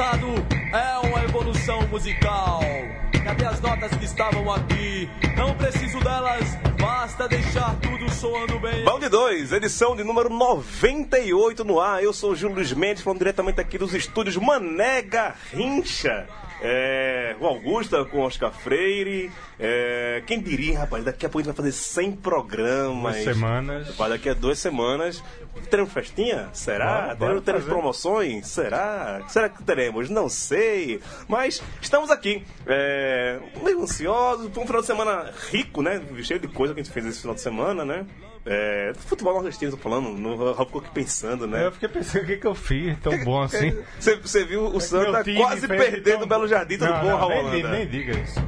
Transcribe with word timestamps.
Passado 0.00 0.28
é 0.72 1.08
uma 1.08 1.24
evolução 1.24 1.86
musical. 1.88 2.62
Cadê 3.22 3.44
as 3.44 3.60
notas 3.60 3.90
que 3.98 4.06
estavam 4.06 4.50
aqui? 4.50 5.06
Não 5.36 5.54
preciso 5.54 6.00
delas, 6.00 6.56
basta 6.80 7.28
deixar 7.28 7.76
tudo 7.80 8.10
soando 8.10 8.58
bem. 8.60 8.82
Balde 8.82 9.10
2, 9.10 9.52
edição 9.52 9.94
de 9.94 10.02
número 10.02 10.30
98 10.30 11.62
no 11.64 11.78
ar. 11.78 12.02
Eu 12.02 12.14
sou 12.14 12.32
o 12.32 12.34
Júlio 12.34 12.56
Luiz 12.56 12.72
Mendes, 12.72 13.02
falando 13.02 13.18
diretamente 13.18 13.60
aqui 13.60 13.76
dos 13.76 13.92
estúdios 13.92 14.38
Mané 14.38 15.02
Garrincha. 15.02 16.26
É, 16.62 17.36
o 17.40 17.46
Augusta 17.46 18.04
com 18.04 18.20
Oscar 18.20 18.52
Freire. 18.52 19.30
É, 19.58 20.22
quem 20.26 20.40
diria, 20.40 20.80
rapaz, 20.80 21.04
daqui 21.04 21.24
a 21.24 21.28
pouco 21.28 21.40
a 21.40 21.42
gente 21.42 21.56
vai 21.56 21.66
fazer 21.66 21.72
100 21.72 22.12
programas. 22.16 23.14
Duas 23.14 23.24
semanas. 23.24 23.88
Rapaz, 23.88 24.10
daqui 24.10 24.28
a 24.28 24.34
duas 24.34 24.58
semanas. 24.58 25.22
Teremos 25.70 25.92
festinha? 25.92 26.48
Será? 26.52 27.14
Bora, 27.14 27.40
teremos, 27.40 27.64
fazer. 27.64 27.74
promoções? 27.74 28.46
Será? 28.46 29.22
Será 29.28 29.48
que 29.48 29.62
teremos? 29.62 30.10
Não 30.10 30.28
sei. 30.28 31.00
Mas 31.28 31.62
estamos 31.80 32.10
aqui. 32.10 32.44
É, 32.66 33.38
meio 33.62 33.82
ansiosos. 33.82 34.50
Foi 34.52 34.62
um 34.62 34.66
final 34.66 34.80
de 34.80 34.86
semana 34.86 35.32
rico, 35.50 35.82
né? 35.82 36.02
Cheio 36.22 36.40
de 36.40 36.48
coisa 36.48 36.74
que 36.74 36.80
a 36.80 36.82
gente 36.82 36.92
fez 36.92 37.06
esse 37.06 37.20
final 37.20 37.34
de 37.34 37.40
semana, 37.40 37.84
né? 37.84 38.06
É, 38.44 38.92
futebol 38.94 39.34
nordestino, 39.34 39.70
tô 39.70 39.76
falando. 39.76 40.08
No 40.10 40.54
ficou 40.54 40.80
aqui 40.80 40.90
pensando, 40.92 41.46
né? 41.46 41.66
Eu 41.66 41.72
fiquei 41.72 41.88
pensando 41.88 42.22
o 42.22 42.26
que, 42.26 42.36
que 42.38 42.46
eu 42.46 42.54
fiz 42.54 42.98
tão 43.00 43.16
bom 43.24 43.42
assim. 43.42 43.76
Você, 43.98 44.44
viu 44.44 44.64
o 44.64 44.80
Santa 44.80 45.12
Meu 45.12 45.24
time 45.24 45.36
quase 45.36 45.66
fez 45.66 45.80
perder 45.80 46.12
tão 46.12 46.20
do 46.20 46.26
Belo 46.26 46.48
Jardim, 46.48 46.78
tudo 46.78 46.90
Não, 46.90 47.00
bom, 47.02 47.16
Raul 47.16 47.50
nem, 47.50 47.62
nem 47.62 47.86
diga 47.86 48.18
isso. 48.18 48.40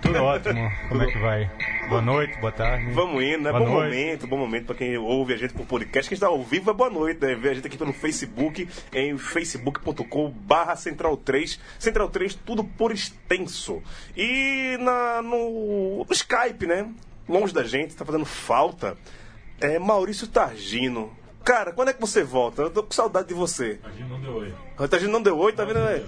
Tudo 0.00 0.18
ótimo. 0.22 0.70
Como 0.88 1.02
é 1.02 1.06
que 1.06 1.18
vai? 1.18 1.50
Boa 1.88 2.02
noite, 2.02 2.38
boa 2.40 2.52
tarde. 2.52 2.92
Vamos 2.92 3.22
indo, 3.22 3.42
né? 3.42 3.50
Boa 3.50 3.64
bom 3.64 3.72
noite. 3.72 3.96
momento, 3.96 4.26
bom 4.26 4.36
momento 4.36 4.66
pra 4.66 4.74
quem 4.74 4.96
ouve 4.96 5.34
a 5.34 5.36
gente 5.36 5.54
por 5.54 5.66
podcast. 5.66 6.08
Quem 6.08 6.14
está 6.14 6.26
ao 6.26 6.42
vivo 6.42 6.70
é 6.70 6.74
boa 6.74 6.90
noite, 6.90 7.20
né? 7.20 7.34
Vê 7.34 7.50
a 7.50 7.54
gente 7.54 7.66
aqui 7.66 7.76
pelo 7.76 7.92
Facebook, 7.92 8.68
em 8.92 9.18
facebook.com 9.18 10.30
barra 10.30 10.76
Central 10.76 11.16
3. 11.16 11.58
Central 11.78 12.08
3, 12.10 12.34
tudo 12.34 12.64
por 12.64 12.92
extenso. 12.92 13.82
E 14.16 14.76
na, 14.80 15.22
no, 15.22 16.04
no 16.04 16.12
Skype, 16.12 16.66
né? 16.66 16.88
Longe 17.28 17.52
da 17.52 17.62
gente, 17.62 17.94
tá 17.94 18.04
fazendo 18.04 18.24
falta. 18.24 18.96
É 19.62 19.78
Maurício 19.78 20.26
Targino. 20.26 21.12
Cara, 21.44 21.72
quando 21.72 21.88
é 21.88 21.92
que 21.92 22.00
você 22.00 22.22
volta? 22.22 22.62
Eu 22.62 22.70
tô 22.70 22.82
com 22.84 22.92
saudade 22.92 23.28
de 23.28 23.34
você. 23.34 23.80
O 24.78 24.88
Targino 24.88 25.12
não 25.12 25.20
deu 25.22 25.36
oi, 25.38 25.52
tá 25.52 25.64
vendo? 25.64 25.80
né? 25.80 26.02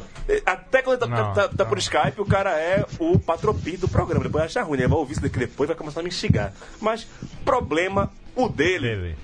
Até 0.46 0.80
quando 0.80 1.02
ele 1.02 1.10
tá, 1.10 1.24
Não, 1.24 1.34
tá- 1.34 1.48
tá 1.48 1.64
não. 1.64 1.66
por 1.68 1.78
Skype, 1.78 2.20
o 2.20 2.24
cara 2.26 2.50
é 2.58 2.84
o 3.00 3.18
patropi 3.18 3.76
do 3.76 3.88
programa. 3.88 4.24
Depois 4.24 4.44
acha 4.44 4.62
ruim, 4.62 4.78
né? 4.78 4.86
Vai 4.86 4.96
ouvir 4.98 5.12
isso 5.14 5.20
daqui 5.22 5.38
depois 5.40 5.66
vai 5.66 5.76
começar 5.76 6.00
a 6.00 6.02
me 6.04 6.08
instigar. 6.08 6.52
Mas, 6.80 7.06
problema 7.44 8.12
o 8.36 8.48
dele. 8.48 8.88
Dele. 8.94 9.16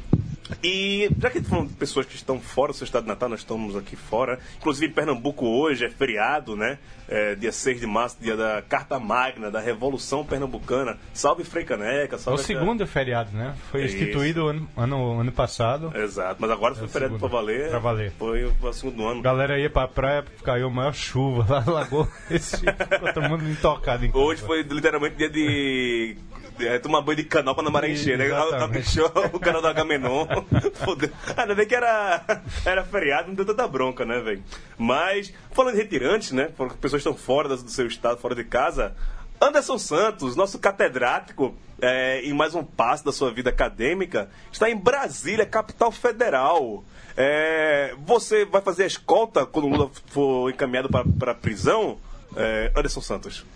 E 0.63 1.09
já 1.21 1.31
que 1.31 1.39
a 1.39 1.41
gente 1.41 1.49
tá 1.49 1.57
falando 1.57 1.69
de 1.69 1.75
pessoas 1.75 2.07
que 2.07 2.15
estão 2.15 2.41
fora 2.41 2.73
do 2.73 2.77
seu 2.79 2.85
estado 2.85 3.07
natal, 3.07 3.29
nós 3.29 3.41
estamos 3.41 3.77
aqui 3.77 3.97
fora. 3.97 4.39
Inclusive, 4.59 4.93
Pernambuco 4.93 5.47
hoje 5.47 5.85
é 5.85 5.91
feriado, 5.91 6.57
né? 6.57 6.79
É, 7.09 7.35
dia 7.35 7.51
6 7.51 7.81
de 7.81 7.87
março, 7.87 8.17
dia 8.21 8.37
da 8.37 8.63
Carta 8.63 8.99
Magna, 8.99 9.51
da 9.51 9.59
Revolução 9.61 10.25
Pernambucana. 10.25 10.97
Salve 11.13 11.43
Frei 11.45 11.65
Caneca, 11.65 12.15
É 12.15 12.19
o 12.19 12.21
salve. 12.21 12.43
segundo 12.45 12.87
feriado, 12.87 13.33
né? 13.37 13.55
Foi 13.71 13.85
Isso. 13.85 13.97
instituído 13.97 14.47
ano, 14.47 14.69
ano, 14.77 15.21
ano 15.21 15.33
passado. 15.33 15.93
Exato, 15.97 16.37
mas 16.41 16.51
agora 16.51 16.75
foi 16.75 16.85
É 16.85 16.87
o 16.87 16.89
feriado 16.89 17.19
pra 17.19 17.29
segundo. 17.29 17.41
valer. 17.41 17.69
Pra 17.71 17.79
valer. 17.81 18.13
Foi 18.19 18.45
o 18.45 18.73
segundo 18.73 19.07
ano. 19.09 19.21
A 19.21 19.23
galera 19.23 19.59
ia 19.59 19.69
pra 19.71 19.89
praia, 19.89 20.25
caiu 20.45 20.69
a 20.69 20.71
maior 20.71 20.95
chuva 20.95 21.47
lá 21.53 21.65
na 21.65 21.73
lagoa. 21.73 22.09
Esse 22.31 22.59
ficou 22.59 23.13
todo 23.13 23.29
mundo 23.29 23.49
intocado 23.51 24.05
em 24.05 24.11
casa. 24.13 24.23
Hoje 24.25 24.43
foi 24.43 24.63
literalmente 24.63 25.17
dia 25.17 25.29
de. 25.29 26.17
É, 26.59 26.79
tomar 26.79 27.01
banho 27.01 27.17
de 27.17 27.25
canal 27.25 27.55
pra 27.55 27.63
não 27.63 27.71
maré 27.71 27.91
encher, 27.91 28.19
né? 28.19 28.31
Abichou 28.33 29.11
o 29.33 29.41
canal 29.41 29.63
do 29.63 29.69
Agamenon. 29.69 30.27
Fodeu. 30.85 31.11
Ainda 31.37 31.55
bem 31.55 31.67
que 31.67 31.75
era, 31.75 32.43
era 32.65 32.85
feriado, 32.85 33.29
não 33.29 33.35
deu 33.35 33.45
tanta 33.45 33.67
bronca, 33.69 34.05
né, 34.05 34.21
velho? 34.21 34.43
Mas, 34.77 35.33
falando 35.53 35.75
de 35.75 35.81
retirantes, 35.81 36.33
né? 36.33 36.51
Pessoas 36.81 37.01
estão 37.01 37.15
fora 37.15 37.49
do 37.49 37.71
seu 37.71 37.87
estado, 37.87 38.21
fora 38.21 38.35
de 38.35 38.45
casa. 38.45 38.95
Anderson 39.41 39.79
Santos, 39.79 40.37
nosso 40.37 40.59
catedrático, 40.59 41.55
é, 41.81 42.21
em 42.23 42.33
mais 42.35 42.55
um 42.55 42.63
passo 42.63 43.05
da 43.05 43.13
sua 43.13 43.33
vida 43.33 43.49
acadêmica, 43.49 44.29
está 44.53 44.69
em 44.69 44.77
Brasília, 44.77 45.47
capital 45.47 45.91
federal. 45.91 46.85
É, 47.17 47.95
você 48.05 48.45
vai 48.45 48.61
fazer 48.61 48.85
a 48.85 48.87
escolta 48.87 49.47
quando 49.47 49.65
o 49.65 49.69
Lula 49.69 49.91
for 50.09 50.51
encaminhado 50.51 50.91
para 50.91 51.33
a 51.33 51.35
prisão? 51.35 51.99
É, 52.37 52.71
Anderson 52.77 53.01
Santos. 53.01 53.47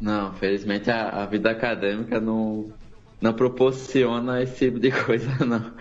Não, 0.00 0.32
felizmente 0.34 0.90
a, 0.90 1.08
a 1.22 1.26
vida 1.26 1.50
acadêmica 1.50 2.20
não, 2.20 2.72
não 3.20 3.32
proporciona 3.32 4.42
esse 4.42 4.66
tipo 4.66 4.78
de 4.78 4.90
coisa, 5.04 5.44
não. 5.44 5.72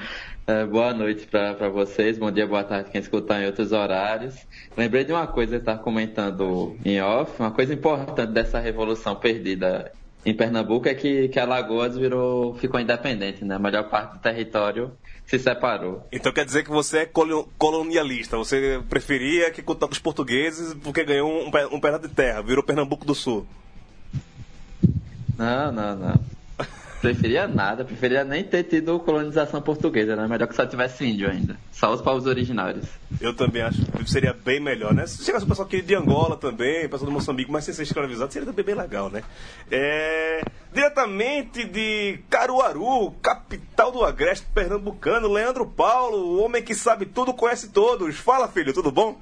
É, 0.47 0.65
boa 0.65 0.93
noite 0.93 1.27
para 1.27 1.67
vocês, 1.69 2.17
bom 2.17 2.31
dia, 2.31 2.47
boa 2.47 2.63
tarde 2.63 2.89
quem 2.89 3.01
escutar 3.01 3.41
em 3.41 3.45
outros 3.47 3.73
horários. 3.73 4.35
Lembrei 4.77 5.03
de 5.03 5.11
uma 5.11 5.27
coisa 5.27 5.57
que 5.57 5.61
estava 5.61 5.79
comentando 5.79 6.77
em 6.85 7.01
off, 7.01 7.33
uma 7.39 7.51
coisa 7.51 7.73
importante 7.73 8.31
dessa 8.31 8.57
revolução 8.57 9.15
perdida 9.15 9.91
em 10.25 10.33
Pernambuco 10.33 10.87
é 10.87 10.93
que, 10.95 11.27
que 11.29 11.39
Alagoas 11.39 11.97
virou, 11.97 12.53
ficou 12.55 12.79
independente, 12.79 13.45
né? 13.45 13.55
A 13.55 13.59
melhor 13.59 13.89
parte 13.89 14.13
do 14.13 14.19
território 14.19 14.91
se 15.25 15.37
separou. 15.37 16.05
Então 16.11 16.31
quer 16.31 16.45
dizer 16.45 16.63
que 16.63 16.69
você 16.69 16.99
é 16.99 17.05
colo- 17.05 17.47
colonialista. 17.57 18.37
Você 18.37 18.81
preferia 18.89 19.51
que 19.51 19.61
contasse 19.61 19.93
os 19.93 19.99
portugueses 19.99 20.73
porque 20.75 21.03
ganhou 21.03 21.29
um, 21.29 21.47
um 21.73 21.79
pedaço 21.79 22.07
de 22.07 22.13
terra, 22.13 22.41
virou 22.41 22.63
Pernambuco 22.63 23.05
do 23.05 23.13
Sul. 23.13 23.45
Não, 25.37 25.71
não, 25.71 25.95
não. 25.95 26.19
Preferia 26.99 27.47
nada, 27.47 27.85
preferia 27.85 28.23
nem 28.23 28.43
ter 28.43 28.63
tido 28.63 28.99
colonização 28.99 29.61
portuguesa, 29.61 30.15
né? 30.15 30.27
Melhor 30.27 30.47
que 30.47 30.55
só 30.55 30.65
tivesse 30.65 31.05
índio 31.05 31.29
ainda. 31.29 31.55
Só 31.71 31.93
os 31.93 32.01
povos 32.01 32.25
originários. 32.25 32.87
Eu 33.21 33.35
também 33.35 33.61
acho 33.61 33.85
que 33.85 34.09
seria 34.09 34.33
bem 34.33 34.59
melhor, 34.59 34.95
né? 34.95 35.05
Se 35.05 35.23
chegasse 35.23 35.45
o 35.45 35.47
pessoal 35.47 35.67
aqui 35.67 35.79
de 35.79 35.93
Angola 35.93 36.35
também, 36.35 36.89
pessoal 36.89 37.05
do 37.05 37.11
Moçambique, 37.11 37.51
mas 37.51 37.65
sem 37.65 37.73
ser 37.73 37.83
escravizado, 37.83 38.33
seria 38.33 38.47
também 38.47 38.65
bem 38.65 38.73
legal, 38.73 39.11
né? 39.11 39.21
É, 39.69 40.41
Diretamente 40.73 41.63
de 41.63 42.19
Caruaru, 42.29 43.11
capital 43.21 43.91
do 43.91 44.03
agreste 44.03 44.45
pernambucano, 44.53 45.27
Leandro 45.27 45.65
Paulo, 45.65 46.17
o 46.17 46.43
homem 46.43 46.61
que 46.61 46.75
sabe 46.75 47.05
tudo, 47.05 47.33
conhece 47.33 47.69
todos. 47.69 48.17
Fala, 48.17 48.47
filho, 48.47 48.73
tudo 48.73 48.91
bom? 48.91 49.19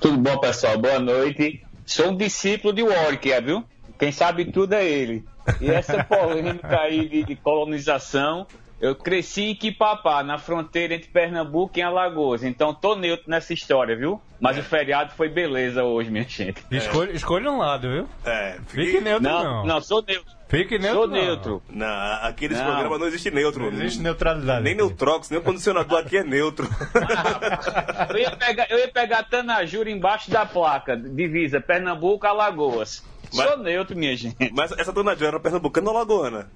Tudo 0.00 0.16
bom, 0.16 0.38
pessoal? 0.38 0.78
Boa 0.78 0.98
noite. 0.98 1.62
Sou 1.84 2.10
um 2.10 2.16
discípulo 2.16 2.72
de 2.72 2.82
Warwick, 2.82 3.28
viu? 3.42 3.64
Quem 4.02 4.10
sabe 4.10 4.46
tudo 4.46 4.72
é 4.72 4.84
ele. 4.84 5.24
E 5.60 5.70
essa 5.70 6.02
polêmica 6.02 6.80
aí 6.80 7.08
de, 7.08 7.22
de 7.22 7.36
colonização, 7.36 8.48
eu 8.80 8.96
cresci 8.96 9.42
em 9.44 9.54
Quipapá, 9.54 10.24
na 10.24 10.38
fronteira 10.38 10.92
entre 10.92 11.08
Pernambuco 11.08 11.78
e 11.78 11.82
Alagoas. 11.82 12.42
Então 12.42 12.74
tô 12.74 12.96
neutro 12.96 13.30
nessa 13.30 13.54
história, 13.54 13.94
viu? 13.94 14.20
Mas 14.40 14.58
o 14.58 14.62
feriado 14.64 15.12
foi 15.12 15.28
beleza 15.28 15.84
hoje, 15.84 16.10
minha 16.10 16.24
gente. 16.24 16.64
Escolha, 16.68 17.12
escolha 17.12 17.48
um 17.48 17.58
lado, 17.58 17.88
viu? 17.88 18.08
É, 18.24 18.56
Fique 18.66 19.00
neutro, 19.00 19.22
Não, 19.22 19.44
não. 19.44 19.66
não, 19.66 19.80
sou 19.80 20.02
neutro. 20.02 20.32
Fique 20.48 20.80
neutro. 20.80 20.98
Sou 20.98 21.06
não. 21.06 21.14
neutro. 21.14 21.62
Na, 21.70 22.16
aqui 22.26 22.48
nesse 22.48 22.60
Não. 22.60 22.72
programa 22.72 22.98
não 22.98 23.06
existe 23.06 23.30
neutro. 23.30 23.70
Não 23.70 23.82
existe 23.84 24.02
neutralidade. 24.02 24.64
Nem 24.64 24.74
neutrox, 24.74 25.30
nem 25.30 25.38
o 25.38 25.42
condicionador 25.44 26.00
aqui 26.00 26.16
é 26.18 26.24
neutro. 26.24 26.68
Eu 28.10 28.18
ia 28.18 28.30
pegar, 28.32 28.66
eu 28.68 28.78
ia 28.80 28.88
pegar 28.88 29.22
Tanajura 29.22 29.88
embaixo 29.88 30.28
da 30.28 30.44
placa, 30.44 30.96
divisa 30.96 31.60
Pernambuco, 31.60 32.26
Alagoas. 32.26 33.02
Mas- 33.34 33.48
Sou 33.48 33.58
neutro, 33.58 33.96
minha 33.96 34.16
gente. 34.16 34.50
Mas 34.52 34.72
essa 34.72 34.92
dona 34.92 35.14
Diana 35.16 35.34
era 35.36 35.40
pernambucana 35.40 35.90
ou 35.90 35.96
lagoana? 35.96 36.50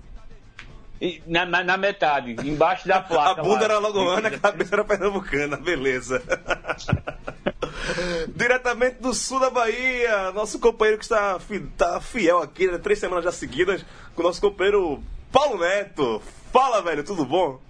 Na, 1.26 1.44
na- 1.44 1.62
na 1.62 1.76
metade, 1.76 2.32
embaixo 2.48 2.88
da 2.88 3.00
placa. 3.00 3.32
A 3.40 3.44
bunda 3.44 3.58
lá. 3.60 3.64
era 3.64 3.78
lagoana, 3.78 4.28
a 4.28 4.38
cabeça 4.38 4.74
era 4.74 4.84
pernambucana, 4.84 5.56
beleza. 5.58 6.22
Diretamente 8.34 8.96
do 9.00 9.12
sul 9.14 9.38
da 9.40 9.50
Bahia, 9.50 10.32
nosso 10.32 10.58
companheiro 10.58 10.98
que 10.98 11.04
está, 11.04 11.38
tá 11.76 12.00
fiel 12.00 12.40
aqui, 12.42 12.66
né, 12.66 12.78
três 12.78 12.98
semanas 12.98 13.24
já 13.24 13.32
seguidas, 13.32 13.84
com 14.14 14.22
o 14.22 14.24
nosso 14.24 14.40
companheiro 14.40 15.00
Paulo 15.30 15.58
Neto. 15.60 16.20
Fala, 16.52 16.80
velho, 16.82 17.04
tudo 17.04 17.24
bom? 17.26 17.60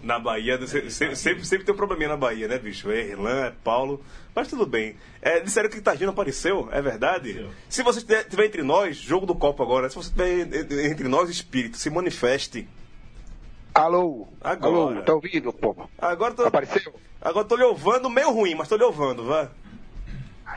Na 0.00 0.18
Bahia, 0.18 0.64
se- 0.66 0.90
se- 0.90 1.16
sempre, 1.16 1.44
sempre 1.44 1.64
tem 1.64 1.74
um 1.74 1.76
probleminha 1.76 2.08
na 2.10 2.16
Bahia, 2.16 2.46
né, 2.46 2.56
bicho? 2.56 2.88
É 2.90 3.02
Irlan, 3.08 3.46
é 3.46 3.52
Paulo, 3.64 4.00
mas 4.32 4.46
tudo 4.46 4.64
bem. 4.64 4.94
É, 5.20 5.40
disseram 5.40 5.68
que 5.68 5.80
Targino 5.80 6.10
apareceu, 6.12 6.68
é 6.70 6.80
verdade? 6.80 7.48
Se 7.68 7.82
você 7.82 7.98
estiver 7.98 8.46
entre 8.46 8.62
nós, 8.62 8.96
jogo 8.96 9.26
do 9.26 9.34
copo 9.34 9.60
agora, 9.62 9.88
se 9.90 9.96
você 9.96 10.08
estiver 10.08 10.86
entre 10.90 11.08
nós, 11.08 11.28
espírito, 11.28 11.76
se 11.78 11.90
manifeste. 11.90 12.68
Alô? 13.74 14.28
Agora. 14.40 14.94
Alô, 14.96 15.02
tá 15.02 15.14
ouvindo, 15.14 15.52
pô? 15.52 15.76
Agora 15.98 16.32
tô, 16.34 16.44
Apareceu? 16.44 16.94
agora 17.20 17.44
tô 17.44 17.56
lhe 17.56 17.64
ouvando 17.64 18.08
meio 18.08 18.30
ruim, 18.30 18.54
mas 18.54 18.68
tô 18.68 18.76
lhe 18.76 18.84
ouvando, 18.84 19.24
vá. 19.24 19.48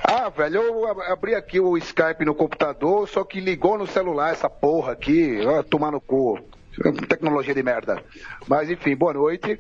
Ah, 0.03 0.29
velho, 0.29 0.61
eu 0.61 0.87
ab- 0.87 1.01
abri 1.11 1.35
aqui 1.35 1.59
o 1.59 1.77
Skype 1.77 2.23
no 2.25 2.33
computador, 2.33 3.07
só 3.09 3.23
que 3.23 3.39
ligou 3.39 3.77
no 3.77 3.85
celular 3.85 4.31
essa 4.31 4.49
porra 4.49 4.93
aqui, 4.93 5.39
ó, 5.45 5.61
tomar 5.63 5.91
no 5.91 5.99
cu. 5.99 6.39
Tecnologia 7.07 7.53
de 7.53 7.63
merda. 7.63 8.01
Mas 8.47 8.69
enfim, 8.69 8.95
boa 8.95 9.13
noite. 9.13 9.59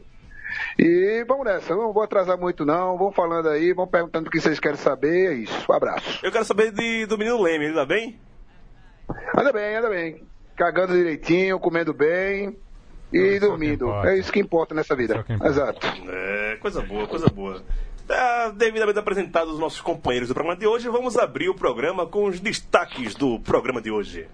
E 0.77 1.23
vamos 1.27 1.45
nessa, 1.45 1.75
não 1.75 1.93
vou 1.93 2.03
atrasar 2.03 2.37
muito 2.37 2.65
não, 2.65 2.97
vão 2.97 3.11
falando 3.11 3.49
aí, 3.49 3.73
vão 3.73 3.87
perguntando 3.87 4.27
o 4.27 4.31
que 4.31 4.39
vocês 4.39 4.59
querem 4.59 4.77
saber, 4.77 5.31
é 5.31 5.33
isso. 5.35 5.65
Um 5.69 5.73
abraço. 5.73 6.19
Eu 6.23 6.31
quero 6.31 6.45
saber 6.45 6.71
de, 6.71 7.05
do 7.05 7.17
menino 7.17 7.41
Leme, 7.41 7.65
ele 7.65 7.73
tá 7.73 7.85
bem? 7.85 8.19
Anda 9.37 9.51
bem, 9.51 9.75
anda 9.75 9.89
bem. 9.89 10.23
Cagando 10.55 10.93
direitinho, 10.93 11.59
comendo 11.59 11.93
bem 11.93 12.57
e 13.11 13.35
é 13.35 13.39
dormindo. 13.39 13.91
É 14.05 14.17
isso 14.17 14.31
que 14.31 14.39
importa 14.39 14.73
nessa 14.73 14.95
vida. 14.95 15.25
É 15.27 15.33
importa. 15.33 15.47
Exato. 15.47 15.87
É, 16.09 16.57
coisa 16.59 16.81
boa, 16.81 17.07
coisa 17.07 17.27
boa. 17.27 17.61
Tá 18.07 18.49
devidamente 18.49 18.99
apresentados 18.99 19.53
os 19.53 19.59
nossos 19.59 19.81
companheiros 19.81 20.27
do 20.29 20.33
programa 20.33 20.59
de 20.59 20.67
hoje, 20.67 20.89
vamos 20.89 21.17
abrir 21.17 21.49
o 21.49 21.55
programa 21.55 22.05
com 22.05 22.25
os 22.25 22.39
destaques 22.39 23.15
do 23.15 23.39
programa 23.39 23.81
de 23.81 23.91
hoje. 23.91 24.27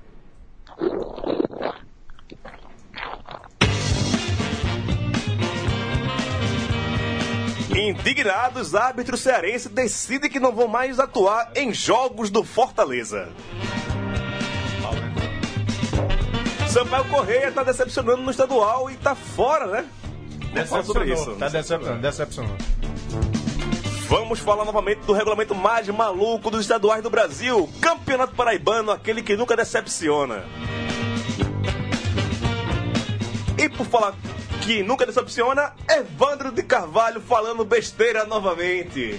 Indignados, 7.88 8.76
árbitros 8.76 9.22
cearenses 9.22 9.72
decidem 9.72 10.30
que 10.30 10.42
não 10.42 10.52
vão 10.52 10.68
mais 10.68 11.00
atuar 11.00 11.52
em 11.56 11.74
jogos 11.74 12.30
do 12.30 12.44
Fortaleza. 12.44 13.30
Sampaio 16.70 17.06
Correia 17.06 17.48
está 17.48 17.64
decepcionando 17.64 18.22
no 18.22 18.30
estadual 18.30 18.90
e 18.90 18.94
está 18.94 19.16
fora, 19.16 19.68
né? 19.68 19.86
Sobre 20.84 21.14
isso. 21.14 21.36
Tá 21.36 21.48
decepcionando, 21.48 22.02
decepcionando. 22.02 22.58
Vamos 24.10 24.40
falar 24.40 24.66
novamente 24.66 25.00
do 25.06 25.14
regulamento 25.14 25.56
mais 25.56 25.88
maluco 25.88 26.52
dos 26.52 26.62
estaduais 26.62 27.02
do 27.02 27.10
Brasil. 27.10 27.70
Campeonato 27.80 28.36
Paraibano, 28.36 28.92
aquele 28.92 29.22
que 29.22 29.38
nunca 29.38 29.56
decepciona. 29.56 30.44
E 33.58 33.70
por 33.70 33.86
falar 33.86 34.14
que 34.68 34.84
nunca 34.84 35.06
decepciona, 35.06 35.74
Evandro 35.90 36.52
de 36.52 36.62
Carvalho 36.62 37.22
falando 37.22 37.64
besteira 37.64 38.26
novamente. 38.26 39.18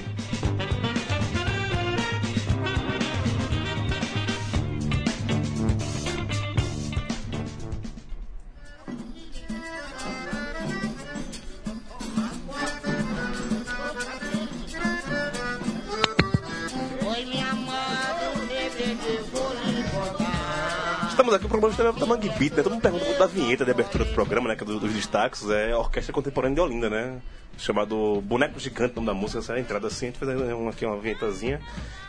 Estamos 21.19 21.35
aqui, 21.35 21.47
o 21.47 21.49
programa 21.49 21.73
está 21.75 21.91
da 21.91 22.07
Mangue 22.07 22.29
Beat, 22.39 22.53
né? 22.55 22.63
Todo 22.63 22.71
mundo 22.75 22.81
pergunta 22.83 23.13
da 23.19 23.27
vinheta 23.27 23.65
de 23.65 23.73
abertura 23.73 24.05
do 24.05 24.15
programa, 24.15 24.49
né? 24.49 24.55
Que 24.55 24.63
é 24.63 24.67
do- 24.67 24.79
dos 24.79 24.93
destaques, 24.93 25.51
é 25.51 25.73
a 25.73 25.79
Orquestra 25.79 26.13
Contemporânea 26.13 26.55
de 26.55 26.61
Olinda, 26.61 26.89
né? 26.89 27.19
Chamado 27.57 28.21
Boneco 28.23 28.61
Gigante, 28.61 28.93
o 28.93 28.97
nome 29.03 29.09
da 29.09 29.15
música, 29.15 29.41
essa 29.41 29.55
é 29.55 29.57
a 29.57 29.61
entrada 29.61 29.89
assim, 29.89 30.07
a 30.07 30.09
gente 30.11 30.19
fez 30.21 30.31
aqui 30.71 30.87
uma 30.87 30.97
vinhetazinha. 30.97 31.61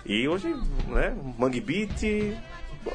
E 0.06 0.28
hoje, 0.28 0.56
né? 0.90 1.16
Mangue 1.40 1.60
Beat. 1.60 2.38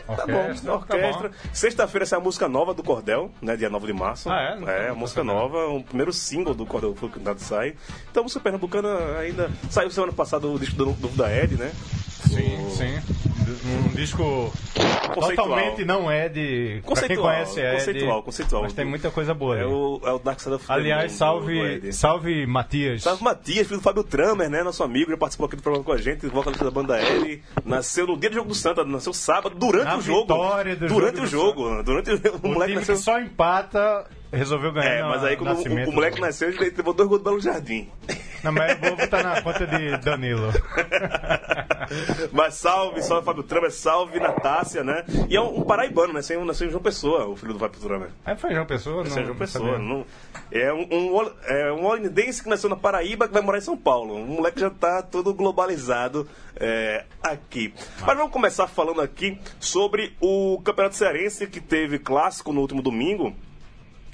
Tá 0.06 0.24
bom, 0.24 0.34
Orquestra, 0.38 0.70
tá 0.70 0.74
orquestra. 0.76 1.30
Sexta-feira 1.52 2.04
essa 2.04 2.14
é 2.14 2.18
a 2.18 2.22
música 2.22 2.48
nova 2.48 2.72
do 2.72 2.82
Cordel, 2.84 3.32
né? 3.42 3.56
Dia 3.56 3.68
9 3.68 3.88
de 3.88 3.92
março. 3.92 4.30
Ah, 4.30 4.56
é? 4.68 4.86
É, 4.86 4.88
a 4.90 4.94
música 4.94 5.24
nova, 5.24 5.66
o 5.66 5.82
primeiro 5.82 6.12
single 6.12 6.54
do 6.54 6.64
Cordel 6.64 6.94
foi 6.94 7.08
cantado 7.08 7.40
sai. 7.40 7.74
Então, 8.08 8.20
a 8.20 8.24
música 8.24 8.40
pernambucana 8.40 9.18
ainda. 9.18 9.50
Saiu 9.68 9.90
semana 9.90 10.12
passada 10.12 10.46
o 10.46 10.58
disco 10.60 10.76
do, 10.76 10.92
do 10.92 11.08
da 11.08 11.28
Ed, 11.36 11.56
né? 11.56 11.72
Sim, 12.28 12.70
sim. 12.70 13.33
Um 13.50 13.88
disco 13.94 14.52
Conceitual. 15.14 15.48
totalmente 15.48 15.84
não 15.84 16.10
é 16.10 16.28
de. 16.28 16.80
Pra 16.84 16.96
quem 16.96 17.16
Conceitual, 17.16 17.26
conhece 17.32 17.60
é. 17.60 17.72
conceitual, 17.72 18.18
de, 18.18 18.24
conceitual. 18.24 18.62
Mas 18.62 18.72
tem 18.72 18.84
muita 18.84 19.10
coisa 19.10 19.34
boa 19.34 19.56
É 19.58 19.64
o, 19.66 20.00
é 20.04 20.12
o 20.12 20.18
Dark 20.18 20.40
Side 20.40 20.54
of 20.54 20.64
Aliás, 20.68 21.12
salve, 21.12 21.78
do 21.80 21.92
salve 21.92 22.46
Matias. 22.46 23.02
Salve 23.02 23.22
Matias, 23.22 23.66
filho 23.66 23.80
do 23.80 23.82
Fábio 23.82 24.04
Tramer, 24.04 24.48
né? 24.48 24.62
Nosso 24.62 24.82
amigo, 24.82 25.10
já 25.10 25.16
participou 25.16 25.46
aqui 25.46 25.56
do 25.56 25.62
programa 25.62 25.84
com 25.84 25.92
a 25.92 25.98
gente, 25.98 26.26
vocalista 26.26 26.64
da 26.64 26.70
banda 26.70 26.98
L. 26.98 27.42
Nasceu 27.64 28.06
no 28.06 28.16
dia 28.16 28.30
do 28.30 28.34
jogo 28.34 28.48
do 28.48 28.54
Santa, 28.54 28.84
nasceu 28.84 29.12
sábado, 29.12 29.54
durante 29.56 29.84
Na 29.84 29.96
o 29.96 30.00
jogo. 30.00 30.26
do 30.26 30.88
durante 30.88 31.26
jogo 31.26 31.62
o 31.62 31.66
jogo. 31.66 31.82
Durante 31.82 32.10
o, 32.10 32.14
o 32.14 32.48
O 32.48 32.48
moleque 32.54 32.74
nasceu. 32.74 32.96
só 32.96 33.20
empata 33.20 34.06
resolveu 34.32 34.72
ganhar. 34.72 34.90
É, 34.90 35.02
mas 35.02 35.22
aí 35.24 35.36
quando 35.36 35.56
o, 35.56 35.88
o 35.90 35.92
moleque 35.92 36.20
nasceu, 36.20 36.48
ele 36.48 36.58
levou 36.76 36.92
dois 36.92 37.08
gols 37.08 37.20
do 37.20 37.24
Belo 37.24 37.40
Jardim. 37.40 37.88
Não, 38.44 38.52
mas 38.52 38.72
eu 38.72 38.90
vou 38.90 38.96
botar 38.96 39.22
na 39.22 39.40
conta 39.40 39.66
de 39.66 39.96
Danilo. 39.98 40.52
Mas 42.32 42.54
salve, 42.54 43.02
salve 43.02 43.24
Fábio 43.24 43.42
Tramer, 43.42 43.70
salve 43.70 44.20
Natácia, 44.20 44.82
né? 44.82 45.04
E 45.28 45.36
é 45.36 45.40
um, 45.40 45.60
um 45.60 45.62
paraibano, 45.62 46.08
né? 46.08 46.14
Nasceu, 46.14 46.44
nasceu 46.44 46.66
em 46.66 46.70
João 46.70 46.82
Pessoa, 46.82 47.26
o 47.26 47.36
filho 47.36 47.52
do 47.52 47.58
Fábio 47.58 47.80
Tramer. 47.80 48.08
Aí 48.24 48.36
foi 48.36 48.52
João 48.52 48.66
Pessoa? 48.66 48.96
Não, 48.96 49.04
Nasceu 49.04 49.22
em 49.22 49.26
João 49.26 49.38
Pessoa. 49.38 49.78
Não, 49.78 50.06
é 50.50 50.72
um, 50.72 50.86
um, 50.90 51.30
é 51.46 51.72
um 51.72 51.84
holandense 51.84 52.42
que 52.42 52.48
nasceu 52.48 52.68
na 52.68 52.76
Paraíba 52.76 53.26
que 53.26 53.34
vai 53.34 53.42
morar 53.42 53.58
em 53.58 53.62
São 53.62 53.76
Paulo. 53.76 54.14
Um 54.14 54.26
moleque 54.26 54.60
já 54.60 54.70
tá 54.70 55.02
todo 55.02 55.32
globalizado 55.32 56.28
é, 56.56 57.04
aqui. 57.22 57.72
Mas 58.00 58.16
vamos 58.16 58.32
começar 58.32 58.66
falando 58.66 59.00
aqui 59.00 59.38
sobre 59.58 60.14
o 60.20 60.60
Campeonato 60.64 60.96
Cearense 60.96 61.46
que 61.46 61.60
teve 61.60 61.98
clássico 61.98 62.52
no 62.52 62.60
último 62.60 62.82
domingo, 62.82 63.34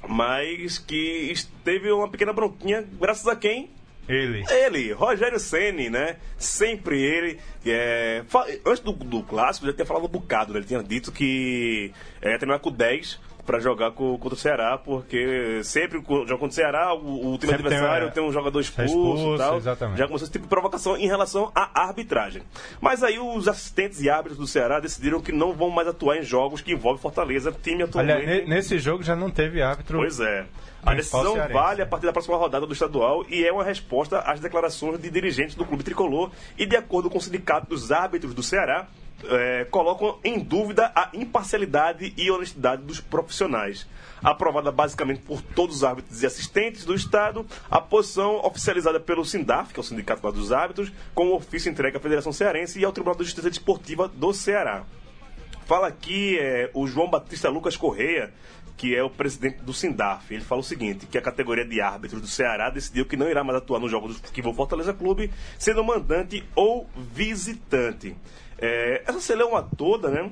mas 0.08 0.78
que 0.78 1.32
teve 1.64 1.90
uma 1.90 2.08
pequena 2.08 2.32
bronquinha, 2.32 2.86
graças 2.98 3.26
a 3.26 3.36
quem? 3.36 3.70
Ele. 4.10 4.44
Ele, 4.50 4.92
Rogério 4.92 5.38
Ceni, 5.38 5.88
né? 5.88 6.16
Sempre 6.36 7.00
ele. 7.00 7.38
É, 7.64 8.24
antes 8.66 8.80
do, 8.82 8.92
do 8.92 9.22
clássico, 9.22 9.66
já 9.66 9.72
tinha 9.72 9.86
falado 9.86 10.06
um 10.06 10.08
bocado, 10.08 10.52
né? 10.52 10.58
Ele 10.58 10.66
tinha 10.66 10.82
dito 10.82 11.12
que 11.12 11.92
é, 12.20 12.32
ia 12.32 12.38
terminar 12.38 12.58
com 12.58 12.72
10 12.72 13.20
para 13.50 13.58
jogar 13.58 13.90
com, 13.90 14.16
contra 14.16 14.36
o 14.36 14.38
Ceará, 14.38 14.78
porque 14.78 15.60
sempre 15.64 16.00
joga 16.00 16.38
contra 16.38 16.46
o 16.46 16.52
Ceará, 16.52 16.94
o, 16.94 17.32
o 17.34 17.36
time 17.36 17.50
Sempre 17.50 17.68
tem, 17.68 17.78
adversário 17.78 18.06
é, 18.06 18.10
tem, 18.12 18.22
um 18.22 18.32
jogador 18.32 18.60
expulso, 18.60 18.94
expulso, 18.94 19.34
e 19.34 19.38
tal. 19.38 19.56
exatamente. 19.56 19.98
Já 19.98 20.06
começou 20.06 20.24
esse 20.24 20.32
tipo 20.32 20.44
de 20.44 20.48
provocação 20.48 20.96
em 20.96 21.08
relação 21.08 21.50
à 21.52 21.82
arbitragem. 21.82 22.42
Mas 22.80 23.02
aí 23.02 23.18
os 23.18 23.48
assistentes 23.48 24.00
e 24.00 24.08
árbitros 24.08 24.38
do 24.38 24.46
Ceará 24.46 24.78
decidiram 24.78 25.20
que 25.20 25.32
não 25.32 25.52
vão 25.52 25.68
mais 25.68 25.88
atuar 25.88 26.18
em 26.18 26.22
jogos 26.22 26.60
que 26.60 26.72
envolvem 26.72 27.02
Fortaleza, 27.02 27.50
time 27.50 27.82
atualmente. 27.82 28.24
Ne- 28.24 28.44
nesse 28.46 28.78
jogo 28.78 29.02
já 29.02 29.16
não 29.16 29.32
teve 29.32 29.60
árbitro. 29.60 29.98
Pois 29.98 30.20
é. 30.20 30.46
A 30.84 30.94
decisão 30.94 31.34
cearense, 31.34 31.52
vale 31.52 31.82
a 31.82 31.86
partir 31.86 32.06
da 32.06 32.12
próxima 32.12 32.36
rodada 32.36 32.64
do 32.64 32.72
estadual 32.72 33.24
e 33.28 33.44
é 33.44 33.52
uma 33.52 33.64
resposta 33.64 34.20
às 34.20 34.38
declarações 34.38 35.00
de 35.00 35.10
dirigentes 35.10 35.56
do 35.56 35.64
clube 35.64 35.82
tricolor 35.82 36.30
e, 36.56 36.64
de 36.64 36.76
acordo 36.76 37.10
com 37.10 37.18
o 37.18 37.20
sindicato 37.20 37.66
dos 37.68 37.90
árbitros 37.90 38.32
do 38.32 38.44
Ceará, 38.44 38.86
eh, 39.24 39.66
colocam 39.70 40.18
em 40.24 40.38
dúvida 40.38 40.90
a 40.94 41.10
imparcialidade 41.12 42.12
e 42.16 42.30
honestidade 42.30 42.82
dos 42.82 43.00
profissionais. 43.00 43.86
Aprovada 44.22 44.70
basicamente 44.70 45.20
por 45.22 45.40
todos 45.40 45.76
os 45.76 45.84
árbitros 45.84 46.22
e 46.22 46.26
assistentes 46.26 46.84
do 46.84 46.94
Estado, 46.94 47.46
a 47.70 47.80
posição 47.80 48.36
oficializada 48.44 49.00
pelo 49.00 49.24
SINDAF, 49.24 49.72
que 49.72 49.80
é 49.80 49.82
o 49.82 49.84
Sindicato 49.84 50.30
dos 50.32 50.52
Árbitros, 50.52 50.92
com 51.14 51.28
o 51.28 51.36
ofício 51.36 51.70
entregue 51.70 51.96
à 51.96 52.00
Federação 52.00 52.32
Cearense 52.32 52.78
e 52.78 52.84
ao 52.84 52.92
Tribunal 52.92 53.16
de 53.16 53.24
Justiça 53.24 53.48
Desportiva 53.48 54.08
do 54.08 54.32
Ceará. 54.32 54.84
Fala 55.64 55.86
aqui 55.86 56.36
é, 56.38 56.70
o 56.74 56.86
João 56.86 57.08
Batista 57.08 57.48
Lucas 57.48 57.76
Correia, 57.76 58.32
que 58.76 58.96
é 58.96 59.02
o 59.02 59.10
presidente 59.10 59.62
do 59.62 59.74
Sindaf. 59.74 60.32
Ele 60.32 60.42
fala 60.42 60.62
o 60.62 60.64
seguinte, 60.64 61.06
que 61.06 61.18
a 61.18 61.22
categoria 61.22 61.66
de 61.66 61.82
árbitros 61.82 62.20
do 62.20 62.26
Ceará 62.26 62.70
decidiu 62.70 63.04
que 63.04 63.16
não 63.16 63.28
irá 63.28 63.44
mais 63.44 63.58
atuar 63.58 63.78
nos 63.78 63.90
jogos 63.90 64.18
que 64.18 64.40
vão 64.40 64.54
Fortaleza 64.54 64.94
Clube, 64.94 65.30
sendo 65.58 65.84
mandante 65.84 66.42
ou 66.54 66.88
visitante. 66.96 68.16
É, 68.60 69.02
essa 69.06 69.20
celeuma 69.20 69.62
toda, 69.62 70.10
né? 70.10 70.30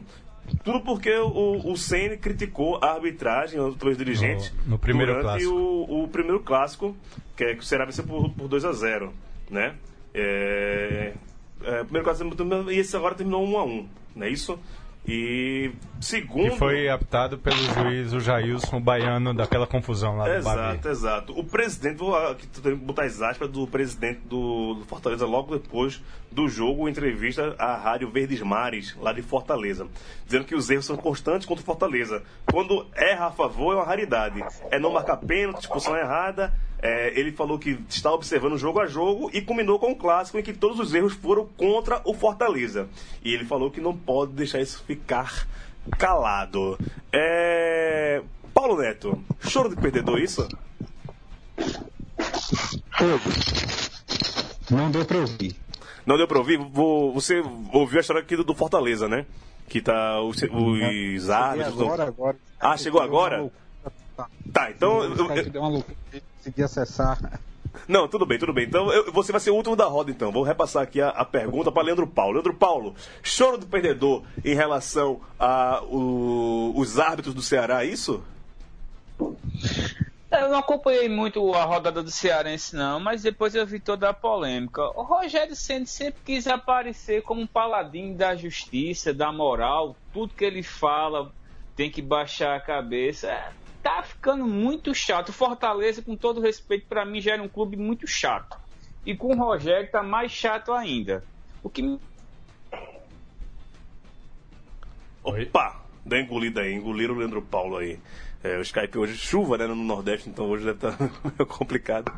Tudo 0.65 0.81
porque 0.81 1.15
o, 1.15 1.71
o 1.73 1.77
Ceni 1.77 2.17
criticou 2.17 2.79
a 2.83 2.93
arbitragem, 2.93 3.61
os 3.61 3.75
dois 3.77 3.97
dirigentes, 3.99 4.53
No- 4.65 4.73
no 4.73 4.79
primeiro 4.79 5.13
durante 5.13 5.25
clássico. 5.27 5.55
O, 5.55 6.05
o 6.05 6.09
primeiro 6.09 6.41
clássico, 6.41 6.97
que, 7.37 7.45
é, 7.45 7.55
que 7.55 7.61
o 7.61 7.65
Ceará 7.65 7.85
venceu 7.85 8.05
por, 8.05 8.31
por 8.31 8.49
2 8.49 8.65
a 8.65 8.73
0 8.73 9.13
né? 9.51 9.75
É, 10.15 11.13
é, 11.63 11.85
primeiro 11.85 12.05
clássico 12.05 12.71
e 12.71 12.79
esse 12.79 12.97
agora 12.97 13.15
terminou 13.15 13.45
1 13.47 13.59
a 13.59 13.65
1 13.65 13.89
não 14.17 14.27
é 14.27 14.31
isso? 14.31 14.59
E 15.11 15.73
segundo. 16.03 16.51
Que 16.51 16.59
foi 16.59 16.89
aptado 16.91 17.39
pelo 17.39 17.57
juiz, 17.57 18.13
o 18.13 18.21
Jailson, 18.21 18.79
baiano, 18.79 19.33
daquela 19.33 19.67
confusão 19.67 20.19
lá 20.19 20.25
do 20.25 20.45
Babi. 20.45 20.61
Exato, 20.61 20.89
exato. 20.89 21.41
O 21.41 21.43
presidente, 21.43 21.97
vou 21.97 22.15
aqui 22.15 22.47
que 22.47 22.75
botar 22.75 23.05
as 23.05 23.23
aspas 23.23 23.49
do 23.49 23.67
presidente 23.67 24.21
do, 24.27 24.75
do 24.75 24.85
Fortaleza 24.85 25.25
logo 25.25 25.57
depois 25.57 26.03
do 26.31 26.47
jogo, 26.47 26.91
entrevista 26.91 27.57
à 27.59 27.75
Rádio 27.75 28.11
Verdes 28.11 28.43
Mares, 28.43 28.95
lá 29.01 29.15
de 29.15 29.23
Fortaleza, 29.23 29.87
dizendo 30.27 30.45
que 30.45 30.55
os 30.55 30.69
erros 30.69 30.85
são 30.85 30.97
constantes 30.97 31.47
contra 31.47 31.63
o 31.63 31.67
Fortaleza. 31.67 32.23
Quando 32.53 32.87
erra 32.95 33.29
a 33.29 33.31
favor 33.31 33.73
é 33.73 33.77
uma 33.77 33.87
raridade. 33.87 34.45
É 34.71 34.79
não 34.79 34.93
marcar 34.93 35.17
pênalti, 35.17 35.63
expulsão 35.63 35.97
errada. 35.97 36.53
É, 36.81 37.19
ele 37.19 37.33
falou 37.33 37.59
que 37.59 37.79
está 37.89 38.13
observando 38.13 38.57
jogo 38.57 38.81
a 38.81 38.87
jogo 38.87 39.31
e 39.33 39.41
combinou 39.43 39.79
com 39.79 39.91
o 39.91 39.97
clássico 39.97 40.39
em 40.39 40.43
que 40.43 40.53
todos 40.53 40.79
os 40.79 40.95
erros 40.95 41.13
foram 41.13 41.47
contra 41.57 42.01
o 42.05 42.15
Fortaleza. 42.15 42.89
E 43.25 43.35
ele 43.35 43.45
falou 43.45 43.71
que 43.71 43.81
não 43.81 43.97
pode 43.97 44.33
deixar 44.33 44.61
isso 44.61 44.83
ficar 44.85 45.49
calado. 45.99 46.79
É... 47.13 48.23
Paulo 48.55 48.81
Neto, 48.81 49.23
choro 49.41 49.69
de 49.69 49.77
perdedor 49.77 50.21
isso? 50.21 50.47
Não 54.71 54.91
deu 54.91 55.05
pra 55.05 55.19
ouvir. 55.19 55.57
Não 56.07 56.17
deu 56.17 56.29
pra 56.29 56.39
ouvir? 56.39 56.59
Você 57.15 57.43
ouviu 57.73 57.99
a 57.99 58.01
história 58.01 58.23
aqui 58.23 58.37
do, 58.37 58.45
do 58.45 58.55
Fortaleza, 58.55 59.09
né? 59.09 59.27
Que 59.69 59.81
tá 59.81 60.21
os, 60.23 60.43
os 60.43 61.31
árbitros. 61.31 61.81
Agora, 61.81 62.05
agora. 62.05 62.37
Ah, 62.59 62.77
chegou 62.77 63.01
agora? 63.01 63.51
Tá. 64.25 64.31
Tá, 64.53 64.71
então. 64.71 64.99
O 64.99 65.05
eu- 65.05 65.13
Skype 65.13 65.39
eu- 65.39 65.51
deu 65.51 65.63
uma 65.63 65.85
Consegui 66.37 66.63
acessar. 66.63 67.41
Não, 67.87 68.09
tudo 68.09 68.27
bem, 68.27 68.39
tudo 68.39 68.53
bem. 68.53 68.65
Então 68.67 68.91
eu- 68.93 69.13
você 69.13 69.31
vai 69.31 69.41
ser 69.41 69.51
o 69.51 69.55
último 69.55 69.77
da 69.77 69.85
roda, 69.87 70.11
então. 70.11 70.33
Vou 70.33 70.43
repassar 70.43 70.83
aqui 70.83 71.01
a, 71.01 71.11
a 71.11 71.25
pergunta 71.25 71.71
para 71.71 71.83
Leandro 71.83 72.07
Paulo. 72.07 72.33
Leandro 72.35 72.55
Paulo, 72.55 72.95
choro 73.23 73.57
do 73.59 73.67
perdedor 73.67 74.23
em 74.45 74.55
relação 74.55 75.21
a 75.39 75.83
o- 75.85 76.73
os 76.77 76.99
árbitros 76.99 77.35
do 77.35 77.43
Ceará, 77.43 77.85
é 77.85 77.89
isso? 77.89 78.23
Eu 80.31 80.51
não 80.51 80.59
acompanhei 80.59 81.09
muito 81.09 81.55
a 81.55 81.65
rodada 81.65 82.03
do 82.03 82.11
Cearense, 82.11 82.77
não, 82.77 83.01
mas 83.01 83.23
depois 83.23 83.55
eu 83.55 83.67
vi 83.67 83.81
toda 83.81 84.11
a 84.11 84.15
polêmica. 84.15 84.83
O 84.99 85.03
Rogério 85.03 85.57
Senna 85.57 85.87
sempre 85.87 86.21
quis 86.25 86.47
aparecer 86.47 87.23
como 87.23 87.41
um 87.41 87.47
paladino 87.47 88.15
da 88.15 88.37
justiça, 88.37 89.13
da 89.15 89.33
moral. 89.33 89.97
Tudo 90.13 90.35
que 90.35 90.45
ele 90.45 90.63
fala 90.63 91.33
tem 91.75 91.91
que 91.91 92.03
baixar 92.03 92.57
a 92.57 92.61
cabeça. 92.61 93.29
Tá 93.83 94.03
ficando 94.03 94.47
muito 94.47 94.95
chato. 94.95 95.29
O 95.29 95.33
Fortaleza, 95.33 96.03
com 96.03 96.17
todo 96.17 96.41
respeito, 96.41 96.87
para 96.87 97.05
mim 97.05 97.21
já 97.21 97.33
era 97.35 97.43
um 97.43 97.49
clube 97.49 97.77
muito 97.77 98.07
chato. 98.07 98.59
E 99.07 99.17
com 99.17 99.29
o 99.29 99.39
Rogério 99.39 99.91
tá 99.91 100.03
mais 100.03 100.33
chato 100.33 100.73
ainda. 100.73 101.25
O 101.63 101.71
que 101.71 101.83
me 101.83 102.01
Opa! 105.23 105.83
Dá 106.05 106.19
engolida 106.19 106.63
aí, 106.63 106.73
engoliram 106.73 107.15
o 107.15 107.19
Leandro 107.19 107.43
Paulo 107.43 107.77
aí. 107.77 107.99
É, 108.43 108.57
o 108.57 108.63
Skype 108.63 108.97
hoje, 108.97 109.17
chuva 109.17 109.59
né, 109.59 109.67
no 109.67 109.75
Nordeste, 109.75 110.31
então 110.31 110.49
hoje 110.49 110.65
deve 110.65 110.77
estar 110.77 110.97
meio 111.37 111.47
complicado 111.47 112.13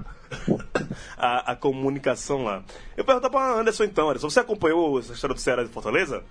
a, 1.17 1.53
a 1.53 1.57
comunicação 1.57 2.45
lá. 2.45 2.63
Eu 2.97 3.05
perguntar 3.05 3.31
para 3.31 3.59
Anderson 3.59 3.85
então, 3.85 4.09
Anderson, 4.09 4.29
você 4.29 4.41
acompanhou 4.41 4.99
essa 4.99 5.13
história 5.13 5.35
do 5.35 5.41
Ceará 5.41 5.65
de 5.65 5.71
Fortaleza? 5.71 6.23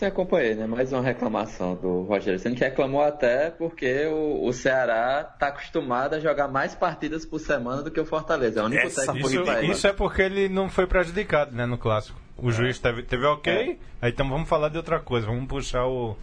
Você 0.00 0.06
acompanhei, 0.06 0.54
né? 0.54 0.66
Mais 0.66 0.90
uma 0.94 1.02
reclamação 1.02 1.74
do 1.74 2.04
Rogério 2.04 2.38
Senna, 2.38 2.56
que 2.56 2.64
reclamou 2.64 3.02
até 3.02 3.50
porque 3.50 4.06
o, 4.06 4.46
o 4.46 4.50
Ceará 4.50 5.22
tá 5.22 5.48
acostumado 5.48 6.14
a 6.14 6.18
jogar 6.18 6.48
mais 6.48 6.74
partidas 6.74 7.26
por 7.26 7.38
semana 7.38 7.82
do 7.82 7.90
que 7.90 8.00
o 8.00 8.06
Fortaleza. 8.06 8.60
É 8.60 8.62
o 8.62 8.66
único 8.66 8.86
Essa 8.86 9.02
técnico 9.02 9.28
foi 9.28 9.44
que 9.44 9.50
Isso, 9.50 9.72
isso 9.72 9.86
é 9.86 9.92
porque 9.92 10.22
ele 10.22 10.48
não 10.48 10.70
foi 10.70 10.86
prejudicado, 10.86 11.54
né, 11.54 11.66
no 11.66 11.76
clássico. 11.76 12.18
O 12.38 12.50
juiz 12.50 12.78
teve, 12.78 13.02
teve 13.02 13.26
ok, 13.26 13.78
aí 14.00 14.10
então 14.10 14.26
vamos 14.26 14.48
falar 14.48 14.70
de 14.70 14.78
outra 14.78 15.00
coisa, 15.00 15.26
vamos 15.26 15.46
puxar 15.46 15.84
o. 15.86 16.16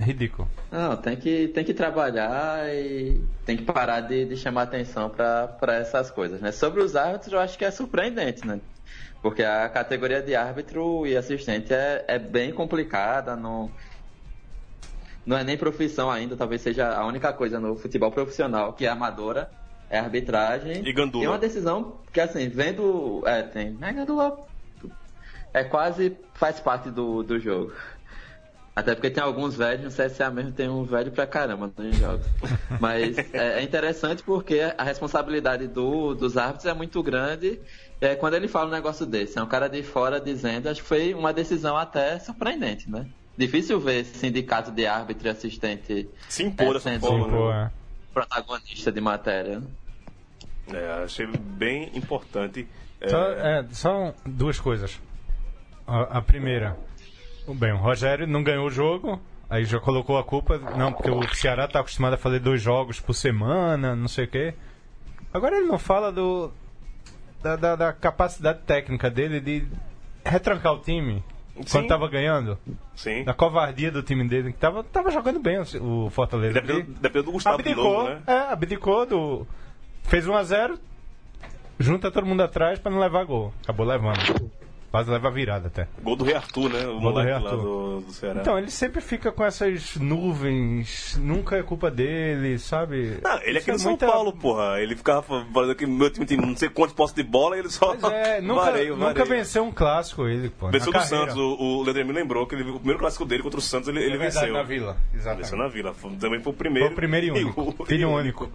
Ridículo. 0.00 0.48
Não, 0.70 0.96
tem 0.96 1.16
que, 1.16 1.48
tem 1.48 1.64
que 1.64 1.74
trabalhar 1.74 2.72
e 2.72 3.20
tem 3.44 3.56
que 3.56 3.64
parar 3.64 4.00
de, 4.00 4.24
de 4.26 4.36
chamar 4.36 4.62
atenção 4.62 5.10
para 5.10 5.74
essas 5.74 6.10
coisas, 6.10 6.40
né? 6.40 6.52
Sobre 6.52 6.80
os 6.80 6.96
árbitros, 6.96 7.32
eu 7.34 7.40
acho 7.40 7.58
que 7.58 7.64
é 7.66 7.70
surpreendente, 7.70 8.46
né? 8.46 8.60
Porque 9.22 9.42
a 9.42 9.68
categoria 9.68 10.22
de 10.22 10.34
árbitro 10.34 11.06
e 11.06 11.16
assistente 11.16 11.72
é, 11.72 12.04
é 12.06 12.18
bem 12.18 12.52
complicada, 12.52 13.34
não, 13.34 13.70
não 15.26 15.36
é 15.36 15.42
nem 15.42 15.56
profissão 15.56 16.10
ainda, 16.10 16.36
talvez 16.36 16.62
seja 16.62 16.94
a 16.94 17.04
única 17.04 17.32
coisa 17.32 17.58
no 17.58 17.76
futebol 17.76 18.12
profissional 18.12 18.72
que 18.72 18.86
é 18.86 18.88
amadora, 18.88 19.50
é 19.90 19.98
arbitragem. 19.98 20.86
E 20.86 20.92
gandula. 20.92 21.24
E 21.24 21.26
é 21.26 21.30
uma 21.30 21.38
decisão 21.38 21.98
que, 22.12 22.20
assim, 22.20 22.48
vendo. 22.48 23.22
É, 23.26 23.42
tem. 23.42 23.76
É, 23.80 23.92
gandula 23.92 24.46
é 25.52 25.64
quase 25.64 26.16
faz 26.34 26.60
parte 26.60 26.90
do, 26.90 27.22
do 27.22 27.38
jogo. 27.38 27.72
Até 28.74 28.94
porque 28.94 29.10
tem 29.10 29.22
alguns 29.22 29.56
velhos, 29.56 29.82
no 29.96 30.04
CSA 30.04 30.30
mesmo 30.30 30.52
tem 30.52 30.68
um 30.68 30.84
velho 30.84 31.10
pra 31.10 31.26
caramba 31.26 31.72
nos 31.76 31.96
jogos. 31.96 32.26
Mas 32.78 33.18
é, 33.34 33.58
é 33.58 33.62
interessante 33.62 34.22
porque 34.22 34.60
a 34.76 34.84
responsabilidade 34.84 35.66
do, 35.66 36.14
dos 36.14 36.36
árbitros 36.36 36.66
é 36.66 36.74
muito 36.74 37.02
grande. 37.02 37.60
É, 38.00 38.14
quando 38.14 38.34
ele 38.34 38.46
fala 38.46 38.68
um 38.68 38.72
negócio 38.72 39.04
desse, 39.04 39.38
é 39.38 39.42
um 39.42 39.46
cara 39.46 39.68
de 39.68 39.82
fora 39.82 40.20
dizendo, 40.20 40.68
acho 40.68 40.82
que 40.82 40.88
foi 40.88 41.14
uma 41.14 41.32
decisão 41.32 41.76
até 41.76 42.18
surpreendente, 42.20 42.88
né? 42.88 43.06
Difícil 43.36 43.80
ver 43.80 44.04
sindicato 44.04 44.70
de 44.70 44.86
árbitro 44.86 45.28
e 45.28 45.30
assistente 45.30 46.08
Se 46.28 46.44
impor 46.44 46.76
é, 46.76 46.80
sendo 46.80 47.00
forma, 47.00 47.28
pô, 47.28 47.52
é. 47.52 47.70
protagonista 48.12 48.92
de 48.92 49.00
matéria. 49.00 49.60
né? 49.60 49.66
É, 50.72 51.04
achei 51.04 51.26
bem 51.26 51.90
importante. 51.94 52.68
é, 53.00 53.08
Só, 53.08 53.30
é, 53.30 53.66
só 53.70 54.14
duas 54.24 54.60
coisas. 54.60 55.00
A, 55.86 56.18
a 56.18 56.22
primeira, 56.22 56.76
bem, 57.48 57.72
o 57.72 57.78
Rogério 57.78 58.26
não 58.26 58.42
ganhou 58.42 58.66
o 58.66 58.70
jogo, 58.70 59.20
aí 59.48 59.64
já 59.64 59.80
colocou 59.80 60.18
a 60.18 60.24
culpa, 60.24 60.58
não, 60.76 60.92
porque 60.92 61.10
o 61.10 61.22
Ceará 61.34 61.64
está 61.64 61.80
acostumado 61.80 62.14
a 62.14 62.18
fazer 62.18 62.40
dois 62.40 62.60
jogos 62.60 63.00
por 63.00 63.14
semana, 63.14 63.96
não 63.96 64.08
sei 64.08 64.24
o 64.24 64.28
quê. 64.28 64.54
Agora 65.32 65.56
ele 65.56 65.66
não 65.66 65.78
fala 65.78 66.12
do 66.12 66.52
da, 67.42 67.56
da- 67.56 67.76
da 67.76 67.92
capacidade 67.92 68.60
técnica 68.66 69.10
dele 69.10 69.40
de 69.40 69.66
retrancar 70.24 70.72
o 70.74 70.78
time 70.80 71.22
Sim. 71.56 71.64
quando 71.70 71.82
estava 71.84 72.08
ganhando, 72.08 72.58
Sim. 72.94 73.24
da 73.24 73.34
covardia 73.34 73.90
do 73.90 74.02
time 74.02 74.26
dele, 74.28 74.52
que 74.52 74.58
tava, 74.58 74.84
tava 74.84 75.10
jogando 75.10 75.40
bem 75.40 75.58
o, 75.80 76.10
Fortaleza. 76.10 76.60
Dependeu, 76.60 77.22
do 77.22 77.32
Gustavo 77.32 77.56
abdicou, 77.56 77.82
Quilombo, 77.84 78.08
né? 78.10 78.22
é, 78.26 78.52
abdicou 78.52 79.06
do. 79.06 79.46
Fez 80.04 80.26
1 80.26 80.34
a 80.36 80.42
0 80.44 80.78
junta 81.80 82.10
todo 82.10 82.26
mundo 82.26 82.42
atrás 82.42 82.78
pra 82.78 82.90
não 82.90 82.98
levar 82.98 83.24
gol. 83.24 83.52
Acabou 83.62 83.86
levando. 83.86 84.50
Quase 84.90 85.10
leva 85.10 85.28
a 85.28 85.30
virada 85.30 85.66
até. 85.66 85.86
Gol 86.02 86.16
do 86.16 86.24
Rei 86.24 86.34
Arthur, 86.34 86.70
né? 86.72 86.86
O 86.86 86.98
Gol 86.98 87.12
do 87.12 87.20
Rei 87.20 87.32
lá 87.32 87.36
Arthur. 87.38 87.56
do, 87.62 88.00
do 88.00 88.10
Ceará. 88.12 88.40
Então, 88.40 88.58
ele 88.58 88.70
sempre 88.70 89.02
fica 89.02 89.30
com 89.30 89.44
essas 89.44 89.96
nuvens, 89.96 91.18
nunca 91.22 91.56
é 91.58 91.62
culpa 91.62 91.90
dele, 91.90 92.58
sabe? 92.58 93.18
Não, 93.22 93.38
ele 93.42 93.58
é 93.58 93.60
aqui 93.60 93.70
no 93.70 93.78
São 93.78 93.90
muita- 93.90 94.06
Paulo, 94.06 94.32
porra. 94.32 94.80
Ele 94.80 94.96
ficava 94.96 95.22
falando 95.22 95.74
que 95.74 95.86
meu 95.86 96.10
time 96.10 96.24
tem 96.24 96.38
não 96.38 96.56
sei 96.56 96.70
quantos 96.70 96.94
postos 96.94 97.22
de 97.22 97.28
bola 97.28 97.56
e 97.56 97.58
ele 97.60 97.68
só. 97.70 97.94
Mas 98.00 98.12
é, 98.12 98.40
nunca, 98.42 98.62
vareio, 98.62 98.96
nunca 98.96 99.06
vareio. 99.12 99.26
venceu 99.26 99.62
um 99.64 99.70
clássico 99.72 100.26
ele, 100.26 100.48
pô. 100.48 100.70
Venceu 100.70 100.90
do. 100.90 101.00
Santos, 101.04 101.36
o, 101.36 101.82
o 101.82 101.84
me 101.84 102.12
lembrou 102.12 102.46
que 102.46 102.54
ele- 102.54 102.70
o 102.70 102.74
primeiro 102.76 102.98
clássico 102.98 103.26
dele 103.26 103.42
contra 103.42 103.58
o 103.58 103.62
Santos 103.62 103.88
ele, 103.88 103.98
ele 104.02 104.14
É 104.14 104.18
verdade, 104.18 104.46
venceu. 104.46 104.54
na 104.54 104.62
Vila, 104.62 104.96
exatamente. 105.14 105.42
Venceu 105.42 105.58
na 105.58 105.68
Vila. 105.68 105.92
Foi- 105.92 106.16
Também 106.16 106.40
foi 106.40 106.52
o 106.52 106.56
primeiro. 106.56 106.86
Foi 106.86 106.92
o 106.94 106.96
primeiro 106.96 107.26
e 107.26 107.30
único. 107.44 107.84
Filho 107.84 108.08
único. 108.10 108.50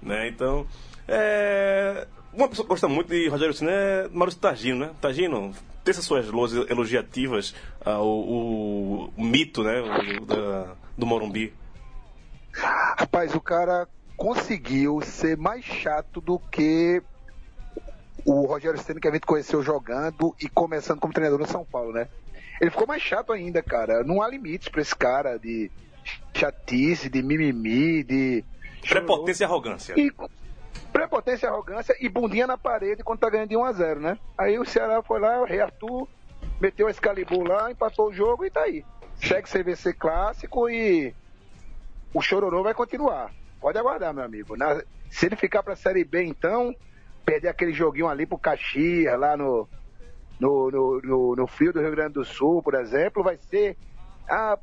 Né? 0.00 0.28
Então, 0.28 0.64
é... 1.08 2.06
uma 2.32 2.48
pessoa 2.48 2.64
que 2.66 2.70
gosta 2.70 2.88
muito 2.88 3.08
de 3.08 3.28
Rogério 3.28 3.54
Ceni 3.54 3.70
é 3.72 4.08
Maurício 4.12 4.40
Tagino, 4.40 4.80
né? 4.86 4.90
Tagino, 5.00 5.52
tem 5.84 5.92
essas 5.92 6.04
suas 6.04 6.26
loas 6.30 6.52
elogiativas 6.52 7.54
ao, 7.84 8.06
o, 8.06 9.12
o 9.16 9.24
mito, 9.24 9.62
né? 9.62 9.80
o- 9.80 10.24
da- 10.26 10.74
do 10.96 11.06
Morumbi. 11.06 11.52
Rapaz, 12.52 13.34
o 13.34 13.40
cara 13.40 13.88
conseguiu 14.16 15.00
ser 15.00 15.36
mais 15.36 15.64
chato 15.64 16.20
do 16.20 16.38
que 16.38 17.02
o 18.24 18.44
Rogério 18.46 18.78
Ceni 18.78 19.00
que 19.00 19.08
a 19.08 19.12
gente 19.12 19.26
conheceu 19.26 19.62
jogando 19.62 20.34
e 20.40 20.48
começando 20.48 21.00
como 21.00 21.12
treinador 21.12 21.38
no 21.40 21.46
São 21.46 21.64
Paulo, 21.64 21.92
né? 21.92 22.06
Ele 22.60 22.70
ficou 22.70 22.86
mais 22.86 23.02
chato 23.02 23.32
ainda, 23.32 23.62
cara. 23.62 24.04
Não 24.04 24.20
há 24.20 24.28
limites 24.28 24.68
pra 24.68 24.82
esse 24.82 24.94
cara 24.94 25.38
de 25.38 25.70
chatice, 26.36 27.08
de 27.08 27.22
mimimi, 27.22 28.02
de 28.04 28.44
Prepotência 28.86 29.44
e 29.44 29.46
arrogância. 29.46 29.94
e 29.98 30.10
prepotência, 30.92 31.48
arrogância 31.48 31.94
e 32.00 32.08
bundinha 32.08 32.46
na 32.46 32.58
parede 32.58 33.02
quando 33.02 33.20
tá 33.20 33.30
ganhando 33.30 33.48
de 33.50 33.56
1 33.56 33.64
a 33.64 33.72
0 33.72 34.00
né? 34.00 34.18
Aí 34.36 34.58
o 34.58 34.64
Ceará 34.64 35.02
foi 35.02 35.20
lá, 35.20 35.40
o 35.40 35.44
Rei 35.44 35.60
Arthur 35.60 36.08
meteu 36.60 36.86
a 36.86 36.90
Excalibur 36.90 37.46
lá, 37.46 37.70
empatou 37.70 38.08
o 38.08 38.12
jogo 38.12 38.44
e 38.44 38.50
tá 38.50 38.62
aí. 38.62 38.84
Segue 39.16 39.48
CVC 39.48 39.92
clássico 39.94 40.68
e 40.68 41.14
o 42.14 42.20
chororô 42.20 42.62
vai 42.62 42.74
continuar. 42.74 43.30
Pode 43.60 43.78
aguardar, 43.78 44.12
meu 44.14 44.24
amigo. 44.24 44.56
Na- 44.56 44.82
se 45.10 45.26
ele 45.26 45.36
ficar 45.36 45.62
pra 45.62 45.76
Série 45.76 46.04
B, 46.04 46.24
então, 46.24 46.74
perder 47.24 47.48
aquele 47.48 47.72
joguinho 47.72 48.08
ali 48.08 48.26
pro 48.26 48.38
Caxias, 48.38 49.18
lá 49.18 49.36
no, 49.36 49.68
no, 50.38 50.70
no, 50.70 51.00
no, 51.02 51.36
no 51.36 51.46
frio 51.46 51.72
do 51.72 51.80
Rio 51.80 51.90
Grande 51.90 52.14
do 52.14 52.24
Sul, 52.24 52.62
por 52.62 52.74
exemplo, 52.74 53.22
vai 53.22 53.36
ser. 53.36 53.76
Ah, 54.28 54.58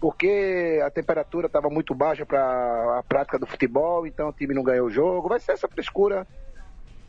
porque 0.00 0.80
a 0.84 0.90
temperatura 0.90 1.46
estava 1.46 1.68
muito 1.68 1.94
baixa 1.94 2.24
para 2.24 2.98
a 2.98 3.02
prática 3.02 3.38
do 3.38 3.46
futebol, 3.46 4.06
então 4.06 4.28
o 4.28 4.32
time 4.32 4.54
não 4.54 4.62
ganhou 4.62 4.86
o 4.86 4.90
jogo. 4.90 5.28
Vai 5.28 5.40
ser 5.40 5.52
essa 5.52 5.68
frescura 5.68 6.26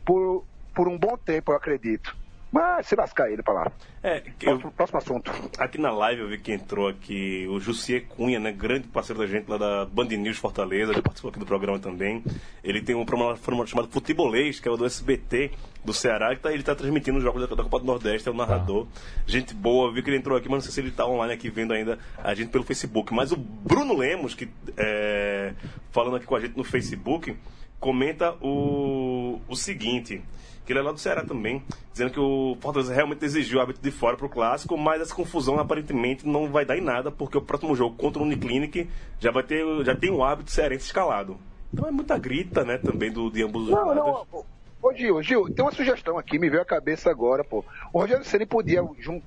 por, 0.04 0.44
por 0.74 0.88
um 0.88 0.98
bom 0.98 1.16
tempo, 1.16 1.52
eu 1.52 1.56
acredito. 1.56 2.16
Mas 2.52 2.86
se 2.88 2.96
lascar 2.96 3.30
ele 3.30 3.42
pra 3.44 3.54
lá. 3.54 3.72
É, 4.02 4.20
que 4.20 4.44
eu- 4.46 4.58
Próximo, 4.58 4.72
próximo 4.72 4.98
assunto. 4.98 5.32
Aqui 5.58 5.78
na 5.78 5.92
live 5.92 6.22
eu 6.22 6.28
vi 6.28 6.38
que 6.38 6.52
entrou 6.52 6.88
aqui 6.88 7.46
o 7.48 7.60
Jussier 7.60 8.04
Cunha, 8.08 8.40
né? 8.40 8.50
Grande 8.50 8.88
parceiro 8.88 9.20
da 9.20 9.26
gente 9.28 9.48
lá 9.48 9.56
da 9.56 9.84
Band 9.84 10.06
News 10.06 10.36
Fortaleza, 10.36 10.92
já 10.92 11.00
participou 11.00 11.28
aqui 11.30 11.38
do 11.38 11.46
programa 11.46 11.78
também. 11.78 12.24
Ele 12.64 12.82
tem 12.82 12.96
um 12.96 13.04
programa 13.04 13.36
chamado 13.66 13.88
Futebolês, 13.88 14.58
que 14.58 14.66
é 14.66 14.70
o 14.70 14.76
do 14.76 14.84
SBT 14.84 15.52
do 15.84 15.94
Ceará, 15.94 16.34
que 16.34 16.42
tá, 16.42 16.52
ele 16.52 16.62
tá 16.64 16.74
transmitindo 16.74 17.18
os 17.18 17.22
jogos 17.24 17.48
da, 17.48 17.54
da 17.54 17.62
Copa 17.62 17.78
do 17.78 17.86
Nordeste, 17.86 18.28
é 18.28 18.32
o 18.32 18.34
narrador. 18.34 18.86
Gente 19.26 19.54
boa, 19.54 19.88
eu 19.88 19.92
vi 19.92 20.02
que 20.02 20.10
ele 20.10 20.16
entrou 20.16 20.36
aqui, 20.36 20.48
mas 20.48 20.56
não 20.56 20.62
sei 20.62 20.72
se 20.72 20.80
ele 20.80 20.90
tá 20.90 21.06
online 21.06 21.34
aqui 21.34 21.48
vendo 21.50 21.72
ainda 21.72 21.98
a 22.18 22.34
gente 22.34 22.50
pelo 22.50 22.64
Facebook. 22.64 23.14
Mas 23.14 23.30
o 23.30 23.36
Bruno 23.36 23.96
Lemos, 23.96 24.34
que 24.34 24.48
é, 24.76 25.54
falando 25.92 26.16
aqui 26.16 26.26
com 26.26 26.34
a 26.34 26.40
gente 26.40 26.56
no 26.56 26.64
Facebook, 26.64 27.36
comenta 27.78 28.32
o, 28.42 29.40
o 29.48 29.54
seguinte. 29.54 30.20
Que 30.70 30.74
ele 30.74 30.78
é 30.78 30.82
lá 30.84 30.92
do 30.92 31.00
Ceará 31.00 31.24
também, 31.24 31.64
dizendo 31.90 32.12
que 32.12 32.20
o 32.20 32.56
Fortaleza 32.60 32.94
realmente 32.94 33.24
exigiu 33.24 33.58
o 33.58 33.60
árbitro 33.60 33.82
de 33.82 33.90
fora 33.90 34.16
pro 34.16 34.28
clássico, 34.28 34.78
mas 34.78 35.02
essa 35.02 35.12
confusão 35.12 35.58
aparentemente 35.58 36.24
não 36.24 36.48
vai 36.48 36.64
dar 36.64 36.78
em 36.78 36.80
nada, 36.80 37.10
porque 37.10 37.36
o 37.36 37.42
próximo 37.42 37.74
jogo 37.74 37.96
contra 37.96 38.22
o 38.22 38.24
Uniclinic 38.24 38.88
já 39.18 39.32
vai 39.32 39.42
ter, 39.42 39.64
já 39.84 39.96
tem 39.96 40.12
um 40.12 40.22
árbitro 40.22 40.52
cearense 40.52 40.84
escalado. 40.84 41.36
Então 41.74 41.88
é 41.88 41.90
muita 41.90 42.16
grita, 42.16 42.64
né, 42.64 42.78
também 42.78 43.10
do, 43.10 43.28
de 43.32 43.42
ambos 43.42 43.64
os 43.64 43.70
Não, 43.70 43.84
lados. 43.88 43.96
não. 44.32 44.44
Ô, 44.80 44.94
Gil, 44.94 45.20
Gil, 45.24 45.52
tem 45.52 45.64
uma 45.64 45.72
sugestão 45.72 46.16
aqui, 46.16 46.38
me 46.38 46.48
veio 46.48 46.62
à 46.62 46.64
cabeça 46.64 47.10
agora, 47.10 47.42
pô. 47.42 47.64
O 47.92 47.98
Rogério 47.98 48.24
Ceni 48.24 48.46
podia 48.46 48.80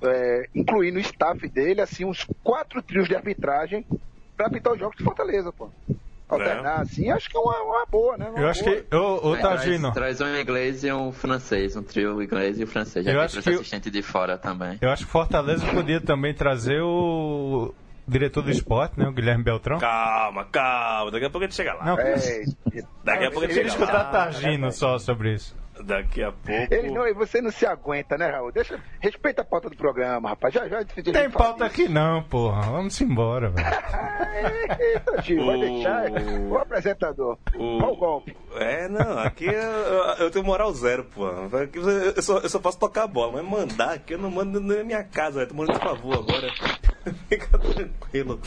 é, 0.04 0.48
incluir 0.56 0.94
no 0.94 1.00
staff 1.02 1.46
dele, 1.50 1.82
assim, 1.82 2.06
uns 2.06 2.26
quatro 2.42 2.82
trios 2.82 3.10
de 3.10 3.18
arbitragem 3.18 3.86
pra 4.38 4.48
apitar 4.48 4.72
os 4.72 4.80
jogos 4.80 4.96
de 4.96 5.04
Fortaleza, 5.04 5.52
pô. 5.52 5.70
Alternar, 6.34 6.82
assim, 6.82 7.10
acho 7.10 7.30
que 7.30 7.38
é 7.38 7.40
uma, 7.40 7.62
uma 7.62 7.86
boa, 7.86 8.18
né? 8.18 8.30
Uma 8.30 8.40
Eu 8.40 8.48
acho 8.50 8.64
boa. 8.64 8.76
que. 8.82 8.96
Ô, 8.96 9.30
ô 9.32 9.38
Tagino. 9.38 9.92
traz, 9.92 10.18
traz 10.18 10.22
um 10.22 10.40
inglês 10.40 10.84
e 10.84 10.92
um 10.92 11.12
francês, 11.12 11.76
um 11.76 11.84
trio 11.84 12.22
inglês 12.22 12.60
e 12.60 12.64
um 12.64 12.68
francês. 12.68 13.06
Já 13.06 13.12
Eu 13.12 13.22
acho 13.22 13.42
que- 13.42 13.50
assistente 13.50 13.90
de 13.92 14.02
fora 14.02 14.38
também. 14.38 14.78
Eu 14.82 14.90
acho 14.90 15.06
que 15.06 15.12
Fortaleza 15.12 15.66
podia 15.68 16.00
também 16.02 16.34
trazer 16.34 16.82
o 16.82 17.74
diretor 18.08 18.42
do 18.44 18.52
esporte, 18.52 19.00
né? 19.00 19.08
O 19.08 19.12
Guilherme 19.14 19.44
Beltrão. 19.44 19.80
Calma, 19.80 20.46
calma, 20.52 21.10
daqui 21.12 21.26
a 21.26 21.30
pouco 21.30 21.46
a 21.46 21.48
gente 21.48 21.56
chega 21.56 21.74
lá. 21.74 21.86
Não, 21.86 22.00
É, 22.00 22.16
Daqui 23.04 23.26
a 23.26 23.32
pouco 23.32 23.46
a 23.46 23.48
gente 23.48 23.56
chega 23.56 23.68
escutar 23.70 23.94
lá. 23.94 24.04
Targino 24.06 24.72
só 24.72 24.98
sobre 24.98 25.34
isso. 25.34 25.56
Daqui 25.84 26.24
a 26.24 26.32
pouco. 26.32 26.74
ele 26.74 26.92
não, 26.92 27.08
e 27.08 27.14
você 27.14 27.42
não 27.42 27.52
se 27.52 27.66
aguenta, 27.66 28.18
né, 28.18 28.30
Raul? 28.30 28.52
Deixa, 28.52 28.80
respeita 29.02 29.42
a 29.42 29.46
pauta 29.46 29.70
do 29.70 29.76
programa, 29.76 30.30
rapaz. 30.30 30.54
Já, 30.54 30.68
já, 30.68 30.80
gente 30.82 31.12
Tem 31.12 31.30
pauta 31.30 31.66
aqui 31.66 31.88
não, 31.90 32.24
porra. 32.24 32.62
Vamos 32.64 33.00
embora, 33.02 33.50
velho. 33.50 33.68
Eita, 34.80 35.22
Gil, 35.22 35.46
vai 35.46 35.60
deixar. 35.60 36.04
O 36.50 36.58
apresentador. 36.58 37.38
O- 37.56 37.78
Qual 37.80 37.94
o 37.94 37.98
golpe? 37.98 38.36
É, 38.56 38.88
não, 38.88 39.20
aqui 39.20 39.46
eu, 39.46 39.54
eu 40.20 40.32
tenho 40.32 40.46
moral 40.46 40.72
zero, 40.74 41.04
pô. 41.06 41.28
Aqui 41.28 41.78
eu 41.80 42.22
só, 42.22 42.38
eu 42.40 42.50
só 42.50 42.60
posso 42.60 42.80
tocar 42.80 43.04
a 43.04 43.08
bola, 43.08 43.42
mas 43.42 43.46
mandar 43.46 43.94
aqui 43.94 44.14
eu 44.14 44.18
não 44.20 44.32
mando 44.32 44.60
nem 44.60 44.78
na 44.80 44.84
minha 44.84 45.04
casa, 45.04 45.42
eu 45.42 45.48
tô 45.48 45.54
mandando 45.56 45.80
de 45.80 45.86
favor 45.86 46.14
agora. 46.14 46.48
Fica 47.28 47.58
tranquilo. 47.58 48.40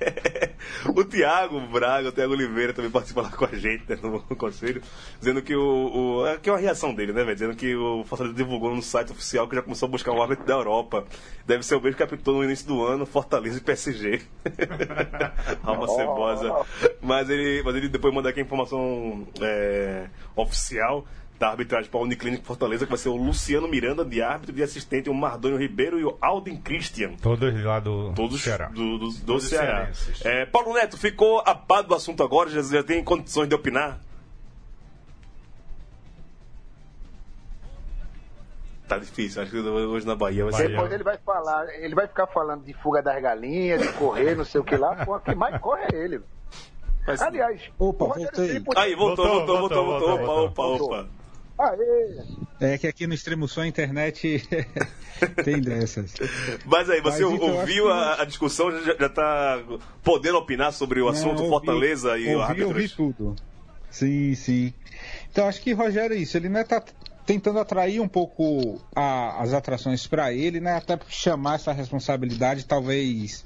o 0.94 1.04
Thiago 1.04 1.60
Braga, 1.68 2.08
o 2.08 2.12
Thiago 2.12 2.32
Oliveira 2.32 2.72
também 2.72 2.90
participa 2.90 3.22
lá 3.22 3.30
com 3.30 3.44
a 3.44 3.54
gente 3.54 3.84
né, 3.88 3.98
no 4.02 4.20
conselho, 4.36 4.82
dizendo 5.18 5.40
que 5.42 5.54
o. 5.54 6.20
o 6.20 6.24
aqui 6.26 6.48
é 6.48 6.52
uma 6.52 6.58
reação 6.58 6.94
dele, 6.94 7.12
né, 7.12 7.22
velho? 7.22 7.34
Dizendo 7.34 7.56
que 7.56 7.74
o 7.74 8.04
Fortaleza 8.04 8.36
divulgou 8.36 8.74
no 8.74 8.82
site 8.82 9.12
oficial 9.12 9.48
que 9.48 9.56
já 9.56 9.62
começou 9.62 9.86
a 9.86 9.90
buscar 9.90 10.12
um 10.12 10.22
árbitro 10.22 10.44
da 10.44 10.54
Europa. 10.54 11.04
Deve 11.46 11.62
ser 11.62 11.76
o 11.76 11.80
mesmo 11.80 11.96
que 11.96 12.02
apitou 12.02 12.34
no 12.34 12.44
início 12.44 12.66
do 12.66 12.84
ano, 12.84 13.06
Fortaleza 13.06 13.58
e 13.58 13.60
PSG. 13.60 14.22
Alma 15.62 15.88
cebosa. 15.88 16.54
Mas 17.00 17.30
ele, 17.30 17.62
mas 17.62 17.74
ele 17.74 17.88
depois 17.88 18.12
manda 18.14 18.28
aqui 18.28 18.40
a 18.40 18.42
informação 18.42 19.26
é, 19.40 20.08
oficial 20.36 21.06
da 21.38 21.48
arbitragem 21.50 21.90
para 21.90 22.00
a 22.00 22.02
Uniclinic 22.04 22.44
Fortaleza, 22.46 22.84
que 22.86 22.90
vai 22.90 22.98
ser 22.98 23.08
o 23.08 23.16
Luciano 23.16 23.66
Miranda 23.68 24.04
de 24.04 24.22
árbitro, 24.22 24.54
de 24.54 24.62
assistente, 24.62 25.10
o 25.10 25.14
Mardônio 25.14 25.58
Ribeiro 25.58 25.98
e 25.98 26.04
o 26.04 26.16
Alden 26.20 26.56
Christian. 26.58 27.14
Todos 27.20 27.62
lá 27.62 27.80
do 27.80 28.12
Todos 28.14 28.40
Ceará. 28.40 28.66
do, 28.68 28.98
do, 28.98 29.08
do 29.10 29.20
Todos 29.26 29.48
Ceará. 29.48 29.90
É, 30.24 30.46
Paulo 30.46 30.72
Neto, 30.74 30.96
ficou 30.96 31.40
a 31.44 31.54
par 31.54 31.82
do 31.82 31.94
assunto 31.94 32.22
agora? 32.22 32.48
Já, 32.50 32.62
já 32.62 32.82
tem 32.84 33.02
condições 33.02 33.48
de 33.48 33.54
opinar? 33.54 33.98
Tá 38.86 38.98
difícil, 38.98 39.40
acho 39.42 39.50
que 39.50 39.56
hoje 39.58 40.06
na 40.06 40.14
Bahia 40.14 40.44
vai 40.44 40.52
ser. 40.52 40.68
Depois 40.68 40.92
ele 40.92 41.02
vai 41.02 41.16
falar, 41.18 41.66
ele 41.80 41.94
vai 41.94 42.06
ficar 42.06 42.26
falando 42.26 42.64
de 42.64 42.74
fuga 42.74 43.02
das 43.02 43.20
galinhas, 43.20 43.80
de 43.80 43.88
correr, 43.94 44.36
não 44.36 44.44
sei 44.44 44.60
o 44.60 44.64
que 44.64 44.76
lá. 44.76 45.04
Pô, 45.06 45.18
quem 45.20 45.34
mais 45.34 45.58
corre 45.60 45.84
é 45.92 45.96
ele. 45.96 46.20
Mas- 47.06 47.20
Aliás, 47.22 47.62
Opa, 47.78 48.04
voltei. 48.04 48.62
Aí, 48.76 48.94
voltou, 48.94 49.26
voltou, 49.26 49.58
voltou, 49.58 49.58
Voltou, 49.58 49.84
voltou, 49.84 50.18
voltou, 50.18 50.44
opa, 50.44 50.62
opa, 50.62 50.84
opa. 51.02 51.08
Aê! 51.70 52.22
É 52.60 52.78
que 52.78 52.86
aqui 52.86 53.06
no 53.06 53.14
Extremo 53.14 53.48
Sul 53.48 53.62
a 53.64 53.66
internet 53.66 54.46
tem 55.44 55.60
dessas. 55.60 56.14
Mas 56.64 56.88
aí, 56.88 57.00
você 57.00 57.24
Mas, 57.24 57.32
então, 57.32 57.54
ouviu 57.56 57.90
a, 57.90 58.22
a 58.22 58.24
discussão? 58.24 58.70
Já, 58.84 58.94
já 58.96 59.08
tá 59.08 59.62
podendo 60.02 60.38
opinar 60.38 60.72
sobre 60.72 61.00
o 61.00 61.08
assunto 61.08 61.42
Não, 61.42 61.50
ouvi- 61.50 61.66
Fortaleza 61.66 62.16
e 62.18 62.26
o 62.26 62.38
ouvi, 62.38 62.42
árbitro? 62.42 62.68
ouvi 62.68 62.88
tudo. 62.88 63.36
Sim, 63.90 64.34
sim. 64.34 64.74
Então 65.30 65.46
acho 65.48 65.60
que 65.60 65.72
Rogério 65.72 66.16
é 66.16 66.18
isso. 66.18 66.36
Ele 66.36 66.48
né, 66.48 66.64
tá 66.64 66.82
tentando 67.26 67.58
atrair 67.58 68.00
um 68.00 68.08
pouco 68.08 68.80
a- 68.94 69.40
as 69.42 69.52
atrações 69.54 70.06
para 70.06 70.32
ele, 70.32 70.60
né? 70.60 70.74
Até 70.76 70.98
chamar 71.08 71.54
essa 71.56 71.72
responsabilidade, 71.72 72.66
talvez 72.66 73.44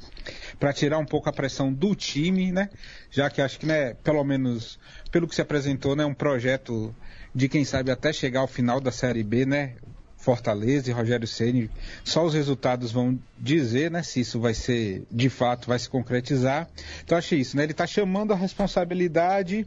para 0.59 0.72
tirar 0.72 0.98
um 0.98 1.04
pouco 1.07 1.28
a 1.28 1.33
pressão 1.33 1.72
do 1.72 1.94
time, 1.94 2.50
né? 2.50 2.70
Já 3.11 3.31
que 3.31 3.40
acho 3.40 3.59
que, 3.59 3.66
né, 3.66 3.94
pelo 4.02 4.24
menos 4.24 4.78
pelo 5.10 5.26
que 5.26 5.34
se 5.34 5.40
apresentou, 5.40 5.96
né, 5.96 6.04
um 6.04 6.14
projeto 6.14 6.94
de 7.34 7.48
quem 7.48 7.64
sabe 7.64 7.90
até 7.90 8.12
chegar 8.12 8.40
ao 8.40 8.46
final 8.46 8.80
da 8.80 8.90
Série 8.90 9.22
B, 9.22 9.46
né? 9.46 9.74
Fortaleza 10.18 10.90
e 10.90 10.92
Rogério 10.92 11.28
Ceni, 11.28 11.70
só 12.02 12.24
os 12.26 12.34
resultados 12.34 12.90
vão 12.90 13.16
dizer, 13.38 13.88
né, 13.88 14.02
se 14.02 14.20
isso 14.20 14.40
vai 14.40 14.52
ser 14.52 15.04
de 15.10 15.30
fato 15.30 15.68
vai 15.68 15.78
se 15.78 15.88
concretizar. 15.88 16.68
Então 17.04 17.16
acho 17.16 17.36
isso, 17.36 17.56
né? 17.56 17.62
Ele 17.62 17.72
está 17.72 17.86
chamando 17.86 18.32
a 18.32 18.36
responsabilidade. 18.36 19.66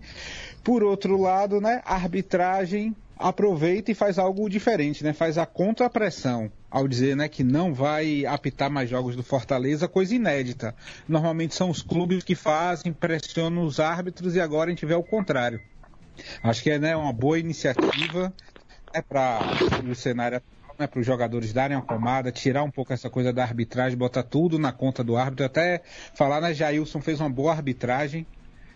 Por 0.62 0.84
outro 0.84 1.20
lado, 1.20 1.62
né, 1.62 1.82
a 1.86 1.96
arbitragem 1.96 2.94
aproveita 3.22 3.92
e 3.92 3.96
faz 3.96 4.18
algo 4.18 4.50
diferente, 4.50 5.04
né? 5.04 5.14
Faz 5.14 5.38
a 5.38 5.46
contrapressão 5.46 6.52
ao 6.72 6.88
dizer, 6.88 7.18
né, 7.18 7.28
que 7.28 7.44
não 7.44 7.74
vai 7.74 8.26
apitar 8.26 8.72
mais 8.72 8.90
jogos 8.90 9.14
do 9.14 9.22
Fortaleza, 9.22 9.90
coisa 9.90 10.16
inédita. 10.16 10.74
Normalmente 11.06 11.54
são 11.54 11.70
os 11.70 11.82
clubes 11.82 12.24
que 12.24 12.34
fazem, 12.34 12.94
pressionam 12.94 13.64
os 13.64 13.78
árbitros 13.78 14.36
e 14.36 14.40
agora 14.40 14.70
a 14.70 14.74
gente 14.74 14.86
vê 14.86 14.94
o 14.94 15.04
contrário. 15.04 15.60
Acho 16.42 16.64
que 16.64 16.72
é 16.72 16.80
né, 16.80 16.96
uma 16.96 17.12
boa 17.12 17.38
iniciativa 17.38 18.34
né, 18.94 19.02
para 19.02 19.42
o 19.86 19.94
cenário 19.94 20.38
atual, 20.38 20.76
né, 20.80 20.88
para 20.88 21.00
os 21.02 21.06
jogadores 21.06 21.52
darem 21.52 21.76
uma 21.76 21.86
pomada, 21.86 22.32
tirar 22.32 22.64
um 22.64 22.72
pouco 22.72 22.94
essa 22.94 23.10
coisa 23.10 23.34
da 23.34 23.44
arbitragem, 23.44 23.98
botar 23.98 24.24
tudo 24.24 24.58
na 24.58 24.72
conta 24.72 25.04
do 25.04 25.18
árbitro. 25.18 25.46
Até 25.46 25.82
falar, 26.16 26.40
né, 26.40 26.54
Jailson 26.54 27.02
fez 27.02 27.20
uma 27.20 27.30
boa 27.30 27.52
arbitragem 27.52 28.26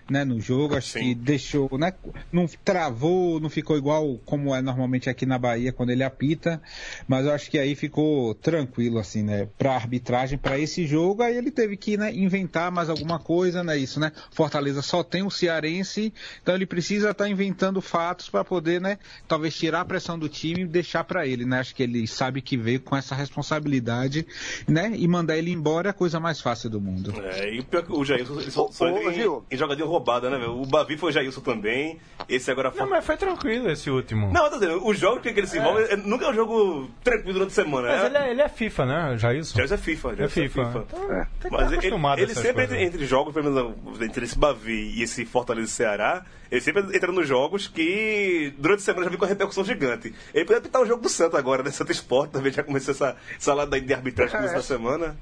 né, 0.10 0.24
no 0.24 0.40
jogo, 0.40 0.76
acho 0.76 0.90
Sim. 0.90 1.00
que 1.00 1.16
deixou, 1.16 1.70
né, 1.78 1.94
não 2.32 2.48
travou, 2.64 3.40
não 3.40 3.50
ficou 3.50 3.78
igual 3.78 4.20
como 4.26 4.54
é 4.54 4.62
normalmente 4.62 5.10
aqui 5.10 5.26
na 5.26 5.38
Bahia 5.38 5.72
quando 5.72 5.90
ele 5.90 6.04
apita, 6.04 6.62
mas 7.08 7.26
eu 7.26 7.34
acho 7.34 7.50
que 7.50 7.58
aí 7.58 7.76
ficou 7.76 8.36
tranquilo 8.36 9.00
assim, 9.00 9.24
né, 9.24 9.48
para 9.58 9.74
arbitragem 9.74 10.38
para 10.38 10.60
esse 10.60 10.86
jogo, 10.86 11.24
aí 11.24 11.36
ele 11.36 11.50
teve 11.50 11.76
que, 11.76 11.98
né, 11.98 12.14
inventar 12.14 12.72
mais 12.72 12.90
alguma 12.90 13.18
coisa, 13.18 13.64
né, 13.64 13.78
isso, 13.78 14.00
né? 14.00 14.12
Fortaleza 14.32 14.82
só 14.82 15.04
tem 15.04 15.24
o 15.24 15.32
cearense, 15.32 16.14
então 16.42 16.54
ele 16.54 16.66
precisa 16.66 17.12
estar 17.12 17.28
inventando 17.28 17.82
fatos 17.82 18.30
para 18.30 18.44
poder, 18.44 18.80
né, 18.80 19.00
talvez 19.28 19.56
tirar 19.56 19.82
a 19.82 19.86
pressão 19.86 20.20
do 20.20 20.30
time 20.30 20.62
e 20.62 20.68
deixar 20.68 21.04
para 21.04 21.26
ele, 21.26 21.46
né? 21.46 21.60
Acho 21.60 21.74
que 21.74 21.84
ele 21.84 22.06
sabe 22.08 22.42
que 22.42 22.58
veio 22.58 22.80
com 22.80 22.96
essa 22.96 23.16
responsabilidade, 23.16 24.26
né, 24.68 24.92
e 24.96 25.08
mandar 25.08 25.38
ele 25.38 25.52
embora 25.52 25.90
é 25.90 25.92
a 25.92 25.94
coisa 25.94 26.20
mais 26.20 26.42
fácil 26.42 26.70
do 26.70 26.80
mundo. 26.80 27.14
É, 27.22 27.54
e 27.54 27.60
o 27.60 27.64
pior 27.64 27.84
que 27.84 27.92
o 27.92 28.04
Jailson 28.04 28.40
ele 28.40 28.52
só, 28.52 28.70
só 28.72 28.88
em, 28.90 29.20
em 29.52 29.58
jogadinha 29.58 29.95
roubada, 29.98 30.30
né, 30.30 30.38
velho? 30.38 30.62
O 30.62 30.66
Bavi 30.66 30.98
foi 30.98 31.10
o 31.10 31.12
Jailson 31.12 31.42
também. 31.42 32.00
Esse 32.30 32.50
agora 32.52 32.72
foi. 32.72 32.82
Não, 32.82 32.90
mas 32.90 33.06
foi 33.06 33.18
tranquilo 33.18 33.70
esse 33.70 33.90
último. 33.90 34.32
Não, 34.32 34.46
eu 34.46 34.52
tô 34.52 34.60
dizendo, 34.60 34.86
o 34.86 34.94
jogo 34.94 35.20
que 35.22 35.30
ele 35.30 35.48
se 35.48 35.58
envolve 35.58 35.84
é, 35.84 35.96
nunca 35.96 36.26
é 36.26 36.30
um 36.30 36.34
jogo 36.34 36.90
tranquilo 37.04 37.34
durante 37.34 37.52
a 37.52 37.56
semana. 37.64 37.88
Mas 37.88 38.04
é, 38.04 38.06
ele 38.08 38.18
é, 38.18 38.32
ele 38.32 38.42
é 38.42 38.50
FIFA, 38.50 38.86
né, 38.86 39.18
Jailson? 39.18 39.56
Jailson 39.58 39.74
é 39.74 39.78
FIFA, 39.78 40.12
É 40.12 40.16
Jailson 40.16 40.34
FIFA. 40.42 40.62
é 40.62 40.66
FIFA. 40.66 40.86
Então, 40.88 41.00
tem 41.40 41.52
que 41.52 41.58
Mas 41.58 41.72
estar 41.72 41.86
ele, 42.18 42.22
ele 42.24 42.34
sempre, 42.36 42.50
entre, 42.64 42.68
coisas. 42.78 42.94
entre 42.94 43.06
jogos, 43.06 43.34
pelo 43.34 43.52
menos 43.52 44.02
entre 44.02 44.26
esse 44.26 44.38
Bavi 44.38 44.94
e 44.96 45.04
esse 45.04 45.26
Fortaleza 45.26 45.68
e 45.68 45.72
Ceará, 45.72 46.26
ele 46.52 46.62
sempre 46.62 46.82
entra 46.96 47.12
nos 47.12 47.28
jogos 47.28 47.68
que 47.68 48.54
durante 48.58 48.80
a 48.80 48.84
semana 48.84 49.06
já 49.06 49.10
vem 49.10 49.18
com 49.20 49.26
uma 49.26 49.30
repercussão 49.30 49.64
gigante. 49.64 50.14
Ele 50.34 50.46
pode 50.46 50.60
apitar 50.60 50.82
o 50.82 50.86
jogo 50.86 51.02
do 51.02 51.10
Santos 51.10 51.38
agora, 51.38 51.64
né? 51.64 51.72
Santo 51.72 51.92
Esporte 51.92 52.32
também 52.32 52.52
já 52.52 52.64
começou 52.64 52.94
essa 52.94 53.16
salada 53.40 53.80
de 53.80 53.94
arbitragem 53.94 54.40
da 54.42 54.62
semana. 54.62 55.16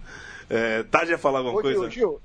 É, 0.50 0.84
Tade 0.84 1.12
ia 1.12 1.18
falar 1.18 1.40
alguma 1.40 1.58
Ô, 1.60 1.64
Gil, 1.64 1.76
coisa? 1.80 1.90
Gil, 1.92 2.22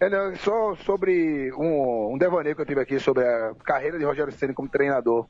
é, 0.00 0.34
só 0.36 0.74
sobre 0.76 1.52
um, 1.52 2.14
um 2.14 2.18
devaneio 2.18 2.56
que 2.56 2.62
eu 2.62 2.66
tive 2.66 2.80
aqui 2.80 2.98
sobre 2.98 3.22
a 3.26 3.52
carreira 3.64 3.98
de 3.98 4.04
Rogério 4.04 4.32
Ceni 4.32 4.54
como 4.54 4.68
treinador. 4.68 5.26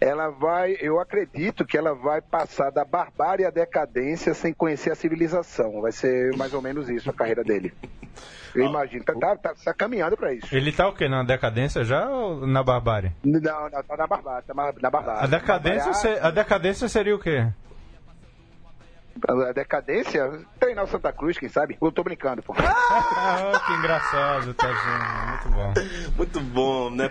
Ela 0.00 0.28
vai, 0.30 0.76
eu 0.80 1.00
acredito 1.00 1.64
que 1.64 1.76
ela 1.76 1.94
vai 1.94 2.20
passar 2.20 2.70
da 2.70 2.84
barbárie 2.84 3.44
à 3.44 3.50
decadência 3.50 4.32
sem 4.34 4.52
conhecer 4.52 4.90
a 4.90 4.94
civilização. 4.94 5.80
Vai 5.80 5.92
ser 5.92 6.36
mais 6.36 6.54
ou 6.54 6.62
menos 6.62 6.88
isso 6.88 7.10
a 7.10 7.12
carreira 7.12 7.42
dele. 7.42 7.72
Eu 8.54 8.66
imagino. 8.66 9.02
Tá, 9.04 9.14
tá, 9.14 9.36
tá, 9.36 9.54
tá 9.64 9.74
caminhando 9.74 10.16
para 10.16 10.32
isso. 10.32 10.54
Ele 10.54 10.70
tá 10.70 10.86
o 10.88 10.94
quê? 10.94 11.08
Na 11.08 11.24
decadência 11.24 11.82
já 11.84 12.08
ou 12.08 12.46
na 12.46 12.62
barbárie? 12.62 13.10
Não, 13.24 13.40
não, 13.40 13.82
tá 13.82 13.96
na 13.96 14.06
barbárie. 14.06 14.46
Tá 14.46 14.54
na 14.54 14.90
barbárie. 14.90 15.24
A 15.24 15.26
decadência, 15.26 15.92
se- 15.94 16.18
a 16.20 16.30
decadência 16.30 16.88
seria 16.88 17.16
o 17.16 17.18
quê? 17.18 17.48
A 19.26 19.52
decadência, 19.52 20.40
treinar 20.58 20.84
o 20.84 20.88
Santa 20.88 21.12
Cruz, 21.12 21.38
quem 21.38 21.48
sabe? 21.48 21.78
Eu 21.80 21.90
tô 21.92 22.02
brincando, 22.02 22.42
pô. 22.42 22.52
Ah, 23.26 23.62
que 23.66 23.72
engraçado, 23.74 24.52
tá 24.54 24.66
gente. 24.68 25.28
Muito 25.30 25.48
bom. 25.56 25.74
Muito 26.16 26.40
bom, 26.40 26.90
né? 26.90 27.10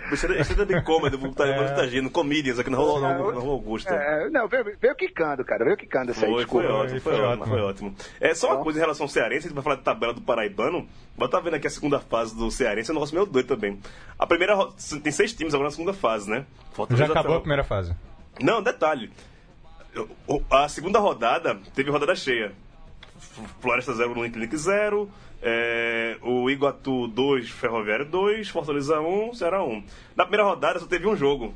É 0.58 0.62
é 0.62 0.64
bem 0.64 0.82
cômodo, 0.84 1.18
vou 1.18 1.30
estar 1.30 1.46
É. 1.48 1.74
tá 1.74 1.82
agindo. 1.82 2.08
Comedians 2.10 2.58
aqui 2.58 2.70
na 2.70 2.76
Rua, 2.76 3.00
na 3.00 3.16
Rua- 3.16 3.32
na 3.34 3.40
Rua 3.40 3.52
Augusta. 3.52 3.94
É, 3.94 4.30
não, 4.30 4.46
veio, 4.46 4.64
veio 4.80 4.94
quicando, 4.94 5.44
cara, 5.44 5.64
veio 5.64 5.76
quicando 5.76 6.12
isso 6.12 6.24
aí, 6.24 6.30
Foi, 6.30 6.46
foi 6.46 6.66
ótimo, 6.66 7.00
foi, 7.00 7.12
Foi 7.16 7.24
ótimo, 7.24 7.46
foi 7.46 7.60
ótimo. 7.62 7.96
É 8.20 8.34
só 8.34 8.54
uma 8.54 8.62
coisa 8.62 8.78
em 8.78 8.82
relação 8.82 9.04
ao 9.04 9.08
Cearense, 9.08 9.46
a 9.46 9.48
gente 9.48 9.54
vai 9.54 9.64
falar 9.64 9.76
de 9.76 9.82
tabela 9.82 10.12
do 10.14 10.20
Paraibano. 10.20 10.86
Vou 11.16 11.26
estar 11.26 11.40
vendo 11.40 11.54
aqui 11.54 11.66
a 11.66 11.70
segunda 11.70 11.98
fase 11.98 12.36
do 12.36 12.50
Cearense, 12.50 12.90
é 12.90 12.92
um 12.92 12.94
negócio 12.96 13.14
meio 13.14 13.26
doido 13.26 13.46
também. 13.46 13.80
A 14.18 14.26
primeira 14.26 14.56
tem 15.02 15.12
seis 15.12 15.32
times 15.32 15.54
agora 15.54 15.68
na 15.68 15.74
segunda 15.74 15.92
fase, 15.92 16.30
né? 16.30 16.44
Fortaleza 16.72 17.06
Já 17.06 17.12
acabou 17.12 17.32
tá- 17.32 17.38
a 17.38 17.40
primeira 17.40 17.64
fase. 17.64 17.94
Não, 18.40 18.62
detalhe. 18.62 19.10
A 20.50 20.68
segunda 20.68 20.98
rodada 20.98 21.58
teve 21.74 21.90
rodada 21.90 22.14
cheia. 22.14 22.52
Floresta 23.60 23.94
0, 23.94 24.12
Uniclinic 24.12 24.56
0. 24.56 25.10
É, 25.42 26.16
o 26.22 26.48
Iguatu 26.48 27.06
2, 27.08 27.50
Ferroviário 27.50 28.06
2, 28.06 28.48
Fortaleza 28.48 29.00
1, 29.00 29.34
Ceará 29.34 29.62
1. 29.62 29.84
Na 30.16 30.24
primeira 30.24 30.44
rodada 30.44 30.78
só 30.78 30.86
teve 30.86 31.06
um 31.06 31.16
jogo. 31.16 31.54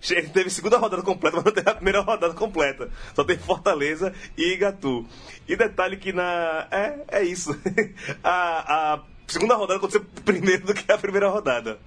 Teve 0.32 0.50
segunda 0.50 0.78
rodada 0.78 1.02
completa, 1.02 1.36
mas 1.42 1.44
não 1.44 1.52
teve 1.52 1.68
a 1.68 1.74
primeira 1.74 2.00
rodada 2.00 2.34
completa. 2.34 2.90
Só 3.14 3.24
teve 3.24 3.42
Fortaleza 3.42 4.12
e 4.36 4.52
Igatu. 4.52 5.06
E 5.48 5.56
detalhe 5.56 5.96
que 5.96 6.12
na. 6.12 6.68
É, 6.70 7.04
é 7.08 7.22
isso. 7.24 7.58
A, 8.22 8.94
a 8.94 9.00
segunda 9.26 9.54
rodada 9.54 9.78
aconteceu 9.78 10.04
primeiro 10.24 10.66
do 10.66 10.74
que 10.74 10.90
a 10.90 10.98
primeira 10.98 11.28
rodada. 11.28 11.78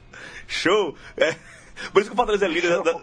Show! 0.47 0.95
É, 1.15 1.35
por 1.93 2.01
isso 2.01 2.09
que 2.09 2.13
o 2.13 2.17
Fortaleza 2.17 2.45
é 2.45 2.49
líder 2.49 2.81
da. 2.81 2.99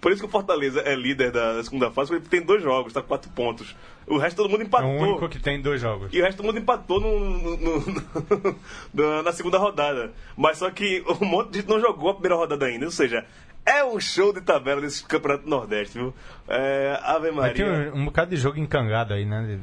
Por 0.00 0.10
isso 0.12 0.20
que 0.20 0.26
o 0.26 0.30
Fortaleza 0.30 0.80
é 0.80 0.94
líder 0.94 1.30
da 1.30 1.54
da 1.54 1.64
segunda 1.64 1.90
fase, 1.90 2.10
porque 2.10 2.22
ele 2.24 2.30
tem 2.30 2.42
dois 2.46 2.62
jogos, 2.62 2.92
tá 2.92 3.00
com 3.00 3.08
quatro 3.08 3.30
pontos. 3.30 3.74
O 4.06 4.18
resto 4.18 4.36
todo 4.38 4.48
mundo 4.50 4.62
É 4.62 4.64
o 4.64 4.66
empatou. 4.66 4.90
único 4.90 5.28
que 5.28 5.38
tem 5.38 5.60
dois 5.62 5.80
jogos. 5.80 6.08
E 6.12 6.20
o 6.20 6.24
resto 6.24 6.38
do 6.42 6.44
mundo 6.44 6.58
empatou 6.58 7.00
no, 7.00 7.20
no- 7.20 7.56
no- 7.56 8.56
no- 8.92 9.22
na 9.22 9.32
segunda 9.32 9.58
rodada. 9.58 10.12
Mas 10.36 10.58
só 10.58 10.70
que 10.70 11.04
um 11.20 11.24
monte 11.24 11.50
de 11.50 11.58
gente 11.60 11.68
não 11.68 11.80
jogou 11.80 12.10
a 12.10 12.14
primeira 12.14 12.34
rodada 12.34 12.66
ainda. 12.66 12.84
Ou 12.84 12.90
seja, 12.90 13.24
é 13.64 13.84
um 13.84 14.00
show 14.00 14.32
de 14.32 14.40
tabela 14.40 14.80
desse 14.80 15.04
campeonato 15.06 15.48
Nordeste, 15.48 15.96
viu? 15.98 16.12
É, 16.48 16.98
Ave 17.02 17.30
Mas 17.30 17.52
tem 17.54 17.64
Maria. 17.64 17.92
um, 17.94 17.98
um 18.00 18.04
bocado 18.06 18.30
de 18.30 18.36
jogo 18.36 18.58
encangado 18.58 19.14
aí, 19.14 19.24
né? 19.24 19.60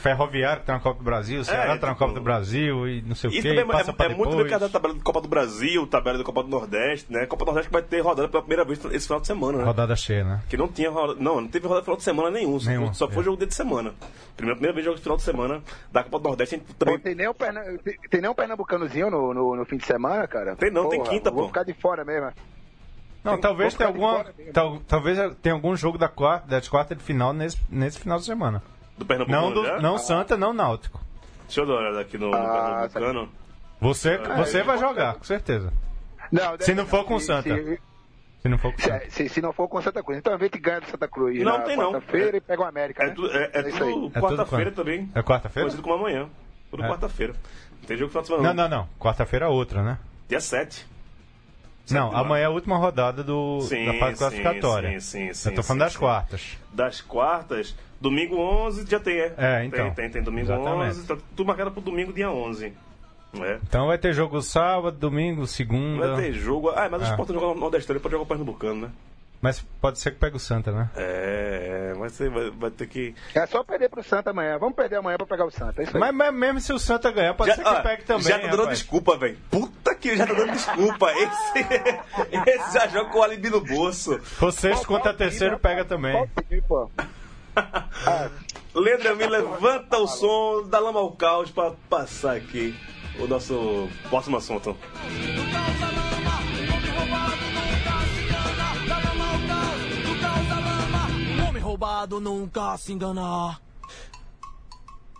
Ferroviário 0.00 0.60
que 0.60 0.66
tá 0.66 0.72
na 0.74 0.80
Copa 0.80 0.98
do 0.98 1.04
Brasil, 1.04 1.44
Ceará 1.44 1.76
tá 1.78 1.86
na 1.86 1.92
tipo, 1.92 1.96
Copa 1.96 2.14
do 2.14 2.20
Brasil 2.20 2.88
e 2.88 3.02
não 3.02 3.14
sei 3.14 3.28
o 3.28 3.32
Isso 3.32 3.42
que, 3.42 3.48
também 3.48 3.64
é, 3.64 3.66
passa 3.66 3.94
é, 3.98 4.04
é 4.06 4.08
muito 4.14 4.40
ligado 4.42 4.64
à 4.64 4.68
tabela 4.68 4.94
da 4.94 5.02
Copa 5.02 5.20
do 5.20 5.28
Brasil, 5.28 5.86
tabela 5.86 6.18
da 6.18 6.24
Copa 6.24 6.42
do 6.42 6.48
Nordeste, 6.48 7.12
né? 7.12 7.26
Copa 7.26 7.44
do 7.44 7.48
Nordeste 7.48 7.68
que 7.68 7.72
vai 7.72 7.82
ter 7.82 8.00
rodada 8.00 8.28
pela 8.28 8.42
primeira 8.42 8.64
vez 8.64 8.82
esse 8.92 9.06
final 9.06 9.20
de 9.20 9.26
semana, 9.26 9.58
né? 9.58 9.64
Rodada 9.64 9.94
cheia, 9.94 10.24
né? 10.24 10.40
Que 10.48 10.56
não 10.56 10.68
tinha 10.68 10.90
rodada. 10.90 11.20
Não, 11.20 11.40
não 11.40 11.48
teve 11.48 11.66
rodada 11.66 11.84
final 11.84 11.96
de 11.96 12.02
semana 12.02 12.30
nenhum. 12.30 12.58
Só, 12.58 12.70
Nenhum, 12.70 12.86
foi, 12.86 12.94
só 12.94 13.08
foi 13.08 13.22
é. 13.22 13.24
jogo 13.24 13.36
dia 13.36 13.46
de 13.46 13.54
semana. 13.54 13.94
Primeira, 14.36 14.56
primeira 14.56 14.72
vez 14.74 14.84
jogo 14.84 14.96
de 14.96 15.02
final 15.02 15.16
de 15.16 15.22
semana 15.22 15.62
da 15.92 16.02
Copa 16.02 16.18
do 16.18 16.24
Nordeste. 16.28 16.54
A 16.54 16.58
gente 16.58 16.66
Pô, 16.68 16.74
também 16.84 16.98
tem, 16.98 17.14
nem 17.14 17.28
um 17.28 17.34
perna... 17.34 17.60
tem, 17.84 17.98
tem 18.10 18.20
nem 18.20 18.30
um 18.30 18.34
pernambucanozinho 18.34 19.10
no, 19.10 19.34
no, 19.34 19.56
no 19.56 19.64
fim 19.64 19.76
de 19.76 19.86
semana, 19.86 20.26
cara? 20.26 20.56
Tem 20.56 20.70
não, 20.70 20.88
tem 20.88 21.02
quinta, 21.02 21.28
eu 21.28 21.34
Vou 21.34 21.42
pô. 21.42 21.48
ficar 21.48 21.62
de 21.64 21.74
fora 21.74 22.04
mesmo. 22.04 22.30
Não, 23.22 23.32
Tem- 23.32 23.40
talvez 23.42 23.74
tenha 23.74 23.88
alguma. 23.88 24.24
tal- 24.52 24.80
talvez 24.88 25.18
tenha 25.42 25.54
algum 25.54 25.76
jogo 25.76 25.98
da 25.98 26.08
quarta, 26.08 26.48
das 26.48 26.66
quartas 26.68 26.96
de 26.96 27.04
final 27.04 27.34
nesse, 27.34 27.58
nesse 27.68 27.98
final 27.98 28.18
de 28.18 28.24
semana. 28.24 28.62
Do 29.00 29.06
Pernambuco 29.06 29.36
Não, 29.36 29.52
do, 29.52 29.80
não 29.82 29.98
Santa, 29.98 30.36
não 30.36 30.52
Náutico. 30.52 31.00
Deixa 31.46 31.62
eu 31.62 31.66
dar 31.66 31.72
uma 31.72 31.80
olhada 31.80 32.00
aqui 32.00 32.16
no, 32.18 32.30
no 32.30 32.36
Ah, 32.36 32.88
Pernambucano. 32.92 33.28
Você, 33.80 34.20
Ah, 34.24 34.36
você 34.36 34.58
é. 34.58 34.62
vai 34.62 34.78
jogar, 34.78 35.14
com 35.14 35.24
certeza. 35.24 35.72
Não, 36.30 36.56
Se 36.60 36.74
não 36.74 36.86
for 36.86 37.04
com 37.04 37.18
se- 37.18 37.26
Santa. 37.26 37.48
Se, 37.54 37.80
Se 38.42 38.48
não 38.48 38.58
for 38.58 38.72
com 38.72 38.78
Santa. 38.80 39.10
se, 39.10 39.28
se- 39.28 39.40
não 39.40 39.52
for 39.52 39.68
com 39.68 39.82
Santa 39.82 40.02
Cruz. 40.02 40.18
Então 40.18 40.34
a 40.34 40.38
gente 40.38 40.58
ganha 40.58 40.80
do 40.80 40.86
Santa 40.86 41.08
Cruz 41.08 41.38
Não, 41.42 41.58
na 41.58 41.64
tem 41.64 41.76
não. 41.76 41.92
quarta-feira 41.92 42.36
É- 42.36 42.38
e 42.38 42.40
pega 42.40 42.62
o 42.62 42.64
América, 42.64 43.02
É, 43.02 43.06
né? 43.08 43.12
tu- 43.14 43.26
é, 43.26 43.50
é 43.52 43.62
tudo 43.62 44.12
É 44.14 44.20
quarta-feira 44.20 44.46
tudo 44.46 44.46
quando? 44.46 44.74
também. 44.74 45.10
É 45.14 45.22
quarta-feira? 45.22 45.64
Conhecido 45.66 45.82
como 45.82 45.94
amanhã. 45.96 46.28
Tudo 46.70 46.84
É. 46.84 46.88
quarta-feira. 46.88 47.32
Não 47.80 47.86
tem 47.88 47.96
jogo 47.96 48.10
final 48.10 48.22
de 48.22 48.28
semana. 48.28 48.54
Não, 48.54 48.68
não, 48.68 48.76
não. 48.78 48.88
Quarta-feira 48.98 49.46
é 49.46 49.48
outra, 49.48 49.82
né? 49.82 49.98
Dia 50.28 50.40
7. 50.40 50.86
Não, 51.90 52.14
amanhã 52.16 52.42
é 52.42 52.46
a 52.46 52.50
última 52.50 52.76
rodada 52.76 53.22
do, 53.24 53.60
Sim, 53.62 53.84
da 53.86 53.94
fase 53.94 54.12
sim, 54.12 54.18
classificatória. 54.18 55.00
sim, 55.00 55.28
sim, 55.28 55.34
sim, 55.34 55.48
Eu 55.48 55.54
tô 55.56 55.62
falando 55.62 55.80
das 55.80 55.96
quartas. 55.96 56.56
Das 56.72 57.00
quartas, 57.00 57.74
domingo 58.00 58.36
11 58.36 58.86
já 58.88 59.00
tem, 59.00 59.14
é? 59.18 59.34
É, 59.36 59.64
então. 59.64 59.86
Tem, 59.86 59.94
tem, 59.94 60.10
tem 60.10 60.22
domingo 60.22 60.46
Exatamente. 60.52 60.98
11. 60.98 61.06
Tá 61.06 61.16
tudo 61.36 61.46
marcado 61.46 61.70
pro 61.72 61.80
domingo, 61.80 62.12
dia 62.12 62.30
11. 62.30 62.72
É. 63.42 63.58
Então 63.62 63.86
vai 63.86 63.96
ter 63.98 64.12
jogo 64.12 64.40
sábado, 64.42 64.96
domingo, 64.96 65.46
segunda. 65.46 66.14
Vai 66.14 66.24
ter 66.24 66.32
jogo. 66.32 66.70
Ah, 66.70 66.88
mas 66.90 67.00
o 67.02 67.04
Ah. 67.04 67.08
Sport 67.10 67.28
joga 67.32 67.46
no 67.46 67.54
Nordeste, 67.54 67.90
ele 67.92 68.00
pode 68.00 68.12
jogar 68.12 68.24
o 68.24 68.26
Pernambucano, 68.26 68.82
né? 68.82 68.90
Mas 69.40 69.64
pode 69.80 69.98
ser 69.98 70.10
que 70.10 70.18
pegue 70.18 70.36
o 70.36 70.40
Santa, 70.40 70.70
né? 70.70 70.90
É, 70.94 71.94
vai, 71.96 72.10
ser, 72.10 72.28
vai, 72.28 72.50
vai 72.50 72.70
ter 72.70 72.86
que. 72.86 73.14
É 73.34 73.46
só 73.46 73.64
perder 73.64 73.88
pro 73.88 74.02
Santa 74.02 74.30
amanhã. 74.30 74.58
Vamos 74.58 74.74
perder 74.74 74.96
amanhã 74.96 75.16
pra 75.16 75.26
pegar 75.26 75.46
o 75.46 75.50
Santa. 75.50 75.80
É 75.80 75.84
isso 75.84 75.96
aí. 75.96 76.00
Mas, 76.00 76.14
mas 76.14 76.34
mesmo 76.34 76.60
se 76.60 76.72
o 76.74 76.78
Santa 76.78 77.10
ganhar, 77.10 77.32
pode 77.32 77.54
ser 77.54 77.62
que 77.62 77.68
ah, 77.68 77.80
pegue 77.80 78.04
também. 78.04 78.24
já 78.24 78.38
tá 78.38 78.48
dando 78.48 78.58
rapaz. 78.58 78.78
desculpa, 78.78 79.16
velho. 79.16 79.38
Puta 79.50 79.94
que 79.94 80.14
já 80.14 80.26
tá 80.26 80.34
dando 80.34 80.52
desculpa. 80.52 81.10
Esse, 81.12 81.66
esse 82.50 82.74
já 82.74 82.86
joga 82.88 83.08
com 83.08 83.18
o 83.18 83.22
alibi 83.22 83.48
no 83.48 83.62
bolso. 83.62 84.20
Vocês 84.38 84.84
contra 84.84 85.14
terceiro 85.14 85.58
pega 85.58 85.86
também. 85.86 86.28
Pô. 86.68 86.90
Leandro 88.74 89.16
me 89.16 89.26
levanta 89.26 89.98
o 89.98 90.06
som 90.06 90.68
da 90.68 90.78
Lama 90.78 91.00
ao 91.00 91.12
Caos 91.12 91.50
pra 91.50 91.72
passar 91.88 92.36
aqui 92.36 92.74
o 93.18 93.26
nosso 93.26 93.88
próximo 94.08 94.36
assunto. 94.36 94.76
Roubado 101.80 102.20
nunca 102.20 102.76
se 102.76 102.92
engana. 102.92 103.58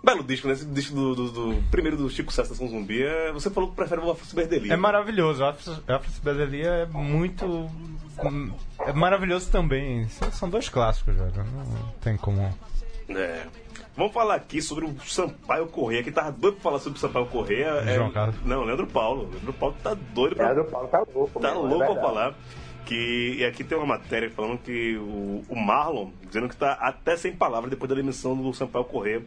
Belo 0.04 0.22
disco, 0.22 0.46
né? 0.46 0.54
Esse 0.54 0.64
disco 0.66 0.94
do, 0.94 1.14
do- 1.14 1.30
do- 1.30 1.62
primeiro 1.70 1.96
do 1.96 2.08
Chico 2.08 2.32
César 2.32 2.54
São 2.54 2.68
Zumbi. 2.68 3.02
É, 3.02 3.32
você 3.32 3.50
falou 3.50 3.70
que 3.70 3.76
prefere 3.76 4.00
o 4.00 4.10
Afro 4.10 4.24
Berdelia. 4.34 4.72
É 4.72 4.76
maravilhoso. 4.76 5.42
A 5.44 5.50
Afro-Cibedelia 5.50 6.68
é 6.68 6.86
muito. 6.86 7.68
É 8.86 8.92
maravilhoso 8.92 9.50
também. 9.50 10.08
São- 10.32 10.48
dois 10.48 10.68
clássicos, 10.68 11.14
velho. 11.14 11.32
Não 11.36 11.92
tem 12.00 12.16
como. 12.16 12.54
É. 13.10 13.46
Vamos 13.96 14.12
falar 14.14 14.36
aqui 14.36 14.62
sobre 14.62 14.86
o 14.86 14.94
Sampaio 15.04 15.66
Correia, 15.66 16.02
que 16.02 16.10
tava 16.12 16.32
doido 16.32 16.54
pra 16.54 16.62
falar 16.62 16.78
sobre 16.78 16.96
o 16.98 17.00
Sampaio 17.00 17.26
Correia. 17.26 17.66
É, 17.86 17.96
João 17.96 18.10
Carlos. 18.10 18.36
Não, 18.44 18.64
Leandro 18.64 18.86
Paulo. 18.86 19.28
Leandro 19.30 19.52
Paulo 19.52 19.76
tá 19.82 19.92
doido 20.14 20.36
pra, 20.36 20.46
Leandro 20.52 20.64
Paulo 20.70 20.88
tá 20.88 21.02
louco. 21.14 21.40
tá 21.40 21.48
mesmo, 21.50 21.66
é 21.66 21.68
louco 21.68 21.78
pra 21.78 21.94
verdade. 21.94 22.06
falar. 22.06 22.34
Que, 22.86 23.36
e 23.38 23.44
aqui 23.44 23.62
tem 23.62 23.78
uma 23.78 23.86
matéria 23.86 24.28
falando 24.30 24.58
que 24.58 24.96
o, 24.96 25.44
o 25.48 25.56
Marlon, 25.56 26.10
dizendo 26.26 26.48
que 26.48 26.56
tá 26.56 26.72
até 26.72 27.16
sem 27.16 27.32
palavras 27.32 27.70
depois 27.70 27.88
da 27.88 27.94
demissão 27.94 28.36
do 28.36 28.52
Sampaio 28.52 28.84
Correia 28.84 29.22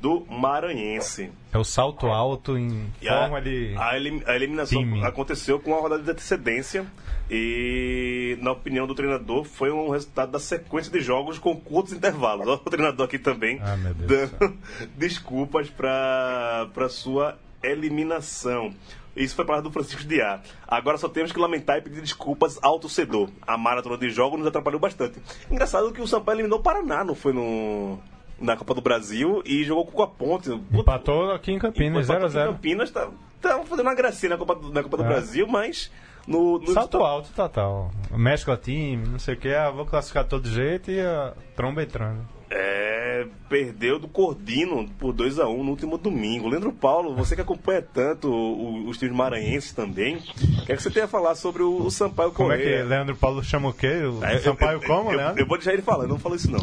do 0.00 0.26
Maranhense. 0.28 1.30
É 1.52 1.56
o 1.56 1.64
salto 1.64 2.06
alto 2.08 2.58
em 2.58 2.92
E 3.00 3.08
a, 3.08 3.20
forma 3.20 3.40
de. 3.40 3.74
a, 3.78 3.96
elim- 3.96 4.22
a 4.26 4.34
eliminação 4.36 4.78
time. 4.82 5.02
aconteceu 5.04 5.58
com 5.60 5.70
uma 5.70 5.80
rodada 5.80 6.02
de 6.02 6.10
antecedência 6.10 6.84
e, 7.30 8.36
na 8.42 8.52
opinião 8.52 8.86
do 8.86 8.94
treinador, 8.94 9.44
foi 9.44 9.70
um 9.70 9.88
resultado 9.88 10.32
da 10.32 10.38
sequência 10.38 10.92
de 10.92 11.00
jogos 11.00 11.38
com 11.38 11.56
curtos 11.58 11.92
intervalos. 11.94 12.46
Olha 12.46 12.56
o 12.56 12.70
treinador 12.70 13.06
aqui 13.06 13.18
também 13.18 13.60
Ah, 13.62 13.76
dando 13.76 14.58
desculpas 14.98 15.70
para 15.70 16.88
sua 16.90 17.38
eliminação. 17.62 18.74
Isso 19.16 19.34
foi 19.34 19.44
para 19.44 19.60
do 19.60 19.70
Francisco 19.70 20.04
Diá. 20.04 20.40
Agora 20.66 20.98
só 20.98 21.08
temos 21.08 21.30
que 21.32 21.38
lamentar 21.38 21.78
e 21.78 21.82
pedir 21.82 22.00
desculpas 22.00 22.58
ao 22.62 22.78
torcedor. 22.80 23.28
A 23.46 23.56
maratona 23.56 23.96
de 23.96 24.10
jogos 24.10 24.38
nos 24.38 24.48
atrapalhou 24.48 24.80
bastante. 24.80 25.20
Engraçado 25.50 25.92
que 25.92 26.00
o 26.00 26.06
Sampaio 26.06 26.36
eliminou 26.36 26.58
o 26.58 26.62
Paraná, 26.62 27.04
não 27.04 27.14
foi 27.14 27.32
no, 27.32 27.98
na 28.40 28.56
Copa 28.56 28.74
do 28.74 28.80
Brasil 28.80 29.42
e 29.44 29.62
jogou 29.64 29.86
com 29.86 30.02
a 30.02 30.08
Ponte. 30.08 30.50
Empatou 30.72 31.30
aqui 31.32 31.52
em 31.52 31.58
Campinas, 31.58 32.08
Empatou 32.08 32.26
aqui 32.26 32.36
em 32.36 32.40
0x0. 32.40 32.46
Campinas 32.46 32.90
tá, 32.90 33.08
tá 33.40 33.62
fazendo 33.64 33.86
uma 33.86 33.94
gracinha 33.94 34.30
na 34.30 34.36
Copa 34.38 34.54
do, 34.56 34.72
na 34.72 34.82
Copa 34.82 34.96
do 34.96 35.04
É. 35.04 35.06
Brasil, 35.06 35.46
mas 35.46 35.90
no, 36.26 36.58
no 36.58 36.72
Salto 36.72 36.98
alto 36.98 37.30
total. 37.34 37.90
Mescla 38.10 38.56
time, 38.56 39.06
não 39.06 39.18
sei 39.18 39.34
o 39.34 39.36
que. 39.38 39.48
Ah, 39.54 39.70
vou 39.70 39.86
classificar 39.86 40.24
de 40.24 40.30
todo 40.30 40.48
jeito 40.48 40.90
e 40.90 41.00
a 41.00 41.34
tromba 41.54 41.82
entrando. 41.82 42.33
É, 42.50 43.26
perdeu 43.48 43.98
do 43.98 44.06
Cordino 44.06 44.88
por 44.98 45.12
2 45.12 45.38
a 45.40 45.48
1 45.48 45.64
no 45.64 45.70
último 45.70 45.98
domingo. 45.98 46.48
Leandro 46.48 46.72
Paulo, 46.72 47.14
você 47.14 47.34
que 47.34 47.40
acompanha 47.40 47.82
tanto 47.82 48.30
o- 48.30 48.86
os 48.88 48.98
times 48.98 49.16
maranhenses 49.16 49.72
também, 49.72 50.16
o 50.16 50.66
que 50.66 50.72
é 50.72 50.76
que 50.76 50.82
você 50.82 50.90
tem 50.90 51.02
a 51.02 51.08
falar 51.08 51.34
sobre 51.34 51.62
o, 51.62 51.76
o 51.84 51.90
Sampaio 51.90 52.30
Como 52.32 52.52
é 52.52 52.56
que 52.56 52.62
Correia? 52.62 52.84
Leandro 52.84 53.16
Paulo 53.16 53.42
chama 53.42 53.70
o 53.70 53.72
quê? 53.72 53.88
O 54.04 54.22
É, 54.24 54.38
Sampaio 54.38 54.80
eu- 54.80 54.86
como, 54.86 55.10
eu, 55.10 55.16
Leandro? 55.16 55.42
Eu 55.42 55.46
vou 55.46 55.56
deixar 55.56 55.72
ele 55.72 55.82
falar, 55.82 56.06
não 56.06 56.18
fala 56.18 56.36
isso 56.36 56.50
não. 56.50 56.60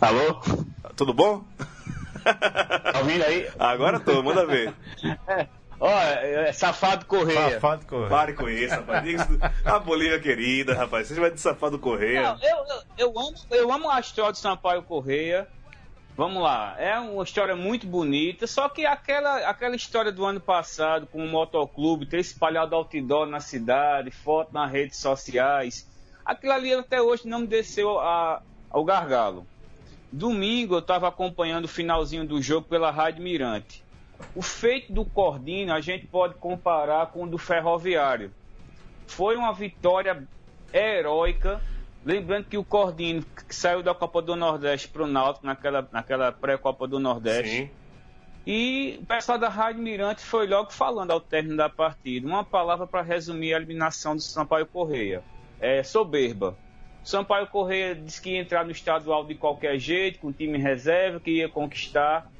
Alô? 0.00 0.40
Tudo 0.96 1.12
bom? 1.12 1.44
Tá 2.24 2.98
ouvindo 3.00 3.22
aí? 3.24 3.48
Agora 3.58 4.00
tô, 4.00 4.22
manda 4.22 4.44
ver. 4.46 4.72
Ó, 5.80 5.88
é 5.90 6.52
Safado 6.52 7.06
Correia. 7.06 7.52
Safado 7.54 7.86
Correia. 7.86 8.08
Pare 8.10 8.32
com 8.34 8.48
isso, 8.48 8.74
rapaz. 8.74 9.02
Diga 9.02 9.22
isso- 9.22 9.38
A 9.64 9.78
Bolívia 9.78 10.20
querida, 10.20 10.74
rapaz. 10.74 11.08
Você 11.08 11.18
vai 11.18 11.30
de 11.30 11.40
safado 11.40 11.78
Correia. 11.78 12.22
Não, 12.22 12.38
eu, 12.42 12.56
eu, 12.66 12.82
eu 12.98 13.18
amo, 13.18 13.34
eu 13.50 13.72
amo 13.72 13.88
a 13.90 13.98
história 13.98 14.32
de 14.32 14.38
Sampaio 14.38 14.82
Correia. 14.82 15.48
Vamos 16.16 16.42
lá, 16.42 16.74
é 16.78 16.98
uma 16.98 17.22
história 17.24 17.56
muito 17.56 17.86
bonita, 17.86 18.46
só 18.46 18.68
que 18.68 18.84
aquela, 18.84 19.38
aquela 19.48 19.74
história 19.74 20.12
do 20.12 20.22
ano 20.26 20.38
passado 20.40 21.06
com 21.06 21.24
o 21.24 21.28
motoclube, 21.28 22.04
ter 22.04 22.18
espalhado 22.18 22.74
outdoor 22.74 23.24
na 23.24 23.40
cidade, 23.40 24.10
foto 24.10 24.52
nas 24.52 24.70
redes 24.70 24.98
sociais, 24.98 25.88
aquilo 26.22 26.52
ali 26.52 26.74
até 26.74 27.00
hoje 27.00 27.26
não 27.26 27.38
me 27.38 27.46
desceu 27.46 27.98
a, 27.98 28.42
ao 28.68 28.84
gargalo. 28.84 29.46
Domingo 30.12 30.74
eu 30.74 30.80
estava 30.80 31.08
acompanhando 31.08 31.64
o 31.64 31.68
finalzinho 31.68 32.26
do 32.26 32.42
jogo 32.42 32.66
pela 32.68 32.90
Rádio 32.90 33.22
Mirante. 33.22 33.82
O 34.34 34.42
feito 34.42 34.92
do 34.92 35.04
Cordino 35.04 35.72
a 35.72 35.80
gente 35.80 36.06
pode 36.06 36.34
comparar 36.34 37.06
com 37.06 37.24
o 37.24 37.26
do 37.26 37.38
Ferroviário. 37.38 38.32
Foi 39.06 39.36
uma 39.36 39.52
vitória 39.52 40.26
heróica. 40.72 41.60
Lembrando 42.04 42.46
que 42.46 42.56
o 42.56 42.64
Cordino 42.64 43.22
que 43.22 43.54
saiu 43.54 43.82
da 43.82 43.94
Copa 43.94 44.22
do 44.22 44.34
Nordeste 44.34 44.88
para 44.88 45.02
o 45.02 45.06
Náutico 45.06 45.44
naquela, 45.44 45.86
naquela 45.92 46.32
pré-Copa 46.32 46.86
do 46.86 46.98
Nordeste. 46.98 47.50
Sim. 47.50 47.70
E 48.46 48.98
o 49.02 49.06
pessoal 49.06 49.38
da 49.38 49.48
Rádio 49.48 49.82
Mirante 49.82 50.22
foi 50.22 50.46
logo 50.46 50.72
falando 50.72 51.10
ao 51.10 51.20
término 51.20 51.56
da 51.56 51.68
partida. 51.68 52.26
Uma 52.26 52.42
palavra 52.42 52.86
para 52.86 53.02
resumir 53.02 53.52
a 53.52 53.56
eliminação 53.56 54.16
do 54.16 54.22
Sampaio 54.22 54.66
Correia. 54.66 55.22
É 55.60 55.82
soberba. 55.82 56.56
Sampaio 57.04 57.46
Correia 57.46 57.94
disse 57.94 58.20
que 58.20 58.30
ia 58.30 58.40
entrar 58.40 58.64
no 58.64 58.70
estadual 58.70 59.24
de 59.24 59.34
qualquer 59.34 59.78
jeito, 59.78 60.18
com 60.20 60.32
time 60.32 60.58
reserva, 60.58 61.20
que 61.20 61.30
ia 61.30 61.48
conquistar. 61.48 62.30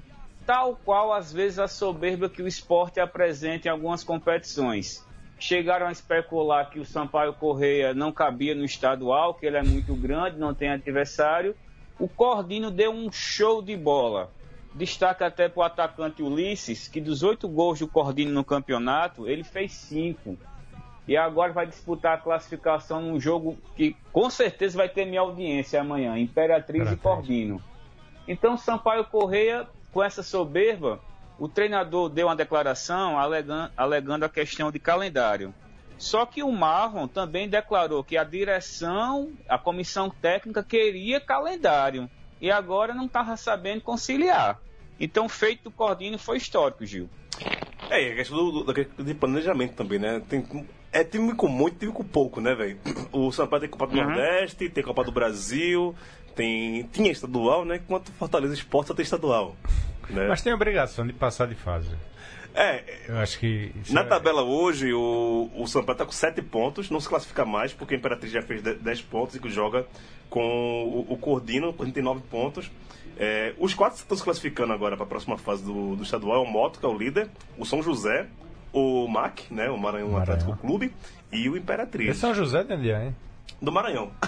Tal 0.51 0.75
qual, 0.85 1.13
às 1.13 1.33
vezes, 1.33 1.61
a 1.61 1.69
soberba 1.69 2.29
que 2.29 2.43
o 2.43 2.49
esporte 2.49 2.99
apresenta 2.99 3.69
em 3.69 3.71
algumas 3.71 4.03
competições. 4.03 5.07
Chegaram 5.39 5.87
a 5.87 5.93
especular 5.93 6.69
que 6.71 6.81
o 6.81 6.85
Sampaio 6.85 7.33
Correia 7.35 7.95
não 7.95 8.11
cabia 8.11 8.53
no 8.53 8.65
estadual, 8.65 9.33
que 9.33 9.47
ele 9.47 9.59
é 9.59 9.63
muito 9.63 9.95
grande, 9.95 10.41
não 10.41 10.53
tem 10.53 10.71
adversário. 10.71 11.55
O 12.01 12.09
Cordino 12.09 12.69
deu 12.69 12.91
um 12.91 13.13
show 13.13 13.63
de 13.63 13.77
bola. 13.77 14.33
Destaca 14.75 15.25
até 15.27 15.49
para 15.49 15.61
o 15.61 15.63
atacante 15.63 16.21
Ulisses, 16.21 16.89
que 16.89 17.01
dos 17.01 17.23
oito 17.23 17.49
gols 17.49 17.79
do 17.79 17.87
Cordino 17.87 18.33
no 18.33 18.43
campeonato, 18.43 19.29
ele 19.29 19.45
fez 19.45 19.71
cinco. 19.71 20.37
E 21.07 21.17
agora 21.17 21.53
vai 21.53 21.67
disputar 21.69 22.15
a 22.15 22.21
classificação 22.21 23.01
num 23.01 23.21
jogo 23.21 23.57
que 23.77 23.97
com 24.13 24.29
certeza 24.29 24.77
vai 24.77 24.89
ter 24.89 25.05
minha 25.05 25.21
audiência 25.21 25.81
amanhã, 25.81 26.19
Imperatriz 26.19 26.91
e 26.91 26.97
Cordino. 26.97 27.63
Então 28.27 28.57
Sampaio 28.57 29.05
Correia, 29.05 29.69
com 29.93 30.03
essa 30.03 30.23
soberba, 30.23 31.01
o 31.39 31.49
treinador 31.49 32.09
deu 32.09 32.27
uma 32.27 32.37
declaração 32.37 33.19
alegando, 33.19 33.73
alegando 33.77 34.25
a 34.25 34.29
questão 34.29 34.71
de 34.71 34.79
calendário. 34.79 35.55
Só 35.99 36.25
que 36.25 36.43
o 36.43 36.51
Marlon 36.51 37.07
também 37.07 37.49
declarou 37.49 38.03
que 38.03 38.17
a 38.17 38.25
direção, 38.25 39.33
a 39.49 39.59
comissão 39.59 40.09
técnica 40.09 40.63
queria 40.63 41.21
calendário 41.21 42.09
e 42.41 42.51
agora 42.51 42.95
não 42.95 43.05
estava 43.07 43.37
sabendo 43.37 43.83
conciliar. 43.83 44.59
Então 44.99 45.29
feito 45.29 45.65
do 45.65 45.71
Cordino 45.71 46.19
foi 46.19 46.39
histórico, 46.39 46.87
Gil. 46.87 47.09
É, 47.91 48.03
e 48.09 48.13
a 48.13 48.17
questão 48.17 48.37
do, 48.37 48.65
do, 48.65 49.05
de 49.05 49.15
planejamento 49.15 49.75
também, 49.75 49.99
né? 49.99 50.23
Tem, 50.29 50.45
é 50.93 51.05
time 51.05 51.35
com 51.35 51.49
muito, 51.49 51.79
time 51.79 51.93
com 51.93 52.05
pouco, 52.05 52.41
né, 52.41 52.55
velho? 52.55 52.79
O 53.13 53.31
Sampaio 53.31 53.61
tem 53.61 53.71
Copa 53.71 53.87
do 53.87 53.97
Uhum. 53.97 54.05
Nordeste, 54.05 54.69
tem 54.69 54.85
Copa 54.85 55.05
do 55.05 55.13
Brasil, 55.13 55.95
tem, 56.35 56.83
tinha 56.93 57.11
estadual, 57.11 57.65
né? 57.65 57.77
Enquanto 57.77 58.11
Fortaleza 58.13 58.55
Esporte 58.55 58.89
só 58.89 58.95
tem 58.95 59.03
estadual. 59.03 59.57
Né? 60.09 60.27
Mas 60.29 60.43
tem 60.43 60.53
a 60.53 60.57
obrigação 60.57 61.07
de 61.07 61.13
passar 61.13 61.47
de 61.47 61.55
fase. 61.55 61.91
É, 62.55 62.83
Eu 63.09 63.19
acho 63.19 63.39
que. 63.39 63.73
Na 63.91 64.01
é- 64.01 64.05
tabela 64.05 64.43
hoje, 64.43 64.93
o, 64.93 65.51
o 65.55 65.67
Sampaio 65.67 65.99
tá 65.99 66.05
com 66.05 66.13
7 66.13 66.43
pontos, 66.43 66.91
não 66.91 67.01
se 67.01 67.09
classifica 67.09 67.45
mais, 67.45 67.73
porque 67.73 67.95
a 67.95 67.97
Imperatriz 67.97 68.33
já 68.33 68.43
fez 68.43 68.63
10 68.63 69.03
pontos 69.03 69.37
e 69.37 69.41
que 69.41 69.49
joga 69.49 69.87
com 70.29 70.41
o, 70.85 71.13
o 71.13 71.17
Cordino, 71.17 71.69
o 71.69 71.73
Cordino 71.73 71.95
tem 71.95 72.03
9 72.03 72.23
pontos. 72.31 72.71
É, 73.17 73.55
os 73.59 73.75
quatro 73.75 73.97
que 73.97 74.03
estão 74.03 74.17
se 74.17 74.25
classificando 74.25 74.73
agora 74.73 74.97
para 74.97 75.05
a 75.05 75.09
próxima 75.09 75.37
fase 75.37 75.63
do, 75.63 75.95
do 75.95 76.03
estadual 76.03 76.37
é 76.37 76.49
o 76.49 76.51
Moto, 76.51 76.81
que 76.81 76.87
é 76.87 76.89
o 76.89 76.97
líder, 76.97 77.29
o 77.59 77.67
São 77.67 77.83
José, 77.83 78.27
o 78.73 79.07
MAC, 79.07 79.53
né, 79.53 79.69
o 79.69 79.77
Maranhão, 79.77 80.09
Maranhão. 80.11 80.23
Atlético 80.23 80.57
Clube, 80.57 80.93
e 81.31 81.49
o 81.49 81.57
Imperatriz. 81.57 82.09
Esse 82.11 82.21
São 82.21 82.35
José 82.35 82.65
de 82.65 82.73
onde 82.73 82.91
é, 82.91 83.07
hein? 83.07 83.17
Do 83.61 83.71
Maranhão. 83.73 84.11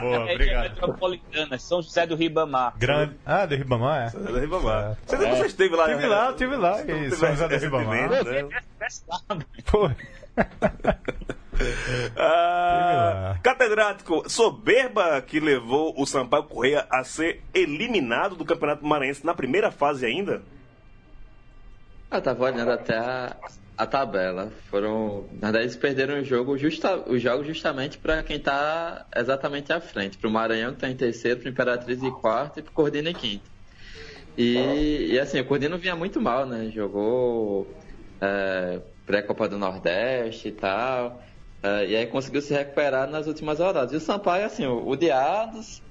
Boa, 0.00 0.28
É 0.30 0.34
obrigado. 0.34 0.62
metropolitana, 0.64 1.58
São 1.58 1.80
José 1.82 2.06
do 2.06 2.14
Ribamar. 2.16 2.74
Grande. 2.76 3.16
Ah, 3.24 3.46
do 3.46 3.54
Ribamar, 3.56 4.12
é? 4.14 4.16
É 4.16 4.32
da 4.32 4.38
Ribamar. 4.40 4.96
Você, 5.06 5.16
É. 5.16 5.30
você 5.36 5.46
esteve 5.46 5.74
lá, 5.74 5.86
Tive 5.88 6.00
né? 6.02 6.06
lá, 6.06 6.32
tive 6.34 6.56
lá. 6.56 6.82
E 6.82 7.10
São 7.12 7.30
José 7.30 7.48
do 7.48 7.56
Ribamar. 7.56 8.10
né? 8.10 8.48
Pô. 9.70 9.90
Ah, 12.16 13.32
lá. 13.34 13.38
catedrático, 13.42 14.28
soberba 14.28 15.20
que 15.22 15.40
levou 15.40 15.94
o 15.96 16.06
Sampaio 16.06 16.44
Correia 16.44 16.86
a 16.90 17.02
ser 17.02 17.42
eliminado 17.54 18.36
do 18.36 18.44
Campeonato 18.44 18.84
Maranhense 18.86 19.24
na 19.24 19.34
primeira 19.34 19.70
fase 19.70 20.04
ainda? 20.04 20.42
Eu 22.10 22.20
tava 22.22 22.44
olhando 22.44 22.70
até 22.70 22.96
a, 22.98 23.34
a 23.76 23.86
tabela. 23.86 24.50
Foram. 24.70 25.26
Na 25.32 25.48
verdade, 25.48 25.64
eles 25.64 25.76
perderam 25.76 26.20
o 26.20 26.24
jogo 26.24 26.56
justa, 26.56 26.96
os 27.08 27.20
jogos 27.20 27.46
justamente 27.46 27.98
para 27.98 28.22
quem 28.22 28.38
tá 28.38 29.06
exatamente 29.14 29.72
à 29.72 29.80
frente. 29.80 30.16
Pro 30.18 30.30
Maranhão 30.30 30.72
que 30.72 30.80
tá 30.80 30.88
em 30.88 30.96
terceiro, 30.96 31.40
pro 31.40 31.48
Imperatriz 31.48 32.02
em 32.02 32.10
quarto 32.10 32.60
e 32.60 32.62
pro 32.62 32.72
Cordino 32.72 33.08
em 33.08 33.14
quinto. 33.14 33.50
E, 34.36 35.08
e 35.12 35.18
assim, 35.18 35.40
o 35.40 35.44
Cordino 35.44 35.78
vinha 35.78 35.96
muito 35.96 36.20
mal, 36.20 36.46
né? 36.46 36.70
Jogou 36.72 37.66
é, 38.20 38.80
pré-Copa 39.06 39.48
do 39.48 39.58
Nordeste 39.58 40.48
e 40.48 40.52
tal. 40.52 41.22
É, 41.62 41.86
e 41.86 41.96
aí 41.96 42.06
conseguiu 42.06 42.42
se 42.42 42.52
recuperar 42.52 43.08
nas 43.08 43.26
últimas 43.26 43.58
rodadas. 43.58 43.92
E 43.92 43.96
o 43.96 44.00
Sampaio, 44.00 44.46
assim, 44.46 44.66
o, 44.66 44.86
o 44.86 44.96
Diados, 44.96 45.82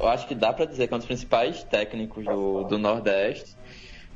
eu 0.00 0.08
acho 0.08 0.26
que 0.26 0.34
dá 0.34 0.52
para 0.52 0.64
dizer 0.64 0.86
que 0.86 0.94
é 0.94 0.96
um 0.96 0.98
dos 0.98 1.06
principais 1.06 1.64
técnicos 1.64 2.24
do, 2.24 2.64
do 2.64 2.78
Nordeste 2.78 3.56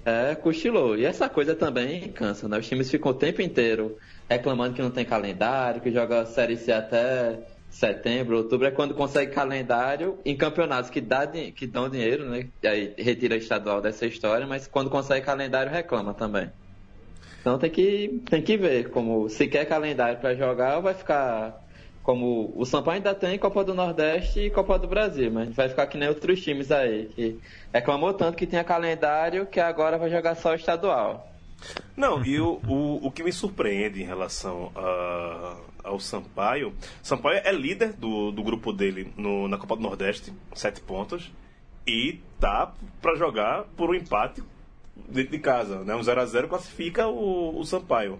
é, 0.05 0.35
cochilou. 0.35 0.97
E 0.97 1.05
essa 1.05 1.29
coisa 1.29 1.55
também 1.55 2.11
cansa, 2.13 2.49
né? 2.49 2.59
Os 2.59 2.69
times 2.69 2.91
ficam 2.91 3.13
o 3.13 3.15
tempo 3.15 3.43
inteiro 3.43 3.97
reclamando 4.29 4.75
que 4.75 4.83
não 4.83 4.91
tem 4.91 5.05
calendário, 5.05 5.81
que 5.81 5.91
joga 5.91 6.21
a 6.21 6.27
Série 6.27 6.57
C 6.57 6.73
até 6.73 7.39
setembro, 7.71 8.37
outubro, 8.39 8.67
é 8.67 8.71
quando 8.71 8.95
consegue 8.95 9.33
calendário 9.33 10.19
em 10.25 10.37
campeonatos 10.37 10.91
que, 10.91 11.01
dá, 11.01 11.27
que 11.27 11.67
dão 11.67 11.89
dinheiro, 11.89 12.25
né? 12.25 12.49
Aí 12.65 12.95
retira 12.97 13.37
estadual 13.37 13.81
dessa 13.81 14.07
história, 14.07 14.47
mas 14.47 14.67
quando 14.67 14.91
consegue 14.91 15.25
calendário 15.25 15.71
reclama 15.71 16.15
também. 16.15 16.51
Então 17.41 17.59
tem 17.59 17.71
que, 17.71 18.23
tem 18.29 18.43
que 18.43 18.57
ver 18.57 18.91
como 18.91 19.29
se 19.29 19.47
quer 19.47 19.65
calendário 19.67 20.19
para 20.19 20.35
jogar, 20.35 20.81
vai 20.81 20.95
ficar 20.95 21.68
como 22.09 22.55
o 22.57 22.65
Sampaio 22.65 22.97
ainda 22.97 23.15
tem 23.15 23.39
Copa 23.39 23.63
do 23.63 23.75
Nordeste 23.75 24.41
e 24.41 24.49
Copa 24.51 24.79
do 24.79 24.89
Brasil, 24.89 25.31
mas 25.31 25.55
vai 25.55 25.69
ficar 25.69 25.87
que 25.87 25.99
nem 25.99 26.09
outros 26.09 26.41
times 26.41 26.73
aí, 26.73 27.05
que 27.15 27.39
reclamou 27.71 28.15
tanto 28.15 28.35
que 28.35 28.47
tinha 28.47 28.65
calendário 28.65 29.45
que 29.45 29.61
agora 29.61 29.99
vai 29.99 30.09
jogar 30.09 30.35
só 30.35 30.53
o 30.53 30.55
estadual. 30.55 31.31
Não, 31.95 32.25
e 32.25 32.41
o, 32.41 32.63
o, 32.67 33.07
o 33.09 33.11
que 33.11 33.23
me 33.23 33.31
surpreende 33.31 34.01
em 34.01 34.07
relação 34.07 34.73
a- 34.75 35.57
ao 35.85 36.01
Sampaio, 36.01 36.73
Sampaio 37.03 37.43
é 37.45 37.53
líder 37.53 37.93
do, 37.93 38.31
do 38.31 38.43
grupo 38.43 38.73
dele 38.73 39.13
no- 39.15 39.47
na 39.47 39.59
Copa 39.59 39.77
do 39.77 39.83
Nordeste, 39.83 40.33
sete 40.55 40.81
pontos, 40.81 41.31
e 41.87 42.21
tá 42.41 42.73
para 43.03 43.17
jogar 43.17 43.65
por 43.77 43.91
um 43.91 43.95
empate 43.95 44.43
dentro 44.97 45.33
de 45.33 45.39
casa, 45.41 45.85
né? 45.85 45.95
Um 45.95 46.01
0x0 46.01 46.49
classifica 46.49 47.07
o, 47.07 47.59
o 47.61 47.65
Sampaio, 47.67 48.19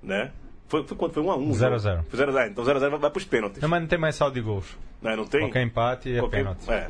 né? 0.00 0.30
Foi, 0.74 0.84
foi 0.88 0.96
quanto? 0.96 1.14
Foi 1.14 1.22
1x1. 1.22 1.52
0 1.54 1.74
a 1.74 1.78
0. 1.78 2.04
Foi 2.08 2.18
0x0, 2.18 2.48
então 2.50 2.64
0x0 2.64 2.90
vai, 2.90 2.98
vai 2.98 3.10
pros 3.10 3.24
pênaltis. 3.24 3.62
Não, 3.62 3.68
mas 3.68 3.80
não 3.80 3.86
tem 3.88 3.98
mais 3.98 4.16
saldo 4.16 4.34
de 4.34 4.40
gols. 4.40 4.76
né? 5.00 5.14
Não 5.14 5.24
tem? 5.24 5.42
Qualquer 5.42 5.62
empate 5.62 6.12
é 6.16 6.18
Qualquer- 6.18 6.38
pênalti. 6.38 6.68
É. 6.70 6.88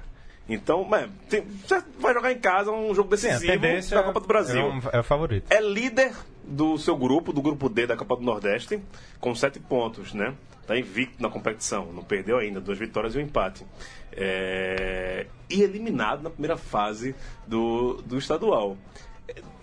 Então, 0.48 0.84
mas, 0.84 1.10
tem- 1.28 1.42
você 1.42 1.82
vai 1.98 2.14
jogar 2.14 2.32
em 2.32 2.38
casa 2.38 2.70
um 2.70 2.94
jogo 2.94 3.14
Sim, 3.16 3.28
decisivo 3.28 3.52
tendência 3.52 3.94
da 3.96 4.02
Copa 4.04 4.20
do 4.20 4.26
Brasil. 4.26 4.60
É, 4.60 4.64
um- 4.64 4.80
é 4.92 5.00
o 5.00 5.04
favorito. 5.04 5.46
É 5.52 5.60
líder 5.60 6.12
do 6.42 6.78
seu 6.78 6.96
grupo, 6.96 7.30
do 7.32 7.42
grupo 7.42 7.68
D 7.68 7.86
da 7.86 7.96
Copa 7.96 8.16
do 8.16 8.22
Nordeste, 8.22 8.80
com 9.20 9.34
sete 9.34 9.58
pontos, 9.60 10.14
né? 10.14 10.32
Tá 10.66 10.78
invicto 10.78 11.22
na 11.22 11.28
competição, 11.28 11.92
não 11.92 12.02
perdeu 12.02 12.38
ainda, 12.38 12.58
duas 12.60 12.78
vitórias 12.78 13.14
e 13.14 13.18
um 13.18 13.20
empate. 13.22 13.66
É, 14.12 15.26
E 15.50 15.62
eliminado 15.62 16.22
na 16.22 16.30
primeira 16.30 16.56
fase 16.56 17.14
do, 17.46 18.02
do 18.06 18.16
estadual. 18.16 18.76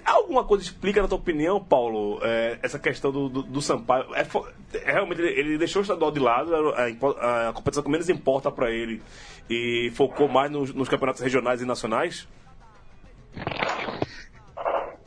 É, 0.05 0.09
Alguma 0.09 0.43
coisa 0.43 0.63
explica, 0.63 1.01
na 1.01 1.07
tua 1.07 1.17
opinião, 1.17 1.63
Paulo, 1.63 2.19
é, 2.23 2.59
essa 2.61 2.79
questão 2.79 3.11
do, 3.11 3.29
do, 3.29 3.43
do 3.43 3.61
Sampaio? 3.61 4.05
É, 4.15 4.25
é, 4.77 4.91
realmente, 4.91 5.21
ele, 5.21 5.57
deixou 5.57 5.81
o 5.81 5.83
estadual 5.83 6.11
de 6.11 6.19
lado, 6.19 6.73
a, 6.73 6.89
impo- 6.89 7.17
a 7.19 7.51
competição 7.53 7.83
que 7.83 7.89
menos 7.89 8.09
importa 8.09 8.51
para 8.51 8.71
ele, 8.71 9.01
e 9.49 9.91
focou 9.95 10.27
mais 10.27 10.49
nos, 10.51 10.73
nos 10.73 10.87
campeonatos 10.87 11.21
regionais 11.21 11.61
e 11.61 11.65
nacionais? 11.65 12.27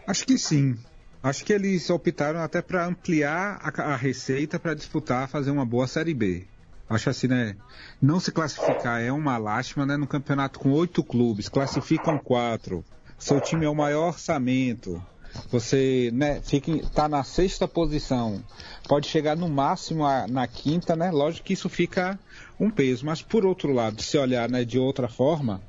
Acho 0.06 0.26
que 0.26 0.36
sim. 0.38 0.76
Acho 1.22 1.44
que 1.44 1.52
eles 1.52 1.88
optaram 1.88 2.40
até 2.40 2.60
para 2.60 2.84
ampliar 2.86 3.58
a, 3.62 3.82
a 3.94 3.96
receita 3.96 4.58
para 4.58 4.74
disputar, 4.74 5.28
fazer 5.28 5.50
uma 5.50 5.64
boa 5.64 5.86
Série 5.86 6.12
B. 6.12 6.46
Acho 6.88 7.08
assim, 7.08 7.28
né? 7.28 7.56
Não 8.00 8.20
se 8.20 8.30
classificar 8.30 9.00
é 9.00 9.10
uma 9.10 9.38
lástima, 9.38 9.86
né? 9.86 9.96
No 9.96 10.06
campeonato 10.06 10.58
com 10.58 10.70
oito 10.72 11.02
clubes, 11.02 11.48
classificam 11.48 12.18
quatro. 12.18 12.84
Seu 13.18 13.40
time 13.40 13.64
é 13.64 13.68
o 13.68 13.74
maior 13.74 14.08
orçamento. 14.08 15.02
Você, 15.50 16.10
né, 16.12 16.40
fica, 16.42 16.72
tá 16.94 17.08
na 17.08 17.24
sexta 17.24 17.66
posição. 17.66 18.42
Pode 18.88 19.08
chegar 19.08 19.36
no 19.36 19.48
máximo 19.48 20.04
a- 20.06 20.26
na 20.28 20.46
quinta, 20.46 20.94
né? 20.94 21.10
Lógico 21.10 21.46
que 21.46 21.54
isso 21.54 21.68
fica 21.68 22.18
um 22.58 22.70
peso. 22.70 23.04
Mas 23.04 23.20
por 23.20 23.44
outro 23.44 23.72
lado, 23.72 24.00
se 24.00 24.16
olhar, 24.16 24.48
né, 24.48 24.64
de 24.64 24.78
outra 24.78 25.08
forma, 25.08 25.60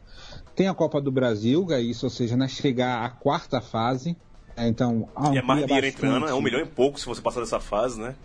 tem 0.55 0.67
a 0.67 0.73
Copa 0.73 1.01
do 1.01 1.11
Brasil, 1.11 1.65
isso, 1.79 2.05
ou 2.05 2.09
seja, 2.11 2.37
né, 2.37 2.47
chegar 2.47 3.03
à 3.03 3.09
quarta 3.09 3.59
fase. 3.59 4.15
é, 4.55 4.67
Então, 4.67 5.09
E 5.33 5.37
é 5.37 5.41
mais 5.41 5.65
dinheiro 5.65 5.87
entrando, 5.87 6.27
é 6.27 6.33
um 6.33 6.41
milhão 6.41 6.61
e 6.61 6.65
pouco 6.65 6.99
se 6.99 7.05
você 7.05 7.21
passar 7.21 7.39
dessa 7.41 7.59
fase, 7.59 7.99
né? 7.99 8.15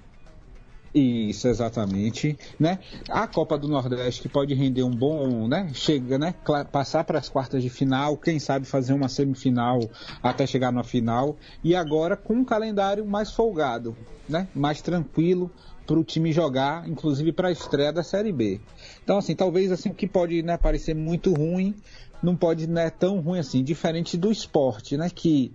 Isso, 0.93 1.47
exatamente, 1.47 2.37
né? 2.59 2.81
A 3.09 3.27
Copa 3.29 3.57
do 3.57 3.69
Nordeste 3.69 4.23
que 4.23 4.29
pode 4.29 4.55
render 4.55 4.83
um 4.83 4.91
bom, 4.91 5.47
né? 5.47 5.71
Chega, 5.73 6.19
né? 6.19 6.35
Passar 6.73 7.05
para 7.05 7.19
as 7.19 7.29
quartas 7.29 7.63
de 7.63 7.71
final, 7.71 8.17
quem 8.17 8.41
sabe 8.41 8.67
fazer 8.67 8.93
uma 8.93 9.09
semifinal 9.09 9.79
até 10.21 10.47
chegar 10.47 10.73
na 10.73 10.83
final. 10.83 11.37
E 11.63 11.77
agora 11.77 12.17
com 12.17 12.35
um 12.35 12.45
calendário 12.45 13.07
mais 13.07 13.31
folgado, 13.31 13.97
né? 14.29 14.49
Mais 14.53 14.83
tranquilo 14.83 15.51
para 15.87 15.99
o 15.99 16.05
time 16.05 16.33
jogar, 16.33 16.89
inclusive 16.89 17.33
para 17.33 17.49
a 17.49 17.53
estreia 17.53 17.93
da 17.93 18.03
Série 18.03 18.33
B. 18.33 18.61
Então, 19.03 19.19
assim, 19.19 19.35
talvez 19.35 19.71
assim 19.71 19.91
o 19.91 19.95
que 19.95 20.09
pode 20.09 20.43
né, 20.43 20.57
parecer 20.57 20.95
muito 20.95 21.33
ruim, 21.33 21.75
não 22.21 22.35
pode 22.35 22.69
né, 22.69 22.91
tão 22.91 23.21
ruim 23.21 23.39
assim, 23.39 23.63
diferente 23.63 24.17
do 24.17 24.31
esporte, 24.31 24.97
né? 24.97 25.09
Que 25.09 25.53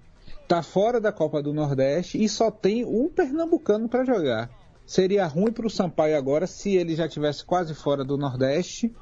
tá 0.48 0.64
fora 0.64 1.02
da 1.02 1.12
Copa 1.12 1.42
do 1.44 1.54
Nordeste 1.54 2.24
e 2.24 2.30
só 2.30 2.50
tem 2.50 2.86
um 2.86 3.10
pernambucano 3.10 3.90
para 3.90 4.06
jogar. 4.06 4.50
Seria 4.86 5.26
ruim 5.26 5.52
para 5.52 5.66
o 5.66 5.70
Sampaio 5.70 6.16
agora 6.16 6.46
se 6.46 6.76
ele 6.76 6.96
já 6.96 7.08
tivesse 7.08 7.44
quase 7.44 7.74
fora 7.74 8.04
do 8.04 8.18
Nordeste, 8.18 8.94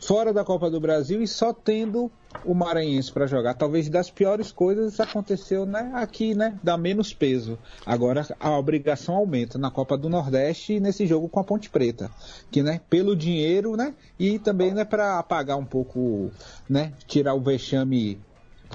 fora 0.00 0.32
da 0.32 0.44
Copa 0.44 0.70
do 0.70 0.80
Brasil 0.80 1.22
e 1.22 1.28
só 1.28 1.52
tendo 1.52 2.10
o 2.44 2.54
Maranhense 2.54 3.12
para 3.12 3.26
jogar. 3.26 3.54
Talvez 3.54 3.88
das 3.90 4.10
piores 4.10 4.50
coisas 4.50 4.98
aconteceu 5.00 5.66
né, 5.66 5.90
aqui, 5.94 6.34
né? 6.34 6.58
Dá 6.62 6.76
menos 6.78 7.12
peso. 7.12 7.58
Agora 7.84 8.26
a 8.40 8.58
obrigação 8.58 9.16
aumenta 9.16 9.58
na 9.58 9.70
Copa 9.70 9.98
do 9.98 10.08
Nordeste 10.08 10.74
e 10.74 10.80
nesse 10.80 11.06
jogo 11.06 11.28
com 11.28 11.40
a 11.40 11.44
Ponte 11.44 11.68
Preta, 11.68 12.10
que 12.50 12.62
né, 12.62 12.80
pelo 12.88 13.14
dinheiro, 13.14 13.76
né? 13.76 13.94
E 14.18 14.38
também 14.38 14.72
né, 14.72 14.84
para 14.84 15.18
apagar 15.18 15.58
um 15.58 15.64
pouco, 15.64 16.30
né? 16.68 16.92
Tirar 17.06 17.34
o 17.34 17.40
vexame 17.40 18.18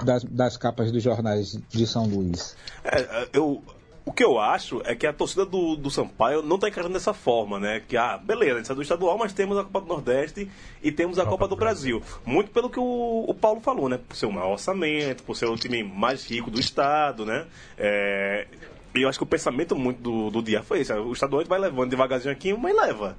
das, 0.04 0.24
das 0.24 0.58
capas 0.58 0.92
dos 0.92 1.04
jornais 1.04 1.58
de 1.70 1.86
São 1.86 2.06
Luís. 2.06 2.56
É, 2.84 3.28
eu, 3.34 3.62
o 4.06 4.12
que 4.12 4.24
eu 4.24 4.38
acho 4.40 4.82
é 4.86 4.94
que 4.96 5.08
a 5.08 5.14
torcida 5.14 5.46
do, 5.46 5.76
do 5.76 5.90
Sampaio 5.90 6.42
não 6.42 6.56
está 6.56 6.68
encarando 6.68 6.94
dessa 6.94 7.14
forma, 7.14 7.60
né? 7.60 7.82
Que, 7.88 7.96
ah, 7.96 8.18
beleza, 8.18 8.54
a 8.54 8.58
gente 8.58 8.68
sai 8.68 8.76
do 8.76 8.82
estadual, 8.82 9.18
mas 9.18 9.32
temos 9.34 9.58
a 9.58 9.64
Copa 9.64 9.80
do 9.82 9.88
Nordeste 9.88 10.50
e 10.82 10.92
temos 10.92 11.18
a 11.20 11.26
Copa, 11.26 11.48
do 11.48 11.56
Brasil. 11.56 12.02
Muito 12.26 12.52
pelo 12.52 12.70
que 12.70 12.80
o, 12.80 13.26
o 13.28 13.34
Paulo 13.34 13.62
falou, 13.62 13.88
né? 13.88 13.98
Por 14.06 14.16
ser 14.16 14.26
um 14.26 14.32
maior 14.32 14.52
orçamento, 14.52 15.24
por 15.24 15.36
ser 15.38 15.46
o 15.46 15.56
time 15.56 15.84
mais 15.84 16.30
rico 16.30 16.52
do 16.52 16.60
estado, 16.60 17.26
né? 17.26 17.46
É, 17.78 18.48
e 18.94 19.02
eu 19.02 19.10
acho 19.10 19.18
que 19.18 19.24
o 19.24 19.28
pensamento 19.28 19.76
muito 19.76 20.02
do, 20.02 20.30
do 20.30 20.42
dia 20.44 20.62
foi 20.62 20.82
esse. 20.82 20.92
O 20.94 21.14
estadual 21.14 21.44
vai 21.46 21.58
levando 21.60 21.90
devagarzinho 21.90 22.32
aqui, 22.34 22.54
mas 22.54 22.76
leva. 22.76 23.16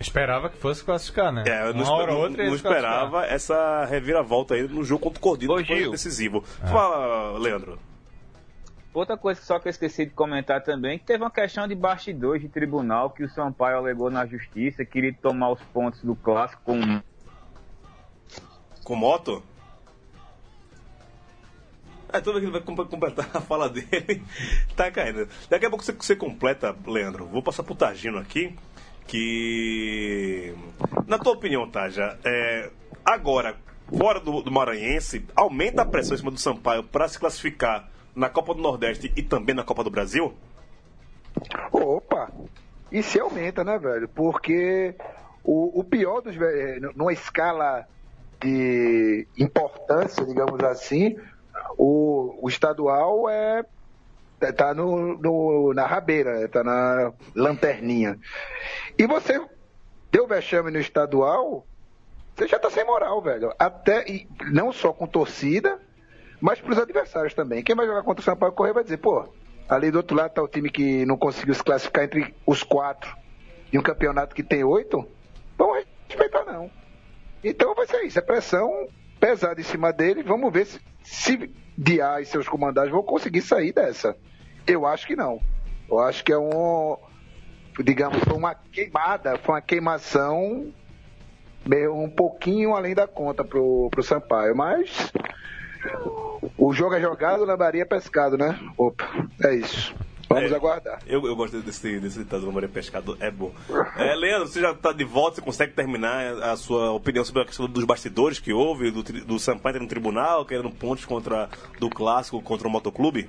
Esperava 0.00 0.48
que 0.48 0.56
fosse 0.56 0.82
classificar, 0.82 1.30
né? 1.30 1.44
É, 1.46 1.68
eu 1.68 1.74
não, 1.74 1.82
esper- 1.82 2.14
ou 2.16 2.30
não 2.30 2.54
esperava 2.54 3.26
essa 3.26 3.84
reviravolta 3.84 4.54
aí 4.54 4.62
no 4.66 4.82
jogo 4.82 5.04
contra 5.04 5.18
o 5.18 5.22
Cordino, 5.22 5.52
que 5.58 5.64
foi 5.66 5.76
decisivo. 5.92 6.42
É. 6.62 6.66
Fala, 6.68 7.38
Leandro. 7.38 7.78
Outra 8.92 9.16
coisa 9.16 9.40
só 9.40 9.58
que 9.60 9.68
eu 9.68 9.70
esqueci 9.70 10.04
de 10.06 10.10
comentar 10.10 10.62
também, 10.62 10.98
que 10.98 11.04
teve 11.04 11.22
uma 11.22 11.30
questão 11.30 11.68
de 11.68 11.76
bastidores 11.76 12.42
de 12.42 12.48
tribunal 12.48 13.10
que 13.10 13.22
o 13.22 13.28
Sampaio 13.28 13.76
alegou 13.76 14.10
na 14.10 14.26
justiça, 14.26 14.84
queria 14.84 15.14
tomar 15.14 15.50
os 15.52 15.60
pontos 15.72 16.02
do 16.02 16.16
clássico 16.16 16.60
com 16.64 17.00
Com 18.82 18.96
moto? 18.96 19.42
É, 22.12 22.20
vez 22.20 22.40
que 22.40 22.50
vai 22.50 22.60
com- 22.60 22.74
completar 22.74 23.30
a 23.32 23.40
fala 23.40 23.68
dele, 23.68 24.24
tá 24.74 24.90
caindo. 24.90 25.28
Daqui 25.48 25.66
a 25.66 25.70
pouco 25.70 25.84
você, 25.84 25.92
você 25.92 26.16
completa, 26.16 26.74
Leandro. 26.84 27.26
Vou 27.26 27.40
passar 27.40 27.62
pro 27.62 27.76
Tagino 27.76 28.18
aqui, 28.18 28.52
que... 29.06 30.52
Na 31.06 31.18
tua 31.18 31.34
opinião, 31.34 31.70
Taja, 31.70 32.18
é, 32.24 32.68
agora, 33.04 33.56
fora 33.96 34.18
do, 34.18 34.42
do 34.42 34.50
Maranhense, 34.50 35.24
aumenta 35.36 35.82
a 35.82 35.86
pressão 35.86 36.16
em 36.16 36.18
cima 36.18 36.30
do 36.32 36.40
Sampaio 36.40 36.82
para 36.82 37.06
se 37.06 37.16
classificar 37.16 37.88
na 38.20 38.28
Copa 38.28 38.54
do 38.54 38.60
Nordeste 38.60 39.10
e 39.16 39.22
também 39.22 39.54
na 39.54 39.64
Copa 39.64 39.82
do 39.82 39.90
Brasil? 39.90 40.32
Opa! 41.72 42.30
E 42.92 43.02
se 43.02 43.18
aumenta, 43.18 43.64
né, 43.64 43.78
velho? 43.78 44.08
Porque 44.08 44.94
o, 45.42 45.80
o 45.80 45.84
pior 45.84 46.20
dos. 46.20 46.36
ve- 46.36 46.80
Numa 46.94 47.12
escala 47.12 47.86
de 48.42 49.26
importância, 49.38 50.24
digamos 50.26 50.62
assim, 50.62 51.16
o, 51.78 52.38
o 52.44 52.48
estadual 52.48 53.28
é. 53.28 53.64
Tá 54.56 54.72
no, 54.72 55.18
no- 55.18 55.74
na 55.74 55.86
rabeira, 55.86 56.48
tá 56.48 56.64
na 56.64 57.12
lanterninha. 57.34 58.18
E 58.98 59.06
você 59.06 59.38
deu 60.10 60.26
vexame 60.26 60.70
no 60.70 60.78
estadual, 60.78 61.66
você 62.34 62.48
já 62.48 62.58
tá 62.58 62.70
sem 62.70 62.82
moral, 62.84 63.20
velho. 63.20 63.52
Até, 63.58 64.02
não 64.50 64.72
só 64.72 64.94
com 64.94 65.06
torcida, 65.06 65.78
mas 66.40 66.60
pros 66.60 66.78
adversários 66.78 67.34
também. 67.34 67.62
Quem 67.62 67.76
vai 67.76 67.86
jogar 67.86 68.02
contra 68.02 68.20
o 68.20 68.24
Sampaio 68.24 68.52
Correia 68.52 68.74
vai 68.74 68.84
dizer, 68.84 68.96
pô, 68.96 69.28
ali 69.68 69.90
do 69.90 69.98
outro 69.98 70.16
lado 70.16 70.32
tá 70.32 70.42
o 70.42 70.48
time 70.48 70.70
que 70.70 71.04
não 71.04 71.16
conseguiu 71.16 71.54
se 71.54 71.62
classificar 71.62 72.04
entre 72.04 72.34
os 72.46 72.62
quatro 72.62 73.16
de 73.70 73.78
um 73.78 73.82
campeonato 73.82 74.34
que 74.34 74.42
tem 74.42 74.64
oito. 74.64 75.06
Vamos 75.56 75.84
respeitar, 76.08 76.44
não. 76.44 76.70
Então 77.44 77.74
vai 77.74 77.86
ser 77.86 78.02
isso, 78.02 78.18
é 78.18 78.22
pressão 78.22 78.88
pesada 79.18 79.60
em 79.60 79.64
cima 79.64 79.92
dele. 79.92 80.22
Vamos 80.22 80.52
ver 80.52 80.66
se, 80.66 80.80
se 81.02 81.50
Diá 81.76 82.20
e 82.20 82.26
seus 82.26 82.48
comandados 82.48 82.90
vão 82.90 83.02
conseguir 83.02 83.42
sair 83.42 83.72
dessa. 83.72 84.16
Eu 84.66 84.86
acho 84.86 85.06
que 85.06 85.16
não. 85.16 85.40
Eu 85.88 85.98
acho 85.98 86.22
que 86.22 86.32
é 86.32 86.38
um, 86.38 86.96
digamos, 87.82 88.18
foi 88.24 88.36
uma 88.36 88.54
queimada, 88.54 89.38
foi 89.38 89.54
uma 89.54 89.60
queimação 89.60 90.72
meio 91.66 91.94
um 91.94 92.08
pouquinho 92.08 92.74
além 92.74 92.94
da 92.94 93.06
conta 93.06 93.44
pro, 93.44 93.88
pro 93.90 94.02
Sampaio, 94.02 94.56
mas 94.56 95.12
o 96.58 96.72
jogo 96.72 96.94
é 96.94 97.00
jogado, 97.00 97.44
lambaria 97.44 97.82
é 97.82 97.84
pescado, 97.84 98.36
né? 98.38 98.58
Opa, 98.76 99.08
é 99.44 99.54
isso. 99.54 99.94
Vamos 100.28 100.52
É. 100.52 100.54
aguardar. 100.54 101.00
Eu, 101.08 101.26
eu 101.26 101.34
gosto 101.34 101.60
desse, 101.60 101.98
desse 101.98 102.20
ditado 102.20 102.42
do 102.42 102.52
Maria 102.52 102.68
Pescado, 102.68 103.16
é 103.18 103.32
bom. 103.32 103.50
É, 103.96 104.14
Leandro, 104.14 104.46
você 104.46 104.60
já 104.60 104.70
está 104.70 104.92
de 104.92 105.02
volta, 105.02 105.36
você 105.36 105.42
consegue 105.42 105.72
terminar 105.72 106.40
a 106.40 106.56
sua 106.56 106.92
opinião 106.92 107.24
sobre 107.24 107.42
a 107.42 107.44
questão 107.44 107.66
dos 107.66 107.84
bastidores 107.84 108.38
que 108.38 108.52
houve, 108.52 108.92
do, 108.92 109.02
do 109.02 109.38
Sampaio 109.40 109.80
no 109.80 109.88
tribunal, 109.88 110.46
querendo 110.46 110.70
pontos 110.70 111.04
contra 111.04 111.48
do 111.80 111.90
clássico 111.90 112.40
contra 112.40 112.68
o 112.68 112.70
motoclube? 112.70 113.28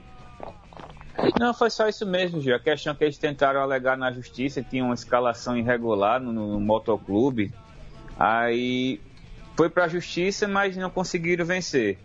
Não, 1.39 1.55
foi 1.55 1.71
só 1.71 1.87
isso 1.87 2.05
mesmo, 2.05 2.39
Gil. 2.39 2.55
A 2.55 2.59
questão 2.59 2.93
que 2.93 3.03
eles 3.03 3.17
tentaram 3.17 3.61
alegar 3.61 3.97
na 3.97 4.11
justiça 4.11 4.61
tinha 4.63 4.83
uma 4.83 4.93
escalação 4.93 5.57
irregular 5.57 6.19
no, 6.21 6.31
no 6.31 6.59
motoclube. 6.59 7.51
Aí 8.17 9.01
foi 9.57 9.69
pra 9.69 9.87
justiça, 9.87 10.47
mas 10.47 10.77
não 10.77 10.89
conseguiram 10.91 11.45
vencer. 11.45 11.97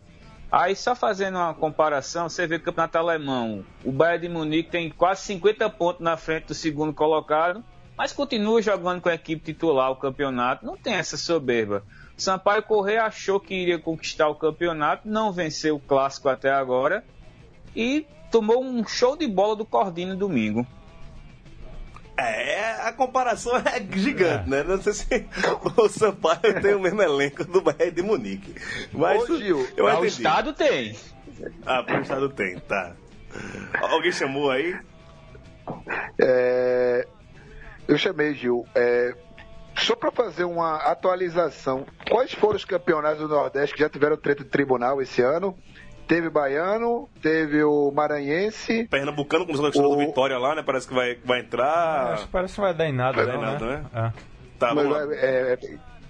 Aí 0.50 0.76
só 0.76 0.94
fazendo 0.94 1.36
uma 1.36 1.54
comparação, 1.54 2.28
você 2.28 2.46
vê 2.46 2.56
que 2.58 2.62
o 2.62 2.66
campeonato 2.66 2.98
alemão, 2.98 3.64
o 3.84 3.90
Bayern 3.90 4.28
de 4.28 4.32
Munique 4.32 4.70
tem 4.70 4.90
quase 4.90 5.22
50 5.22 5.68
pontos 5.70 6.00
na 6.00 6.16
frente 6.16 6.46
do 6.46 6.54
segundo 6.54 6.94
colocado, 6.94 7.64
mas 7.96 8.12
continua 8.12 8.62
jogando 8.62 9.00
com 9.00 9.08
a 9.08 9.14
equipe 9.14 9.42
titular 9.42 9.90
o 9.90 9.96
campeonato, 9.96 10.64
não 10.64 10.76
tem 10.76 10.94
essa 10.94 11.16
soberba. 11.16 11.82
Sampaio 12.16 12.62
Correia 12.62 13.04
achou 13.04 13.40
que 13.40 13.54
iria 13.54 13.78
conquistar 13.78 14.28
o 14.28 14.34
campeonato, 14.34 15.08
não 15.08 15.32
venceu 15.32 15.76
o 15.76 15.80
clássico 15.80 16.28
até 16.28 16.50
agora 16.50 17.04
e 17.74 18.06
tomou 18.30 18.62
um 18.62 18.86
show 18.86 19.16
de 19.16 19.26
bola 19.26 19.56
do 19.56 19.64
Cordino 19.64 20.16
domingo. 20.16 20.66
É, 22.18 22.72
a 22.82 22.92
comparação 22.92 23.56
é 23.56 23.80
gigante, 23.98 24.48
né? 24.48 24.62
Não 24.62 24.80
sei 24.80 24.92
se 24.94 25.26
o 25.76 25.88
Sampaio 25.88 26.60
tem 26.62 26.74
o 26.74 26.80
mesmo 26.80 27.02
elenco 27.02 27.44
do 27.44 27.60
Bayern 27.60 27.90
de 27.90 28.02
Munique. 28.02 28.54
Mas 28.92 29.28
Ô, 29.28 29.36
Gil, 29.38 29.68
eu 29.76 29.86
Ah, 29.86 30.00
o 30.00 30.04
estado 30.06 30.52
tem. 30.54 30.96
Ah, 31.66 31.82
pro 31.82 32.00
estado 32.00 32.28
tem, 32.30 32.58
tá. 32.60 32.94
Alguém 33.80 34.12
chamou 34.12 34.50
aí? 34.50 34.78
É, 36.18 37.06
eu 37.86 37.98
chamei, 37.98 38.34
Gil. 38.34 38.66
É, 38.74 39.14
só 39.76 39.94
para 39.94 40.10
fazer 40.10 40.44
uma 40.44 40.76
atualização, 40.76 41.86
quais 42.08 42.32
foram 42.32 42.56
os 42.56 42.64
campeonatos 42.64 43.20
do 43.20 43.28
Nordeste 43.28 43.74
que 43.74 43.82
já 43.82 43.90
tiveram 43.90 44.16
treta 44.16 44.42
de 44.42 44.48
tribunal 44.48 45.02
esse 45.02 45.20
ano? 45.20 45.56
Teve 46.06 46.30
Baiano, 46.30 47.08
teve 47.20 47.64
o 47.64 47.90
Maranhense. 47.90 48.86
Pernambucano 48.88 49.44
começou 49.44 49.66
a 49.66 49.70
questão 49.72 49.90
do 49.90 49.96
O- 49.96 49.98
Vitória 49.98 50.38
lá, 50.38 50.54
né? 50.54 50.62
Parece 50.64 50.86
que 50.86 50.94
vai, 50.94 51.16
vai 51.24 51.40
entrar. 51.40 52.12
Acho 52.14 52.26
que 52.26 52.30
parece 52.30 52.54
que 52.54 52.60
não 52.60 52.66
vai 52.68 52.74
dar 52.76 52.88
em 52.88 52.92
nada, 52.92 53.16
Vai 53.16 53.26
dar 53.26 53.32
não, 53.32 53.40
em 53.42 53.44
nada, 53.46 53.66
né? 53.66 53.84
né? 53.92 54.12
É. 54.14 54.22
Tá, 54.58 54.74
Mas, 54.74 54.86
vamos 54.86 55.08
lá. 55.08 55.14
é, 55.16 55.58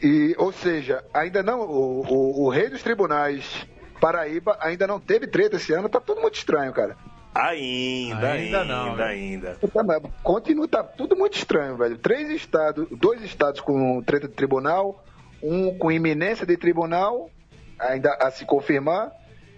e, 0.03 0.35
ou 0.39 0.53
seja, 0.53 1.03
ainda 1.15 1.43
não. 1.43 1.61
O, 1.61 2.03
o, 2.07 2.45
o 2.45 2.49
rei 2.51 2.69
dos 2.69 2.83
tribunais, 2.83 3.67
Paraíba, 4.01 4.57
ainda 4.61 4.87
não 4.87 5.01
teve 5.01 5.27
treta 5.27 5.57
esse 5.57 5.73
ano. 5.73 5.89
Tá 5.89 5.99
tudo 6.01 6.21
muito 6.21 6.35
estranho, 6.35 6.73
cara. 6.75 6.95
Ainda, 7.35 8.33
ainda, 8.33 8.33
Ainda 8.33 8.65
não, 8.65 8.91
ainda, 8.91 8.97
né? 9.05 9.11
ainda. 9.11 9.55
Tá, 9.73 9.83
mas 9.83 10.03
Continua, 10.23 10.69
tá 10.69 10.83
tudo 10.83 11.17
muito 11.17 11.37
estranho, 11.37 11.77
velho. 11.77 11.97
Três 11.99 12.29
estados, 12.31 12.87
dois 12.91 13.23
estados 13.23 13.61
com 13.61 14.03
treta 14.03 14.27
de 14.29 14.35
tribunal, 14.35 15.03
um 15.43 15.77
com 15.77 15.91
iminência 15.93 16.47
de 16.47 16.57
tribunal, 16.57 17.31
ainda 17.79 18.15
a 18.21 18.31
se 18.31 18.45
confirmar, 18.47 19.11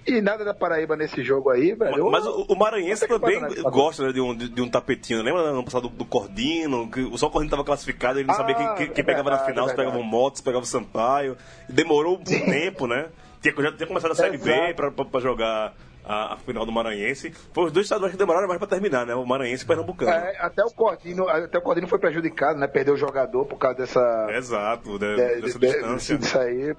e 0.09 0.21
nada 0.21 0.45
da 0.45 0.55
Paraíba 0.55 0.97
nesse 0.97 1.23
jogo 1.23 1.51
aí, 1.51 1.75
velho. 1.75 2.11
Mas 2.11 2.27
o, 2.27 2.47
o 2.49 2.57
Maranhense 2.57 3.07
que 3.07 3.19
também 3.19 3.41
gosta 3.71 4.07
né, 4.07 4.13
de, 4.13 4.21
um, 4.21 4.35
de, 4.35 4.49
de 4.49 4.63
um 4.63 4.69
tapetinho. 4.69 5.23
Lembra 5.23 5.43
no 5.43 5.49
ano 5.49 5.65
passado 5.65 5.89
do, 5.89 5.97
do 5.97 6.05
Cordino? 6.05 6.91
Que 6.91 7.03
só 7.19 7.27
o 7.27 7.31
Cordino 7.31 7.47
estava 7.49 7.65
classificado, 7.65 8.19
ele 8.19 8.27
não 8.27 8.35
Ah, 8.35 8.39
sabia 8.39 8.55
quem, 8.55 8.75
quem- 8.75 8.89
quem 8.91 9.03
é 9.03 9.07
pegava 9.07 9.31
na 9.31 9.37
verdade, 9.37 9.51
final, 9.53 9.67
é 9.67 9.71
se 9.71 9.77
pegava 9.77 9.99
o. 9.99 10.03
Motos, 10.03 10.39
se 10.39 10.45
pegava 10.45 10.63
o 10.65 10.67
Sampaio. 10.67 11.37
Demorou 11.69 12.17
um 12.17 12.23
tempo, 12.25 12.87
né? 12.87 13.07
Tinha, 13.41 13.55
já 13.57 13.73
tinha 13.73 13.87
começado 13.87 14.11
a 14.13 14.15
Série 14.15 14.39
B 14.39 14.75
pra, 14.75 14.91
pra, 14.91 15.05
pra 15.05 15.21
jogar 15.21 15.75
a, 16.05 16.35
a 16.35 16.37
final 16.39 16.65
do 16.67 16.73
Maranhense. 16.73 17.33
Foi 17.53 17.65
os 17.67 17.73
dois 17.73 17.87
estaduais 17.87 18.13
que 18.13 18.19
demoraram 18.19 18.49
mais 18.49 18.59
pra 18.59 18.67
terminar, 18.67 19.07
né? 19.07 19.15
O 19.15 19.25
Maranhense 19.27 19.63
e 19.63 19.65
o 19.65 19.69
Pernambucano. 19.69 20.11
É, 20.11 20.37
até 20.41 20.65
o 20.65 20.71
Cordino, 20.71 21.29
até 21.29 21.59
o 21.59 21.63
Cordino 21.63 21.87
foi 21.87 21.99
prejudicado, 21.99 22.59
né? 22.59 22.67
Perdeu 22.67 22.95
o 22.95 22.97
jogador 22.97 23.45
por 23.45 23.57
causa 23.59 23.77
dessa. 23.79 24.27
Exato, 24.31 24.99
de- 24.99 25.15
de- 25.17 25.41
dessa 25.43 25.59
de- 25.59 25.67
distância. 25.67 26.19
disso 26.19 26.39
aí. 26.39 26.75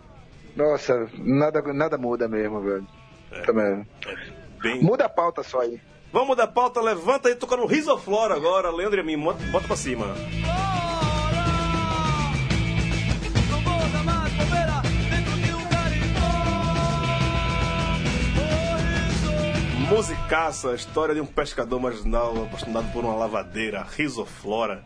Nossa, 0.56 1.08
nada, 1.20 1.62
nada 1.74 1.98
muda 1.98 2.28
mesmo, 2.28 2.60
velho. 2.60 2.86
Também. 3.46 3.86
Bem- 4.62 4.82
Muda 4.82 5.06
a 5.06 5.10
pauta 5.10 5.44
só 5.44 5.62
aí. 5.62 5.80
Vamos 6.12 6.36
da 6.36 6.48
pauta, 6.48 6.82
levanta 6.82 7.30
aí, 7.30 7.36
toca 7.36 7.56
no 7.56 7.66
Risoflora 7.68 8.34
agora, 8.36 8.72
Leandro 8.72 8.98
e 9.00 9.02
a 9.02 9.04
mim, 9.04 9.18
bota 9.20 9.44
bota 9.52 9.68
pra 9.68 9.76
cima. 9.76 10.08
Musicaça, 19.90 20.72
a 20.72 20.76
história 20.76 21.16
de 21.16 21.22
um 21.22 21.26
pescador 21.26 21.80
marginal 21.80 22.44
apaixonado 22.44 22.92
por 22.92 23.04
uma 23.04 23.16
lavadeira, 23.16 23.86
Risoflora. 23.98 24.84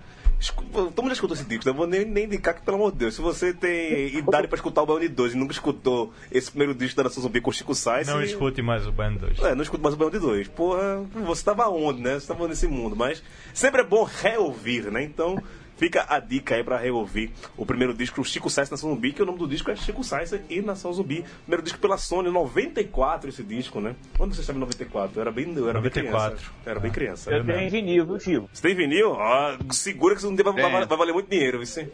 Todo 0.52 1.02
mundo 1.02 1.08
já 1.08 1.14
escutou 1.14 1.36
esse 1.36 1.46
disco, 1.46 1.66
não 1.66 1.74
vou 1.74 1.88
nem, 1.88 2.06
nem 2.06 2.26
indicar 2.26 2.54
que, 2.56 2.62
pelo 2.62 2.78
amor 2.78 2.92
de 2.92 2.98
Deus, 3.00 3.16
se 3.16 3.22
você 3.22 3.54
tem 3.54 4.16
idade 4.18 4.48
pra 4.48 4.56
escutar 4.56 4.84
o 4.84 5.00
de 5.00 5.08
2 5.08 5.34
e 5.34 5.38
nunca 5.38 5.54
escutou 5.54 6.14
esse 6.32 6.50
primeiro 6.50 6.74
disco 6.74 6.98
da 6.98 7.04
Nação 7.04 7.24
Zumbi 7.24 7.42
com 7.42 7.50
o 7.50 7.54
Chico 7.54 7.74
Sainz... 7.74 8.08
Não 8.08 8.22
e- 8.22 8.26
escute 8.26 8.62
mais 8.62 8.86
o 8.88 8.92
Band 8.92 9.14
2. 9.14 9.40
É, 9.40 9.56
não 9.56 9.64
escuto 9.64 9.84
mais 9.84 9.96
o 9.96 10.10
de 10.10 10.20
2. 10.20 10.48
Porra, 10.50 11.04
você 11.26 11.44
tava 11.44 11.68
onde, 11.70 12.02
né? 12.02 12.20
Você 12.20 12.28
tava 12.28 12.48
nesse 12.48 12.68
mundo. 12.68 12.96
Mas 12.96 13.24
sempre 13.54 13.82
é 13.82 13.84
bom 13.84 14.04
reouvir, 14.04 14.92
né? 14.92 15.04
Então, 15.04 15.42
fica 15.84 16.06
a 16.08 16.18
dica 16.18 16.56
aí 16.56 16.64
pra 16.64 16.78
reouvir 16.78 17.30
o 17.58 17.66
primeiro 17.66 17.94
disco 17.94 18.24
Chico 18.24 18.50
Sainz 18.50 18.70
Nação 18.70 18.90
Zumbi, 18.92 19.12
que 19.12 19.22
o 19.22 19.26
nome 19.26 19.38
do 19.38 19.48
disco 19.48 19.70
é 19.70 19.76
Chico 19.76 20.02
Sainz 20.02 20.34
e 20.50 20.62
Nação 20.62 20.94
Zumbi. 20.94 21.26
Primeiro 21.42 21.62
disco 21.62 21.78
pela 21.80 21.98
Sony, 21.98 22.30
94 22.32 23.30
esse 23.30 23.44
disco, 23.44 23.82
né? 23.82 23.94
Quando 24.18 24.34
você 24.34 24.40
estava 24.40 24.58
em 24.58 24.62
94? 24.62 25.18
Eu 25.18 25.22
era 25.22 25.32
bem, 25.32 25.46
eu 25.56 25.70
era 25.70 25.82
bem 25.82 25.90
94. 25.92 26.38
criança. 26.38 26.52
Eu 26.66 26.72
era 26.72 26.80
bem 26.80 26.92
criança. 26.92 27.32
Eu 27.32 27.46
tenho 27.46 27.70
vinil, 27.70 28.06
viu, 28.06 28.20
Gil? 28.20 28.50
Você 28.54 28.62
tem 28.62 28.74
vinil? 28.76 29.12
Ó, 29.12 29.58
segura 29.72 30.16
que 30.16 30.20
isso 30.22 30.30
um 30.30 30.36
dia 30.36 30.44
vai, 30.46 30.54
vai- 30.54 30.86
vai 30.86 30.98
valer 30.98 31.14
muito 31.14 31.30
dinheiro, 31.30 31.58
viu? 31.58 31.68
Se, 31.68 31.92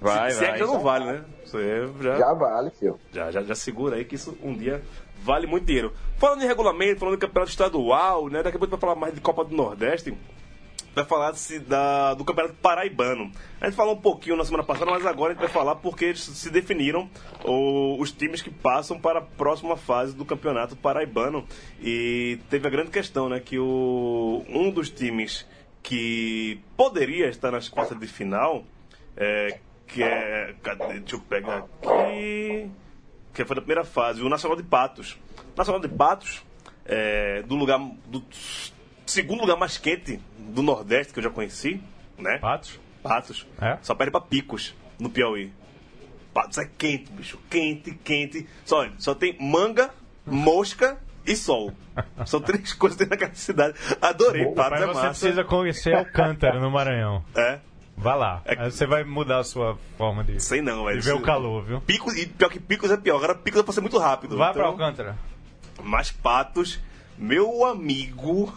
Vai, 0.00 0.30
se 0.30 0.38
é 0.38 0.48
vai. 0.48 0.52
que 0.54 0.58
já 0.60 0.66
não 0.66 0.80
vale, 0.80 1.04
né? 1.06 1.24
Você 1.44 1.86
já... 2.00 2.18
Já 2.18 2.32
vale, 2.34 2.70
filho. 2.78 2.98
Já, 3.12 3.30
já, 3.30 3.42
já 3.42 3.54
segura 3.54 3.96
aí 3.96 4.04
que 4.04 4.14
isso 4.14 4.36
um 4.42 4.54
dia 4.56 4.80
vale 5.22 5.46
muito 5.46 5.64
dinheiro. 5.66 5.92
Falando 6.18 6.42
em 6.42 6.46
regulamento, 6.46 7.00
falando 7.00 7.14
em 7.16 7.18
campeonato 7.18 7.50
estadual, 7.50 8.28
né? 8.28 8.42
Daqui 8.42 8.56
a 8.56 8.60
pouco 8.60 8.70
vai 8.76 8.80
falar 8.80 8.94
mais 8.94 9.14
de 9.14 9.20
Copa 9.20 9.44
do 9.44 9.54
Nordeste. 9.56 10.14
Vai 10.94 11.04
falar 11.06 11.32
se 11.34 11.58
da, 11.58 12.12
do 12.12 12.22
Campeonato 12.24 12.54
Paraibano. 12.56 13.32
A 13.60 13.64
gente 13.66 13.74
falou 13.76 13.94
um 13.94 14.00
pouquinho 14.00 14.36
na 14.36 14.44
semana 14.44 14.62
passada, 14.62 14.90
mas 14.90 15.06
agora 15.06 15.30
a 15.30 15.34
gente 15.34 15.40
vai 15.42 15.50
falar 15.50 15.76
porque 15.76 16.04
eles 16.06 16.20
se 16.20 16.50
definiram 16.50 17.08
o- 17.44 17.96
os 17.98 18.12
times 18.12 18.42
que 18.42 18.50
passam 18.50 19.00
para 19.00 19.20
a 19.20 19.22
próxima 19.22 19.74
fase 19.76 20.14
do 20.14 20.24
Campeonato 20.24 20.76
Paraibano. 20.76 21.46
E 21.80 22.38
teve 22.50 22.66
a 22.66 22.70
grande 22.70 22.90
questão, 22.90 23.28
né? 23.30 23.40
Que 23.40 23.58
o, 23.58 24.44
um 24.50 24.70
dos 24.70 24.90
times 24.90 25.46
que 25.82 26.60
poderia 26.76 27.28
estar 27.28 27.50
nas 27.50 27.68
quartas 27.70 27.98
de 27.98 28.06
final, 28.06 28.62
é, 29.16 29.58
que 29.86 30.02
é. 30.02 30.54
Cadê? 30.62 31.00
Deixa 31.00 31.16
eu 31.16 31.20
pegar 31.20 31.64
aqui 31.82 32.70
que 33.32 33.42
foi 33.46 33.56
da 33.56 33.62
primeira 33.62 33.82
fase, 33.84 34.20
o 34.20 34.28
Nacional 34.28 34.58
de 34.58 34.62
Patos. 34.62 35.16
Nacional 35.56 35.80
de 35.80 35.88
Patos, 35.88 36.42
é, 36.84 37.40
do 37.42 37.54
lugar 37.54 37.78
do 38.06 38.22
segundo 39.12 39.40
lugar 39.42 39.56
mais 39.56 39.78
quente 39.78 40.20
do 40.38 40.62
Nordeste 40.62 41.12
que 41.12 41.18
eu 41.18 41.22
já 41.24 41.30
conheci, 41.30 41.80
né? 42.18 42.38
Patos? 42.38 42.78
Patos. 43.02 43.46
É? 43.60 43.78
Só 43.82 43.94
perde 43.94 44.10
pra 44.10 44.20
Picos, 44.20 44.74
no 44.98 45.10
Piauí. 45.10 45.52
Patos 46.32 46.58
é 46.58 46.64
quente, 46.78 47.10
bicho. 47.12 47.38
Quente, 47.50 47.92
quente. 48.04 48.46
Só, 48.64 48.86
só 48.98 49.14
tem 49.14 49.36
manga, 49.40 49.90
mosca 50.26 50.96
e 51.26 51.36
sol. 51.36 51.72
São 52.24 52.40
três 52.40 52.72
coisas 52.72 52.96
que 52.96 53.04
tem 53.04 53.10
naquela 53.10 53.34
cidade. 53.34 53.74
Adorei, 54.00 54.46
Patos 54.46 54.70
Mas 54.72 54.82
é 54.82 54.86
você 54.86 54.94
massa. 54.94 55.08
precisa 55.20 55.44
conhecer 55.44 55.94
Alcântara, 55.94 56.58
no 56.58 56.70
Maranhão. 56.70 57.22
É. 57.34 57.58
Vá 57.96 58.14
lá. 58.14 58.40
É- 58.46 58.58
Aí 58.58 58.70
você 58.70 58.86
vai 58.86 59.04
mudar 59.04 59.40
a 59.40 59.44
sua 59.44 59.76
forma 59.98 60.24
de, 60.24 60.40
Sei 60.42 60.62
não, 60.62 60.84
velho. 60.86 60.98
de 60.98 61.04
ver 61.04 61.14
o 61.14 61.20
calor, 61.20 61.62
viu? 61.64 61.80
Picos, 61.82 62.16
e 62.16 62.26
pior 62.26 62.48
que 62.48 62.58
Picos 62.58 62.90
é 62.90 62.96
pior. 62.96 63.16
Agora 63.16 63.34
Picos 63.34 63.60
é 63.60 63.62
pra 63.62 63.72
ser 63.72 63.82
muito 63.82 63.98
rápido. 63.98 64.36
Pra 64.36 64.50
então- 64.50 64.64
Alcântara. 64.64 65.18
Mas 65.82 66.10
Patos, 66.10 66.80
meu 67.18 67.66
amigo, 67.66 68.52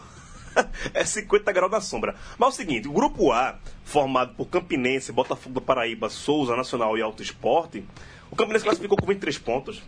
é 0.94 1.04
50 1.04 1.52
graus 1.52 1.72
na 1.72 1.82
sombra. 1.82 2.16
Mas 2.38 2.48
é 2.48 2.52
o 2.52 2.56
seguinte, 2.56 2.88
o 2.88 2.94
grupo 2.94 3.32
A, 3.32 3.58
formado 3.84 4.34
por 4.36 4.48
Campinense, 4.48 5.12
Botafogo 5.12 5.56
da 5.56 5.62
Paraíba, 5.62 6.10
Souza, 6.10 6.56
Nacional 6.56 6.98
e 6.98 7.02
Alto 7.02 7.22
Esporte, 7.22 7.86
o 8.32 8.36
Campinense 8.36 8.66
classificou 8.66 8.98
com 8.98 9.06
23 9.06 9.38
pontos, 9.38 9.84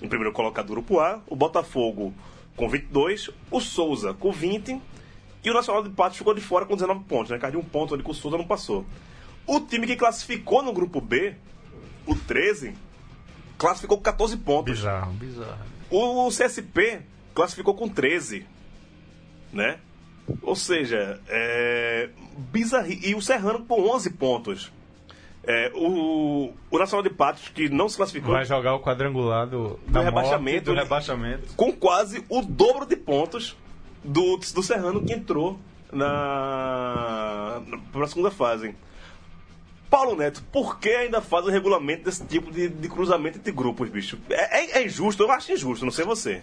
em 0.00 0.08
primeiro 0.08 0.32
colocado 0.32 0.66
do 0.66 0.72
grupo 0.72 1.00
A, 1.00 1.20
o 1.26 1.36
Botafogo 1.36 2.14
com 2.56 2.68
22, 2.68 3.30
o 3.50 3.60
Souza 3.60 4.14
com 4.14 4.30
20 4.30 4.80
e 5.42 5.50
o 5.50 5.54
Nacional 5.54 5.82
de 5.82 5.90
Patos 5.90 6.18
ficou 6.18 6.34
de 6.34 6.40
fora 6.40 6.66
com 6.66 6.74
19 6.74 7.04
pontos, 7.04 7.30
né? 7.30 7.38
Cada 7.38 7.56
um 7.58 7.62
ponto 7.62 7.94
ali 7.94 8.02
que 8.02 8.10
o 8.10 8.14
Souza 8.14 8.36
não 8.36 8.46
passou. 8.46 8.84
O 9.46 9.60
time 9.60 9.86
que 9.86 9.96
classificou 9.96 10.62
no 10.62 10.72
grupo 10.72 11.00
B, 11.00 11.34
o 12.06 12.14
13, 12.14 12.74
classificou 13.56 13.96
com 13.96 14.02
14 14.02 14.36
pontos. 14.36 14.74
Bizarro, 14.74 15.12
bizarro. 15.14 15.64
O 15.90 16.28
CSP 16.28 17.00
classificou 17.34 17.74
com 17.74 17.88
13, 17.88 18.46
né? 19.52 19.78
Ou 20.42 20.54
seja, 20.56 21.20
é, 21.28 22.08
bizarri... 22.36 23.00
E 23.02 23.14
o 23.14 23.22
Serrano 23.22 23.64
com 23.66 23.80
11 23.88 24.10
pontos. 24.10 24.72
É, 25.42 25.72
o, 25.74 26.52
o 26.70 26.78
Nacional 26.78 27.02
de 27.02 27.10
Patos, 27.10 27.48
que 27.48 27.68
não 27.68 27.88
se 27.88 27.96
classificou, 27.96 28.32
Vai 28.34 28.44
jogar 28.44 28.74
o 28.74 28.80
quadrangular 28.80 29.46
do, 29.46 29.78
da 29.88 30.02
rebaixamento, 30.02 30.66
do 30.66 30.74
né? 30.74 30.82
rebaixamento. 30.82 31.54
com 31.56 31.72
quase 31.72 32.22
o 32.28 32.42
dobro 32.42 32.84
de 32.86 32.94
pontos 32.96 33.56
do, 34.04 34.36
do 34.36 34.62
Serrano 34.62 35.02
que 35.02 35.12
entrou 35.14 35.58
na, 35.90 37.62
na 37.94 38.06
segunda 38.06 38.30
fase. 38.30 38.74
Paulo 39.88 40.14
Neto, 40.14 40.42
por 40.52 40.78
que 40.78 40.90
ainda 40.90 41.20
faz 41.20 41.46
o 41.46 41.50
regulamento 41.50 42.04
desse 42.04 42.24
tipo 42.24 42.50
de, 42.52 42.68
de 42.68 42.88
cruzamento 42.88 43.38
entre 43.38 43.50
grupos, 43.50 43.88
bicho? 43.88 44.18
É, 44.28 44.58
é- 44.60 44.78
é 44.82 44.84
injusto, 44.86 45.22
eu 45.22 45.30
acho 45.32 45.50
injusto, 45.52 45.84
não 45.84 45.90
sei 45.92 46.04
você. 46.04 46.42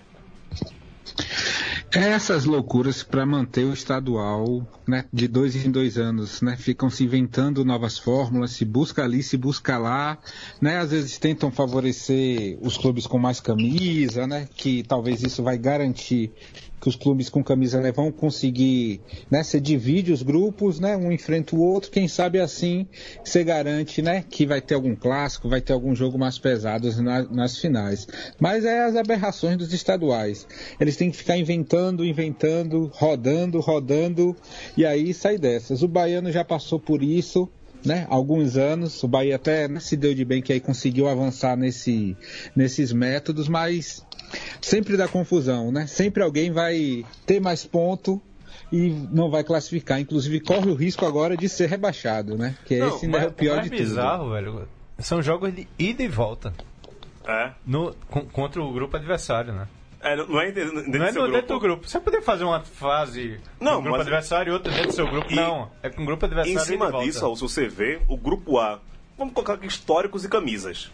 Essas 1.91 2.45
loucuras 2.45 3.01
para 3.01 3.25
manter 3.25 3.63
o 3.63 3.73
estadual, 3.73 4.67
né, 4.87 5.05
de 5.11 5.27
dois 5.27 5.55
em 5.55 5.71
dois 5.71 5.97
anos, 5.97 6.41
né, 6.41 6.57
ficam 6.57 6.89
se 6.89 7.03
inventando 7.03 7.63
novas 7.63 7.97
fórmulas, 7.97 8.51
se 8.51 8.65
busca 8.65 9.03
ali, 9.03 9.23
se 9.23 9.37
busca 9.37 9.77
lá, 9.77 10.17
né, 10.61 10.77
às 10.77 10.91
vezes 10.91 11.17
tentam 11.17 11.49
favorecer 11.49 12.57
os 12.61 12.77
clubes 12.77 13.07
com 13.07 13.17
mais 13.17 13.39
camisa, 13.39 14.27
né, 14.27 14.47
que 14.55 14.83
talvez 14.83 15.23
isso 15.23 15.41
vai 15.41 15.57
garantir 15.57 16.31
que 16.79 16.87
os 16.87 16.95
clubes 16.95 17.29
com 17.29 17.43
camisa 17.43 17.81
né, 17.81 17.91
vão 17.91 18.11
conseguir, 18.11 19.01
né, 19.31 19.43
você 19.43 19.59
divide 19.59 20.11
os 20.11 20.21
grupos, 20.21 20.79
né, 20.79 20.95
um 20.95 21.11
enfrenta 21.11 21.55
o 21.55 21.59
outro, 21.59 21.89
quem 21.91 22.07
sabe 22.07 22.39
assim 22.39 22.87
você 23.23 23.43
garante, 23.43 24.01
né, 24.01 24.23
que 24.29 24.45
vai 24.45 24.61
ter 24.61 24.75
algum 24.75 24.95
clássico, 24.95 25.49
vai 25.49 25.61
ter 25.61 25.73
algum 25.73 25.95
jogo 25.95 26.17
mais 26.17 26.37
pesado 26.37 26.89
na- 27.01 27.23
nas 27.23 27.57
finais. 27.57 28.07
Mas 28.39 28.63
é 28.65 28.83
as 28.85 28.95
aberrações 28.95 29.57
dos 29.57 29.73
estaduais. 29.73 30.47
Eles 30.79 30.95
têm 30.95 31.09
que 31.11 31.17
ficar 31.17 31.37
inventando, 31.37 32.05
inventando, 32.05 32.91
rodando, 32.93 33.59
rodando, 33.59 34.35
e 34.75 34.85
aí 34.85 35.13
sai 35.13 35.37
dessas. 35.37 35.81
O 35.81 35.87
baiano 35.87 36.31
já 36.31 36.43
passou 36.43 36.79
por 36.79 37.01
isso, 37.01 37.49
né, 37.85 38.05
alguns 38.09 38.57
anos. 38.57 39.01
O 39.03 39.07
Bahia 39.07 39.35
até 39.35 39.67
né, 39.67 39.79
se 39.79 39.95
deu 39.95 40.13
de 40.13 40.23
bem 40.25 40.41
que 40.41 40.51
aí 40.53 40.59
conseguiu 40.59 41.07
avançar 41.07 41.55
nesse, 41.57 42.15
nesses 42.55 42.91
métodos, 42.93 43.47
mas 43.47 44.05
sempre 44.61 44.97
dá 44.97 45.07
confusão, 45.07 45.71
né? 45.71 45.87
Sempre 45.87 46.21
alguém 46.23 46.51
vai 46.51 47.05
ter 47.25 47.39
mais 47.39 47.65
ponto 47.65 48.21
e 48.71 48.89
não 49.11 49.29
vai 49.29 49.43
classificar. 49.43 49.99
Inclusive 49.99 50.39
corre 50.41 50.69
o 50.69 50.75
risco 50.75 51.05
agora 51.05 51.37
de 51.37 51.47
ser 51.47 51.69
rebaixado, 51.69 52.37
né? 52.37 52.55
Que 52.65 52.77
Não, 52.79 52.89
esse 52.89 53.05
ainda 53.05 53.17
é 53.19 53.27
o 53.27 53.31
pior 53.31 53.61
de 53.61 53.69
tudo. 53.69 53.79
bizarro, 53.79 54.31
velho. 54.31 54.67
São 54.99 55.21
jogos 55.21 55.53
de 55.55 55.67
ida 55.79 56.03
e 56.03 56.07
volta. 56.07 56.53
É. 57.25 57.51
No, 57.65 57.93
com- 58.09 58.25
contra 58.25 58.61
o 58.61 58.71
grupo 58.73 58.95
adversário, 58.97 59.53
né? 59.53 59.67
É, 60.07 60.15
não 60.15 60.39
é 60.41 60.51
dentro, 60.51 60.75
dentro 60.75 60.99
Não 60.99 61.05
é 61.05 61.11
do 61.11 61.21
no, 61.27 61.31
dentro 61.33 61.55
do 61.55 61.59
grupo. 61.59 61.87
Você 61.87 61.99
poder 61.99 62.21
fazer 62.21 62.43
uma 62.43 62.61
fase 62.61 63.39
Não, 63.59 63.73
com 63.73 63.79
o 63.79 63.81
grupo 63.83 63.99
adversário 64.01 64.51
e 64.51 64.53
outra 64.53 64.71
dentro 64.71 64.87
do 64.87 64.93
seu 64.93 65.07
grupo. 65.07 65.31
E- 65.31 65.35
não, 65.35 65.71
é 65.83 65.89
com 65.89 66.01
o 66.03 66.05
grupo 66.05 66.25
adversário 66.25 66.59
Em 66.59 66.63
cima 66.65 66.91
disso, 67.03 67.21
Raul, 67.21 67.35
se 67.35 67.41
você 67.41 67.67
vê, 67.67 67.99
o 68.07 68.15
grupo 68.17 68.57
A, 68.59 68.79
vamos 69.17 69.33
colocar 69.33 69.53
aqui 69.53 69.67
históricos 69.67 70.23
e 70.23 70.29
camisas. 70.29 70.91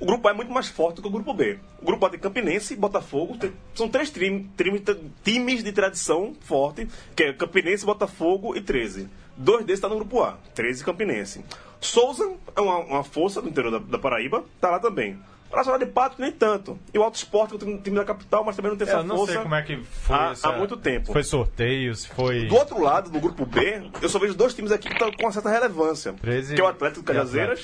O 0.00 0.06
grupo 0.06 0.26
A 0.26 0.32
é 0.32 0.34
muito 0.34 0.50
mais 0.50 0.68
forte 0.68 0.96
do 0.96 1.02
que 1.02 1.08
o 1.08 1.10
grupo 1.10 1.32
B. 1.32 1.58
O 1.80 1.84
grupo 1.86 2.04
A 2.06 2.10
tem 2.10 2.18
Campinense 2.18 2.74
e 2.74 2.76
Botafogo. 2.76 3.36
tem- 3.36 3.52
são 3.74 3.88
três 3.88 4.10
times 4.10 5.62
de 5.64 5.72
tradição 5.72 6.34
forte, 6.40 6.88
que 7.14 7.22
é 7.24 7.32
Campinense, 7.32 7.86
Botafogo 7.86 8.56
e 8.56 8.60
13. 8.60 9.08
Dois 9.36 9.64
desses 9.64 9.78
estão 9.78 9.90
no 9.90 9.96
grupo 9.96 10.22
A, 10.22 10.36
13 10.54 10.82
e 10.82 10.84
Campinense. 10.84 11.44
Souza 11.80 12.30
é 12.54 12.60
uma, 12.60 12.78
uma 12.78 13.04
força 13.04 13.40
do 13.42 13.48
interior 13.48 13.70
da, 13.72 13.78
da 13.78 13.98
Paraíba, 13.98 14.44
tá 14.60 14.70
lá 14.70 14.78
também. 14.78 15.18
O 15.52 15.56
Nacional 15.56 15.78
de 15.78 15.86
Pato, 15.86 16.16
nem 16.18 16.32
tanto. 16.32 16.78
E 16.94 16.98
o 16.98 17.02
Alto 17.02 17.16
Esporte, 17.16 17.58
que 17.58 17.64
é 17.64 17.68
o 17.68 17.78
time 17.82 17.96
da 17.96 18.04
capital, 18.04 18.42
mas 18.42 18.56
também 18.56 18.70
não 18.70 18.78
tem 18.78 18.86
É, 18.86 18.90
essa 18.90 19.00
eu 19.00 19.04
não 19.04 19.16
força. 19.18 19.32
sei 19.34 19.42
como 19.42 19.54
é 19.54 19.62
que 19.62 19.76
foi 19.84 20.16
há- 20.16 20.30
essa- 20.30 20.48
há 20.48 20.56
muito 20.56 20.76
tempo. 20.78 21.12
Foi 21.12 21.22
sorteio, 21.22 21.94
se 21.94 22.08
foi... 22.08 22.46
Do 22.46 22.54
outro 22.56 22.80
lado, 22.80 23.10
no 23.10 23.20
grupo 23.20 23.44
B, 23.44 23.82
eu 24.00 24.08
só 24.08 24.18
vejo 24.18 24.34
dois 24.34 24.54
times 24.54 24.72
aqui 24.72 24.88
que 24.88 24.94
estão 24.94 25.12
com 25.12 25.24
uma 25.24 25.32
certa 25.32 25.50
relevância. 25.50 26.14
13 26.14 26.54
que 26.54 26.60
é 26.60 26.64
o 26.64 26.68
Atlético 26.68 27.00
e 27.00 27.04
Cajazeiras 27.04 27.58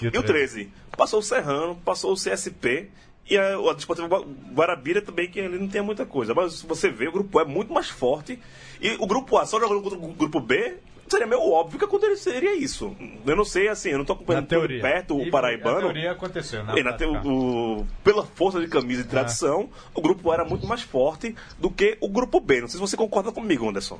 Atlético. 0.00 0.16
e 0.16 0.18
o 0.18 0.22
13. 0.24 0.72
Passou 0.96 1.20
o 1.20 1.22
Serrano, 1.22 1.76
passou 1.84 2.12
o 2.12 2.16
CSP 2.16 2.90
E 3.30 3.36
a, 3.36 3.58
o 3.60 3.72
Desportivo 3.74 4.08
Gua- 4.08 4.26
Guarabira 4.54 5.02
também, 5.02 5.28
que 5.30 5.38
ele 5.38 5.58
não 5.58 5.68
tem 5.68 5.82
muita 5.82 6.06
coisa. 6.06 6.32
Mas 6.34 6.62
você 6.62 6.88
vê, 6.90 7.08
o 7.08 7.12
grupo 7.12 7.38
A 7.38 7.42
é 7.42 7.44
muito 7.44 7.72
mais 7.72 7.86
forte. 7.90 8.38
E 8.80 8.96
o 8.98 9.06
grupo 9.06 9.36
A 9.36 9.44
só 9.44 9.60
jogando 9.60 9.82
contra 9.82 9.98
o 9.98 10.14
grupo 10.14 10.40
B, 10.40 10.78
seria 11.10 11.26
meio 11.26 11.42
óbvio 11.42 11.78
que 11.78 11.84
aconteceria 11.84 12.54
isso. 12.56 12.94
Eu 13.26 13.36
não 13.36 13.44
sei, 13.44 13.68
assim, 13.68 13.90
eu 13.90 13.98
não 13.98 14.04
tô 14.04 14.12
Na 14.12 14.16
acompanhando 14.18 14.46
tão 14.46 14.58
teoria. 14.58 14.80
perto 14.82 15.20
E 15.20 15.28
o 15.28 15.30
Paraibano. 15.30 15.78
A 15.78 15.80
teoria 15.82 16.12
aconteceu, 16.12 16.64
né? 16.64 16.74
E 16.76 16.82
na 16.82 16.92
teo- 16.92 17.20
o- 17.24 17.86
pela 18.04 18.24
força 18.24 18.60
de 18.60 18.68
camisa 18.68 19.02
e 19.02 19.04
tradição, 19.04 19.68
o 19.94 20.00
grupo 20.00 20.30
A 20.30 20.34
era 20.34 20.44
muito 20.44 20.66
mais 20.66 20.82
forte 20.82 21.34
do 21.58 21.70
que 21.70 21.96
o 22.00 22.08
grupo 22.08 22.40
B. 22.40 22.60
Não 22.60 22.68
sei 22.68 22.78
se 22.78 22.80
você 22.80 22.96
concorda 22.96 23.30
comigo, 23.32 23.68
Anderson. 23.68 23.98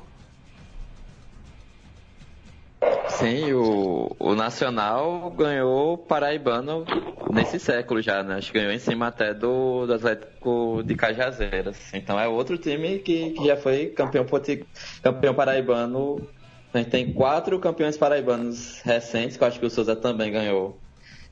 Sim, 3.09 3.51
o, 3.51 4.15
o 4.17 4.35
Nacional 4.35 5.29
ganhou 5.31 5.93
o 5.93 5.97
Paraibano 5.97 6.85
nesse 7.29 7.59
século 7.59 8.01
já, 8.01 8.23
né? 8.23 8.35
Acho 8.35 8.51
que 8.51 8.57
ganhou 8.59 8.71
em 8.71 8.79
cima 8.79 9.07
até 9.07 9.33
do, 9.33 9.85
do 9.85 9.93
Atlético 9.93 10.81
de 10.85 10.95
Cajazeiras. 10.95 11.77
Então 11.93 12.17
é 12.17 12.27
outro 12.27 12.57
time 12.57 12.99
que, 12.99 13.31
que 13.31 13.45
já 13.47 13.57
foi 13.57 13.87
campeão, 13.87 14.25
campeão 15.03 15.33
paraibano. 15.33 16.25
A 16.73 16.77
gente 16.77 16.89
tem 16.91 17.11
quatro 17.11 17.59
campeões 17.59 17.97
paraibanos 17.97 18.81
recentes, 18.81 19.37
que 19.37 19.43
eu 19.43 19.47
acho 19.47 19.59
que 19.59 19.65
o 19.65 19.69
Souza 19.69 19.95
também 19.95 20.31
ganhou. 20.31 20.77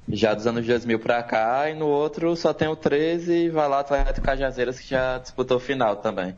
Já 0.09 0.33
dos 0.33 0.47
anos 0.47 0.65
2000 0.65 0.99
pra 0.99 1.21
cá, 1.21 1.69
e 1.69 1.75
no 1.75 1.87
outro 1.87 2.33
só 2.35 2.53
tem 2.53 2.67
o 2.67 2.77
13 2.77 3.33
e 3.33 3.49
vai 3.49 3.67
lá 3.67 3.81
Atlético 3.81 4.25
Cajazeiras 4.25 4.79
que 4.79 4.89
já 4.89 5.17
disputou 5.17 5.57
o 5.57 5.59
final 5.59 5.97
também. 5.97 6.33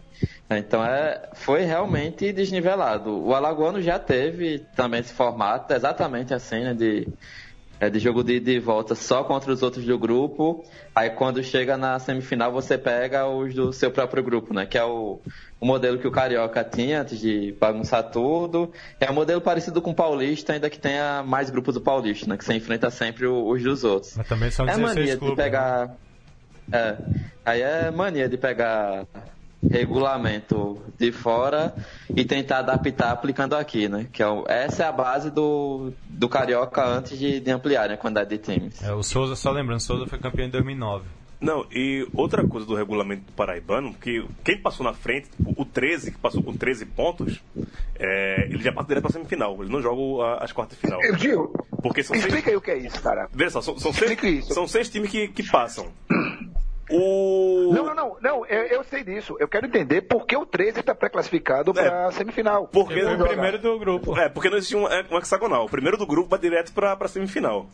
Então 0.50 0.84
é, 0.84 1.30
foi 1.34 1.62
realmente 1.62 2.34
desnivelado. 2.34 3.24
O 3.24 3.34
Alagoano 3.34 3.80
já 3.80 4.00
teve 4.00 4.66
também 4.76 5.02
esse 5.02 5.14
formato, 5.14 5.72
exatamente 5.72 6.34
assim, 6.34 6.64
né, 6.64 6.74
de, 6.74 7.08
é, 7.80 7.92
de 7.92 8.00
jogo 8.00 8.24
de 8.24 8.38
ida 8.38 8.50
e 8.50 8.60
volta 8.60 8.96
só 8.96 9.24
contra 9.24 9.52
os 9.54 9.62
outros 9.62 9.86
do 9.86 10.00
grupo. 10.00 10.66
Aí 10.96 11.12
quando 11.12 11.44
chega 11.44 11.78
na 11.78 12.00
semifinal 12.00 12.52
você 12.52 12.76
pega 12.76 13.28
os 13.28 13.54
do 13.54 13.72
seu 13.72 13.92
próprio 13.92 14.24
grupo, 14.24 14.52
né? 14.52 14.66
Que 14.66 14.80
é 14.80 14.84
o, 14.84 15.22
o 15.62 15.66
modelo 15.66 15.98
que 16.00 16.08
o 16.08 16.12
Carioca 16.12 16.64
tinha 16.64 17.02
antes 17.02 17.20
de 17.20 17.54
bagunçar 17.60 18.04
tudo. 18.12 18.72
É 19.00 19.10
um 19.12 19.14
modelo 19.14 19.42
parecido 19.42 19.82
com 19.82 19.92
o 19.92 19.96
Paulista, 19.96 20.54
ainda 20.54 20.70
que 20.70 20.80
tenha 20.80 21.22
mais 21.24 21.50
grupos 21.50 21.74
do 21.76 21.82
Paulista, 21.82 22.28
né? 22.28 22.38
Que 22.38 22.46
você 22.46 22.54
enfrenta 22.54 22.90
sempre 22.90 23.28
os 23.28 23.62
dos 23.62 23.84
outros. 23.84 24.16
Mas 24.16 24.28
também 24.28 24.50
são 24.52 24.66
É 24.66 24.76
16 24.76 24.96
mania 24.96 25.18
clubes. 25.18 25.36
de 25.36 25.42
pegar. 25.44 25.96
É. 26.72 26.96
Aí 27.46 27.62
é 27.62 27.92
mania 27.92 28.30
de 28.30 28.38
pegar 28.38 29.06
regulamento 29.70 30.82
de 30.98 31.12
fora 31.12 31.74
e 32.16 32.24
tentar 32.24 32.60
adaptar 32.60 33.12
aplicando 33.12 33.56
aqui, 33.56 33.88
né? 33.90 34.08
Que 34.12 34.22
é 34.24 34.28
o- 34.28 34.46
essa 34.48 34.84
é 34.84 34.88
a 34.88 34.92
base 34.92 35.30
do, 35.32 35.92
do 36.08 36.30
Carioca 36.30 36.86
antes 36.86 37.18
de, 37.18 37.40
de 37.40 37.52
ampliar 37.52 37.88
né, 37.90 37.96
a 37.96 37.98
quantidade 37.98 38.30
de 38.30 38.38
times. 38.38 38.82
É, 38.84 38.94
o 38.94 39.04
Souza, 39.04 39.36
só 39.36 39.52
lembrando, 39.52 39.80
o 39.80 39.82
Souza 39.84 40.06
foi 40.08 40.20
campeão 40.20 40.46
em 40.48 40.50
2009. 40.50 41.06
Não, 41.42 41.66
e 41.72 42.06
outra 42.14 42.46
coisa 42.46 42.68
do 42.68 42.76
regulamento 42.76 43.22
do 43.24 43.32
paraibano, 43.32 43.94
que 43.94 44.26
quem 44.44 44.58
passou 44.58 44.84
na 44.86 44.94
frente, 44.94 45.30
tipo, 45.30 45.54
o 45.56 45.64
13, 45.64 46.12
que 46.12 46.18
passou 46.18 46.44
com 46.44 46.54
13 46.56 46.86
pontos, 46.86 47.42
é, 47.98 48.46
ele 48.50 48.62
já 48.62 48.74
passa 48.74 48.90
direto 48.90 49.04
pra 49.04 49.12
semifinal. 49.14 49.58
Ele 49.62 49.72
não 49.72 49.82
joga 49.82 50.24
a- 50.26 50.44
as 50.44 50.52
quartas 50.52 50.78
de 50.78 50.82
final. 50.86 51.02
Eu, 51.02 51.18
Gil, 51.18 51.54
Porque 51.82 52.04
são 52.04 52.14
seis, 52.14 52.26
explica 52.26 52.50
aí 52.50 52.58
o 52.58 52.62
que 52.62 52.72
é 52.72 52.78
isso, 52.78 53.02
cara. 53.02 53.30
Veja 53.32 53.52
só, 53.52 53.62
são, 53.62 53.80
são 53.80 53.94
seis, 53.94 54.12
Explica 54.12 54.28
isso. 54.38 54.54
são 54.54 54.68
seis 54.68 54.90
times 54.90 55.10
que, 55.10 55.30
que 55.30 55.44
passam. 55.50 55.88
O... 56.92 57.72
Não, 57.72 57.86
não, 57.86 57.96
não, 57.96 58.18
não 58.20 58.46
eu, 58.48 58.64
eu 58.64 58.84
sei 58.84 59.04
disso. 59.04 59.38
Eu 59.40 59.48
quero 59.48 59.68
entender 59.68 60.02
por 60.02 60.26
que 60.26 60.36
o 60.36 60.44
13 60.46 60.80
está 60.80 60.96
pré-classificado 60.96 61.72
para 61.74 62.08
a 62.08 62.12
semifinal. 62.12 62.68
Porque 62.68 63.00
foi 63.00 63.14
o 63.16 63.28
primeiro 63.28 63.60
do 63.60 63.78
grupo. 63.78 64.18
É, 64.20 64.28
porque 64.28 64.50
não 64.50 64.58
existia 64.58 64.78
um, 64.78 64.88
é, 64.88 65.06
um 65.12 65.18
hexagonal. 65.20 65.66
O 65.66 65.70
primeiro 65.70 65.98
do 65.98 66.08
grupo 66.08 66.30
vai 66.30 66.40
direto 66.40 66.74
pra, 66.74 66.96
pra 66.96 67.08
semifinal. 67.08 67.68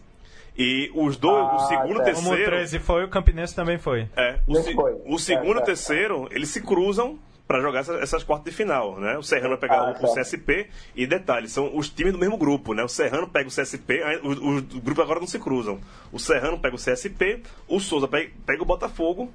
E 0.58 0.90
os 0.96 1.18
dois, 1.18 1.44
o 1.44 1.56
Ah, 1.56 1.60
segundo 1.68 2.02
e 2.02 2.06
certo. 2.06 2.16
Como 2.16 2.28
o 2.30 2.32
terceiro. 2.34 2.52
13 2.52 2.80
foi, 2.80 3.04
o 3.04 3.10
Campinense 3.10 3.54
também 3.56 3.78
foi. 3.78 4.08
É, 4.16 4.40
o, 4.48 4.56
se- 4.56 4.74
foi. 4.74 4.94
o 5.06 5.20
segundo 5.20 5.58
É, 5.58 5.60
e 5.60 5.64
é. 5.64 5.66
terceiro, 5.66 6.28
eles 6.32 6.50
se 6.50 6.62
cruzam 6.62 7.20
pra 7.48 7.60
jogar 7.62 7.80
essa- 7.82 7.96
essas 7.98 8.24
quartas 8.24 8.52
de 8.52 8.58
final, 8.58 8.98
né? 9.00 9.18
O 9.18 9.22
Serrano 9.22 9.50
vai 9.50 9.58
pegar 9.58 9.80
Ah, 9.80 9.90
o, 10.00 10.06
o 10.06 10.08
certo. 10.08 10.16
CSP 10.30 10.68
e 10.96 11.06
detalhe, 11.06 11.48
são 11.50 11.76
os 11.78 11.90
times 11.90 12.14
do 12.14 12.18
mesmo 12.20 12.38
grupo, 12.38 12.74
né? 12.74 12.84
O 12.84 12.88
Serrano 12.88 13.28
pega 13.28 13.48
o 13.50 13.52
CSP, 13.52 14.02
os 14.24 14.38
os 14.40 14.62
grupos 14.80 15.04
agora 15.04 15.20
não 15.20 15.28
se 15.28 15.38
cruzam. 15.38 15.80
O 16.12 16.18
Serrano 16.20 16.58
pega 16.58 16.76
o 16.76 16.80
CSP, 16.80 17.44
o 17.68 17.80
Souza 17.80 18.08
pega, 18.08 18.32
pega 18.46 18.64
o 18.64 18.66
Botafogo 18.66 19.30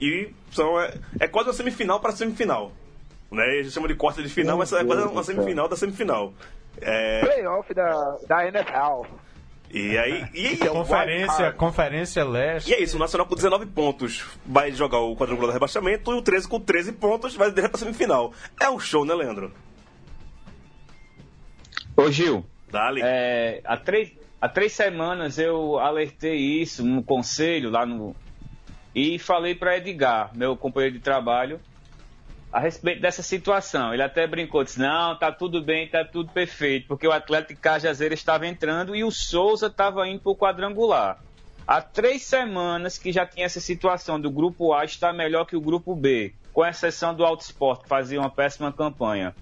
e 0.00 0.30
são 0.52 0.80
é, 0.80 0.94
é 1.20 1.26
quase 1.28 1.48
uma 1.48 1.54
semifinal 1.54 1.98
para 2.00 2.12
semifinal. 2.12 2.70
Né? 3.30 3.56
Eles 3.58 3.72
chamam 3.72 3.88
de 3.88 3.94
quarta 3.96 4.22
de 4.22 4.28
final, 4.28 4.56
mas 4.56 4.72
é 4.72 4.84
quase 4.84 5.02
uma 5.02 5.24
semifinal 5.24 5.68
da 5.68 5.76
semifinal. 5.76 6.32
É, 6.80 7.20
Playoff 7.24 7.74
da, 7.74 8.16
da 8.28 8.46
NFL. 8.48 9.02
E 9.74 9.98
aí, 9.98 10.24
e 10.32 10.46
aí 10.46 10.56
Conferência, 10.56 11.52
Conferência 11.52 12.24
Leste. 12.24 12.70
E 12.70 12.74
é 12.74 12.80
isso, 12.80 12.96
o 12.96 13.00
Nacional 13.00 13.26
com 13.26 13.34
19 13.34 13.66
pontos 13.66 14.24
vai 14.46 14.70
jogar 14.70 15.00
o 15.00 15.16
quadrangular 15.16 15.48
do 15.48 15.52
rebaixamento 15.52 16.12
e 16.12 16.14
o 16.14 16.22
13 16.22 16.46
com 16.46 16.60
13 16.60 16.92
pontos 16.92 17.34
vai 17.34 17.50
direto 17.50 17.72
pra 17.72 17.80
semifinal. 17.80 18.32
É 18.60 18.70
um 18.70 18.78
show, 18.78 19.04
né, 19.04 19.12
Leandro? 19.12 19.52
Ô 21.96 22.08
Gil, 22.08 22.46
Dali. 22.70 23.00
é, 23.02 23.60
há, 23.64 23.76
três, 23.76 24.12
há 24.40 24.48
três 24.48 24.72
semanas 24.72 25.38
eu 25.38 25.78
alertei 25.80 26.36
isso 26.36 26.84
no 26.84 27.02
conselho 27.02 27.68
lá 27.68 27.84
no. 27.84 28.14
E 28.94 29.18
falei 29.18 29.56
para 29.56 29.76
Edgar, 29.76 30.30
meu 30.36 30.56
companheiro 30.56 30.94
de 30.94 31.00
trabalho, 31.00 31.60
a 32.54 32.60
respeito 32.60 33.02
dessa 33.02 33.20
situação. 33.20 33.92
Ele 33.92 34.02
até 34.04 34.28
brincou, 34.28 34.62
disse: 34.62 34.78
não, 34.78 35.18
tá 35.18 35.32
tudo 35.32 35.60
bem, 35.60 35.88
tá 35.88 36.04
tudo 36.04 36.30
perfeito, 36.30 36.86
porque 36.86 37.06
o 37.06 37.10
Atlético 37.10 37.60
Cajazeira 37.60 38.14
estava 38.14 38.46
entrando 38.46 38.94
e 38.94 39.02
o 39.02 39.10
Souza 39.10 39.66
estava 39.66 40.06
indo 40.06 40.20
para 40.20 40.30
o 40.30 40.36
quadrangular. 40.36 41.18
Há 41.66 41.82
três 41.82 42.22
semanas 42.22 42.96
que 42.96 43.10
já 43.10 43.26
tinha 43.26 43.44
essa 43.44 43.58
situação 43.58 44.20
do 44.20 44.30
grupo 44.30 44.72
A 44.72 44.84
estar 44.84 45.12
melhor 45.12 45.46
que 45.46 45.56
o 45.56 45.60
grupo 45.60 45.96
B, 45.96 46.32
com 46.52 46.64
exceção 46.64 47.12
do 47.12 47.24
Auto 47.24 47.40
Sport, 47.40 47.82
que 47.82 47.88
fazia 47.88 48.20
uma 48.20 48.30
péssima 48.30 48.72
campanha. 48.72 49.34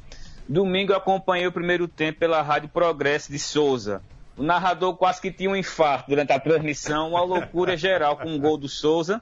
Domingo 0.49 0.93
eu 0.93 0.97
acompanhei 0.97 1.47
o 1.47 1.53
primeiro 1.53 1.87
tempo 1.87 2.21
pela 2.21 2.41
Rádio 2.41 2.71
Progresso 2.71 3.31
de 3.31 3.39
Souza. 3.39 4.03
O 4.39 4.43
narrador 4.43 4.97
quase 4.97 5.21
que 5.21 5.31
tinha 5.31 5.51
um 5.51 5.57
infarto 5.57 6.09
durante 6.09 6.33
a 6.33 6.41
transmissão, 6.41 7.11
uma 7.11 7.23
loucura 7.23 7.77
geral 7.77 8.17
com 8.17 8.35
o 8.35 8.39
gol 8.39 8.57
do 8.57 8.71
Souza. 8.71 9.21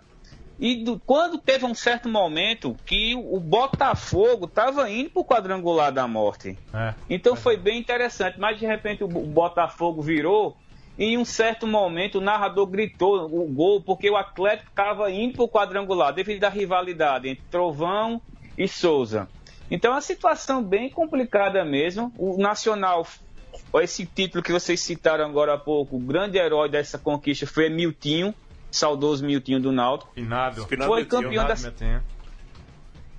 E 0.60 0.84
do- 0.84 1.00
quando 1.06 1.38
teve 1.38 1.64
um 1.64 1.74
certo 1.74 2.06
momento 2.06 2.76
que 2.84 3.14
o 3.14 3.40
Botafogo 3.40 4.44
estava 4.44 4.90
indo 4.90 5.08
para 5.08 5.20
o 5.22 5.24
quadrangular 5.24 5.90
da 5.90 6.06
morte. 6.06 6.56
É. 6.74 6.94
Então 7.08 7.34
foi 7.34 7.56
bem 7.56 7.78
interessante, 7.80 8.38
mas 8.38 8.58
de 8.58 8.66
repente 8.66 9.02
o 9.02 9.08
Botafogo 9.08 10.02
virou 10.02 10.54
e 10.98 11.06
em 11.06 11.16
um 11.18 11.24
certo 11.24 11.66
momento 11.66 12.18
o 12.18 12.20
narrador 12.20 12.66
gritou 12.66 13.24
o 13.24 13.46
gol 13.50 13.80
porque 13.80 14.10
o 14.10 14.16
Atlético 14.18 14.68
estava 14.68 15.10
indo 15.10 15.34
para 15.36 15.44
o 15.44 15.48
quadrangular 15.48 16.12
devido 16.12 16.44
à 16.44 16.50
rivalidade 16.50 17.26
entre 17.26 17.42
Trovão 17.50 18.20
e 18.58 18.68
Souza. 18.68 19.26
Então 19.70 19.92
é 19.92 19.94
uma 19.94 20.00
situação 20.02 20.62
bem 20.62 20.90
complicada 20.90 21.64
mesmo. 21.64 22.12
O 22.18 22.36
Nacional, 22.36 23.06
esse 23.76 24.04
título 24.04 24.42
que 24.42 24.52
vocês 24.52 24.78
citaram 24.80 25.24
agora 25.24 25.54
há 25.54 25.58
pouco, 25.58 25.96
o 25.96 26.00
grande 26.00 26.36
herói 26.36 26.68
dessa 26.68 26.98
conquista 26.98 27.46
foi 27.46 27.70
Miltinho, 27.70 28.34
saudoso 28.70 29.24
Miltinho 29.24 29.60
do 29.60 29.72
Náutico. 29.72 30.12
Finado. 30.14 30.66
Finado 30.66 30.90
Foi 30.90 31.04
campeão 31.04 31.46
da, 31.46 31.54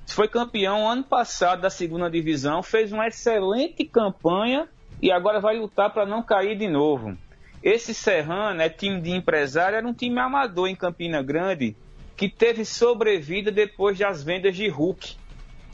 foi 0.08 0.28
campeão 0.28 0.90
ano 0.90 1.04
passado 1.04 1.62
da 1.62 1.70
segunda 1.70 2.10
divisão, 2.10 2.62
fez 2.62 2.92
uma 2.92 3.08
excelente 3.08 3.86
campanha 3.86 4.68
e 5.02 5.12
agora 5.12 5.40
vai 5.40 5.58
lutar 5.58 5.92
para 5.94 6.06
não 6.06 6.22
cair 6.22 6.58
de 6.58 6.68
novo. 6.68 7.18
Esse 7.64 7.94
Serrano 7.94 8.62
é 8.62 8.70
time 8.70 9.00
de 9.00 9.12
empresário, 9.12 9.78
era 9.78 9.88
um 9.88 9.94
time 9.94 10.20
amador 10.20 10.68
em 10.68 10.76
Campina 10.76 11.22
Grande 11.22 11.76
que 12.18 12.28
teve 12.28 12.66
sobrevida 12.66 13.52
depois 13.52 13.98
das 13.98 14.24
vendas 14.24 14.56
de 14.56 14.68
Hulk 14.68 15.16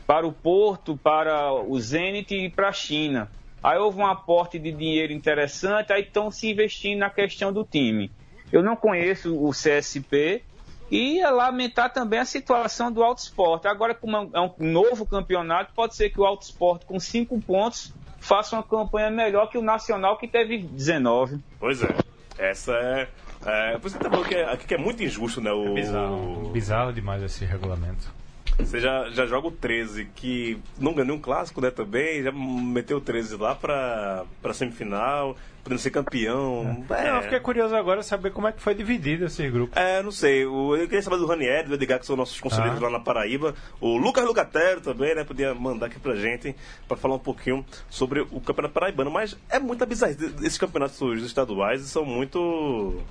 para 0.05 0.25
o 0.25 0.31
Porto, 0.31 0.95
para 0.95 1.51
o 1.53 1.77
Zenit 1.79 2.33
e 2.33 2.49
para 2.49 2.69
a 2.69 2.73
China. 2.73 3.29
Aí 3.61 3.77
houve 3.77 3.99
um 3.99 4.05
aporte 4.05 4.57
de 4.59 4.71
dinheiro 4.71 5.11
interessante, 5.11 5.91
aí 5.91 6.03
estão 6.03 6.31
se 6.31 6.49
investindo 6.49 6.99
na 6.99 7.09
questão 7.09 7.51
do 7.51 7.65
time. 7.65 8.11
Eu 8.51 8.63
não 8.63 8.75
conheço 8.75 9.35
o 9.35 9.51
CSP 9.51 10.43
e 10.89 11.19
é 11.19 11.29
lamentar 11.29 11.91
também 11.91 12.19
a 12.19 12.25
situação 12.25 12.91
do 12.91 13.03
Auto 13.03 13.19
Sport. 13.19 13.65
Agora, 13.65 13.93
como 13.93 14.15
é 14.33 14.41
um 14.41 14.53
novo 14.59 15.05
campeonato, 15.05 15.73
pode 15.73 15.95
ser 15.95 16.09
que 16.09 16.19
o 16.19 16.25
Auto 16.25 16.43
Sport 16.43 16.85
com 16.85 16.99
cinco 16.99 17.39
pontos 17.41 17.93
faça 18.19 18.55
uma 18.55 18.63
campanha 18.63 19.09
melhor 19.09 19.49
que 19.49 19.57
o 19.57 19.61
Nacional, 19.61 20.17
que 20.17 20.27
teve 20.27 20.59
19. 20.59 21.39
Pois 21.59 21.83
é. 21.83 21.95
Essa 22.37 22.73
é. 22.73 23.07
é 23.45 23.77
por 23.77 23.87
isso 23.87 23.97
que 23.97 24.03
tá 24.03 24.09
falando 24.09 24.27
que 24.27 24.35
é, 24.35 24.57
que 24.57 24.73
é 24.73 24.77
muito 24.77 25.03
injusto, 25.03 25.41
né? 25.41 25.51
O, 25.51 25.73
Bizarro. 25.73 26.49
Bizarro 26.49 26.93
demais 26.93 27.23
esse 27.23 27.43
regulamento. 27.45 28.15
Você 28.59 28.79
já, 28.79 29.09
já 29.11 29.25
joga 29.25 29.47
o 29.49 29.51
13, 29.51 30.05
que 30.15 30.59
não 30.79 30.93
ganhou 30.93 31.15
um 31.15 31.19
clássico, 31.19 31.61
né, 31.61 31.69
também, 31.69 32.23
já 32.23 32.31
meteu 32.31 32.97
o 32.97 33.01
13 33.01 33.35
lá 33.35 33.53
pra, 33.53 34.25
pra 34.41 34.51
semifinal, 34.51 35.35
podendo 35.67 35.79
ser 35.79 35.91
campeão. 35.91 36.85
É, 36.89 37.03
Não, 37.09 37.15
eu 37.17 37.23
fiquei 37.23 37.39
curioso 37.39 37.75
agora 37.75 38.01
saber 38.01 38.31
como 38.31 38.47
é 38.47 38.51
que 38.51 38.61
foi 38.61 38.73
dividido 38.73 39.25
esse 39.25 39.47
grupo. 39.49 39.77
É, 39.77 40.01
não 40.01 40.11
sei. 40.11 40.45
O, 40.45 40.75
eu 40.75 40.85
queria 40.85 41.01
saber 41.01 41.17
do 41.17 41.25
Ranieri, 41.25 41.67
do 41.67 41.73
Edgar, 41.75 41.99
que 41.99 42.05
são 42.05 42.15
nossos 42.15 42.39
conselheiros 42.39 42.79
Ah. 42.81 42.85
lá 42.85 42.89
na 42.89 42.99
Paraíba. 42.99 43.53
O 43.81 43.97
Lucas 43.97 44.25
Lucatero 44.25 44.81
também, 44.81 45.13
né? 45.13 45.23
Podia 45.23 45.53
mandar 45.53 45.87
aqui 45.87 45.99
pra 45.99 46.15
gente 46.15 46.55
pra 46.87 46.95
falar 46.97 47.15
um 47.15 47.19
pouquinho 47.19 47.65
sobre 47.89 48.21
o 48.21 48.39
Campeonato 48.41 48.73
Paraibano. 48.73 49.11
Mas 49.11 49.37
é 49.49 49.59
muita 49.59 49.85
bizarrice. 49.85 50.25
Esses 50.41 50.57
campeonatos 50.57 51.21
estaduais 51.23 51.81
são 51.81 52.05
muito. 52.05 53.01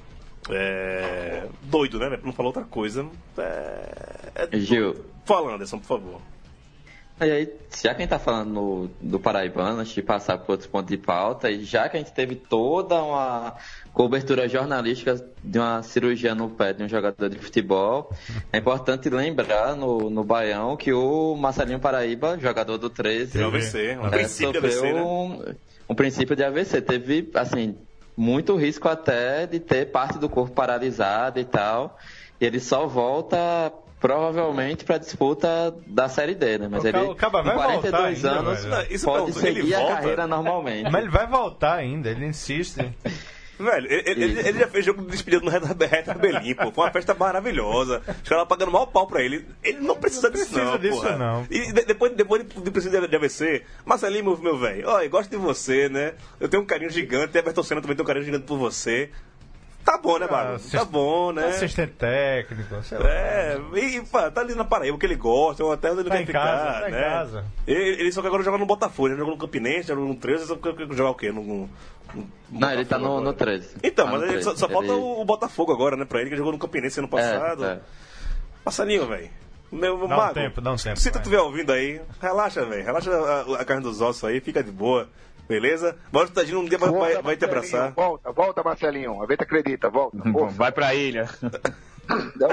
É, 0.49 1.47
doido, 1.63 1.99
né? 1.99 2.09
Pra 2.09 2.21
não 2.25 2.33
falar 2.33 2.49
outra 2.49 2.63
coisa. 2.65 3.05
É, 3.37 4.49
é 4.53 4.59
Gil, 4.59 5.05
Fala, 5.25 5.55
Anderson, 5.55 5.79
por 5.79 5.87
favor. 5.87 6.21
E 7.19 7.25
aí, 7.25 7.49
já 7.83 7.95
que 7.95 8.03
a 8.03 8.05
gente 8.05 8.11
tá 8.11 8.19
falando 8.19 8.51
no- 8.53 8.91
do 9.01 9.19
Paraibano, 9.19 9.81
antes 9.81 9.95
de 9.95 10.03
passar 10.03 10.37
para 10.37 10.53
outros 10.53 10.69
pontos 10.69 10.91
de 10.91 10.99
pauta, 10.99 11.51
e 11.51 11.65
já 11.65 11.89
que 11.89 11.97
a 11.97 12.01
gente 12.01 12.13
teve 12.13 12.35
toda 12.35 13.03
uma 13.03 13.55
cobertura 13.95 14.47
jornalística 14.47 15.25
de 15.43 15.59
uma 15.59 15.83
cirurgia 15.83 16.35
no 16.35 16.51
pé 16.51 16.75
de 16.75 16.83
um 16.83 16.89
jogador 16.89 17.31
de 17.31 17.39
futebol, 17.39 18.11
é 18.53 18.59
importante 18.59 19.09
lembrar 19.09 19.75
no, 19.75 20.11
no 20.11 20.23
Baião 20.23 20.77
que 20.77 20.93
o 20.93 21.35
Marcelinho 21.37 21.81
Paraíba, 21.81 22.39
jogador 22.39 22.77
do 22.77 22.91
13, 22.91 23.33
Tem 23.33 23.45
AVC, 23.45 23.97
um 23.99 24.07
é, 24.07 24.11
princípio 24.11 24.61
de 24.61 24.71
sofreu 24.73 24.83
AVC, 24.83 24.93
né? 24.93 25.03
um, 25.03 25.55
um 25.89 25.95
princípio 25.95 26.37
de 26.37 26.45
AVC. 26.45 26.83
Teve, 26.83 27.31
assim, 27.35 27.79
muito 28.15 28.57
risco 28.57 28.89
até 28.89 29.47
de 29.47 29.59
ter 29.59 29.87
parte 29.87 30.19
do 30.19 30.29
corpo 30.29 30.55
paralisado 30.55 31.41
e 31.41 31.45
tal. 31.47 31.99
E 32.39 32.45
ele 32.45 32.61
só 32.61 32.87
volta 32.87 33.73
provavelmente 34.01 34.85
para 34.85 34.97
a 34.97 34.99
disputa 34.99 35.75
da 35.87 36.09
Série 36.09 36.35
D, 36.35 36.59
né? 36.59 36.69
Mas 36.71 36.85
O 36.85 36.89
ele, 36.89 36.99
o 36.99 37.15
Caba 37.15 37.43
vai 37.43 37.55
com 37.57 37.63
42 37.63 37.93
voltar 38.23 38.37
ainda, 38.39 38.49
anos, 38.51 38.65
velho. 38.65 38.87
Isso 38.95 39.05
pode 39.05 39.25
pergunto, 39.25 39.47
ele 39.47 39.61
seguir 39.61 39.75
a 39.75 39.79
volta? 39.79 39.95
carreira 39.95 40.27
normalmente. 40.27 40.91
Mas 40.91 41.03
ele 41.03 41.11
vai 41.11 41.27
voltar 41.27 41.75
ainda, 41.75 42.11
ele 42.11 42.27
insiste. 42.27 42.79
Velho, 43.59 43.91
ele, 43.91 44.11
ele- 44.23 44.49
ele 44.49 44.59
já 44.59 44.69
fez 44.69 44.85
jogo 44.85 45.01
de 45.01 45.13
despedida 45.13 45.43
no 45.43 45.51
Reta 45.51 45.87
Reta 45.87 46.13
Belim, 46.13 46.55
pô. 46.55 46.71
Foi 46.71 46.85
uma 46.85 46.91
festa 46.91 47.15
maravilhosa. 47.15 48.03
Os 48.23 48.29
caras 48.29 48.47
pagando 48.47 48.71
mal 48.71 48.87
pau 48.87 49.07
pra 49.07 49.23
ele. 49.23 49.47
Ele 49.65 49.81
não 49.81 49.97
precisa 49.97 50.31
disso, 50.31 50.51
precisa 50.53 50.73
não. 50.73 50.79
disso, 50.79 51.01
porra. 51.01 51.17
não. 51.17 51.47
E 51.51 51.73
de- 51.73 51.85
depois, 51.87 52.13
depois 52.15 52.47
de, 52.47 52.61
de 52.61 52.71
precisar 52.71 53.07
de 53.07 53.17
AVC, 53.17 53.63
Marcelinho, 53.83 54.37
meu- 54.43 54.59
velho, 54.59 54.87
olha, 54.87 55.09
gosto 55.09 55.31
de 55.31 55.39
você, 55.39 55.89
né? 55.89 56.13
Eu 56.39 56.51
tenho 56.51 56.63
um 56.63 56.67
carinho 56.67 56.91
gigante, 56.91 57.39
Everton 57.39 57.63
Senna 57.63 57.81
também 57.81 57.97
tem 57.97 58.05
um 58.05 58.07
carinho 58.07 58.27
gigante 58.27 58.45
por 58.45 58.59
você. 58.59 59.11
Tá 59.87 59.97
bom, 59.99 60.19
né, 60.19 60.27
Bago? 60.27 60.55
assist- 60.57 60.73
Tá 60.77 60.85
bom, 60.85 61.33
né? 61.33 61.47
Assistente 61.47 61.93
técnico, 61.93 62.83
sei 62.83 62.99
lá. 62.99 63.09
É, 63.09 63.57
e 63.77 64.01
pá, 64.05 64.31
tá 64.33 64.41
ali 64.41 64.55
na 64.57 64.65
Paraíba, 64.65 64.99
que 64.99 65.07
ele 65.07 65.15
gosta, 65.15 65.63
é 65.63 65.67
uma 65.67 65.77
terra 65.77 65.93
onde 65.95 66.03
ele 66.03 66.09
Tá 66.11 66.17
quer 66.17 66.23
em 66.23 66.27
ficar, 66.27 66.41
casa, 66.45 66.81
tá 66.81 66.89
em 66.89 66.93
né? 66.93 67.01
casa. 67.03 67.45
Ele, 67.67 67.81
ele 68.01 68.13
só 68.13 68.21
que 68.21 68.27
agora 68.27 68.43
joga 68.43 68.59
no 68.59 68.67
Botafogo, 68.67 69.09
ele 69.09 69.17
jogou 69.17 69.35
no 69.35 69.41
Campinense, 69.41 69.89
jogou 69.89 70.05
no 70.09 70.17
13, 70.17 70.47
só 70.47 70.57
que 70.57 70.69
jogar 70.95 71.11
o 71.11 71.15
quê? 71.15 71.31
No, 71.31 71.41
no- 71.43 71.71
no 72.15 72.29
Não, 72.51 72.73
ele 72.73 72.85
tá 72.85 72.99
no, 72.99 73.05
no 73.09 73.17
agora. 73.31 73.33
13. 73.37 73.77
Então, 73.83 74.07
Tá 74.07 74.11
mas 74.13 74.21
no 74.23 74.27
ele 74.27 74.43
só, 74.43 74.51
13. 74.51 74.61
só 74.61 74.69
falta 74.69 74.89
Ele- 74.89 75.01
o 75.01 75.25
Botafogo 75.25 75.73
agora, 75.73 75.97
né, 75.97 76.05
pra 76.05 76.21
ele, 76.21 76.31
que 76.31 76.37
jogou 76.37 76.53
no 76.53 76.59
Campinense 76.59 76.99
ano 76.99 77.09
passado. 77.09 77.65
É, 77.65 77.73
é. 77.75 77.81
Passarinho, 78.65 79.07
velho. 79.07 79.31
Meu 79.71 79.97
Dá 79.99 80.05
um 80.05 80.09
mago, 80.09 80.35
tempo, 80.35 80.61
dá 80.61 80.73
um 80.73 80.77
tempo, 80.77 80.99
Se 80.99 81.11
tu 81.11 81.19
estiver 81.19 81.41
ouvindo 81.41 81.73
aí, 81.73 82.01
relaxa, 82.21 82.65
velho. 82.65 82.85
Relaxa 82.85 83.11
a, 83.13 83.61
a 83.61 83.65
carne 83.65 83.83
dos 83.83 84.01
ossos 84.01 84.25
aí, 84.25 84.41
fica 84.41 84.63
de 84.63 84.71
boa. 84.71 85.09
Beleza? 85.49 85.97
Bora 86.13 86.29
Tadinho 86.29 86.61
um 86.61 86.65
dia 86.65 86.79
vai, 86.79 86.91
vai, 86.91 87.23
vai 87.23 87.37
te 87.37 87.45
abraçar. 87.45 87.93
Volta, 87.93 88.33
volta, 88.33 88.63
Marcelinho. 88.63 89.23
A 89.23 89.27
gente 89.27 89.43
acredita, 89.43 89.89
volta. 89.89 90.19
Porra. 90.31 90.51
Vai 90.51 90.73
pra 90.73 90.95
ilha. 90.95 91.29
Não, 92.37 92.49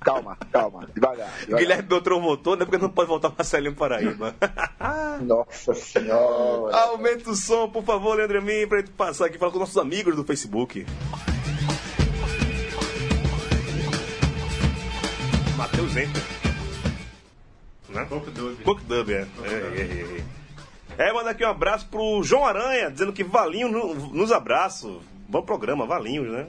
calma, 0.00 0.36
calma, 0.52 0.86
devagar. 0.94 1.30
devagar. 1.40 1.58
Guilherme 1.58 1.82
Beltrão 1.84 2.20
voltou, 2.20 2.56
né? 2.56 2.66
Porque 2.66 2.76
não 2.76 2.90
pode 2.90 3.08
voltar 3.08 3.32
Marcelinho 3.34 3.74
Paraíba. 3.74 4.34
Nossa 5.22 5.72
senhora. 5.72 6.76
Aumenta 6.76 7.30
o 7.30 7.34
som, 7.34 7.70
por 7.70 7.82
favor, 7.84 8.18
Leandro 8.18 8.38
Amin, 8.38 8.66
pra 8.68 8.80
gente 8.80 8.90
passar 8.90 9.24
aqui 9.24 9.36
e 9.36 9.38
falar 9.38 9.50
com 9.50 9.58
nossos 9.58 9.78
amigos 9.78 10.14
do 10.14 10.24
Facebook. 10.24 10.84
Matheus 15.56 15.96
Enter. 15.96 16.22
Né? 17.88 18.06
Pouco 18.08 18.30
dúvida. 18.30 18.62
Cook 18.62 18.82
Dub, 18.82 19.10
é. 19.10 19.26
É, 19.44 19.48
é, 19.48 20.18
é. 20.18 20.37
É, 20.98 21.12
manda 21.12 21.30
aqui 21.30 21.44
um 21.44 21.48
abraço 21.48 21.86
pro 21.88 22.22
João 22.24 22.44
Aranha, 22.44 22.90
dizendo 22.90 23.12
que 23.12 23.22
Valinho 23.22 23.68
no- 23.68 23.94
nos 24.08 24.32
abraços. 24.32 25.00
Bom 25.28 25.42
programa, 25.42 25.86
Valinhos, 25.86 26.28
né? 26.30 26.46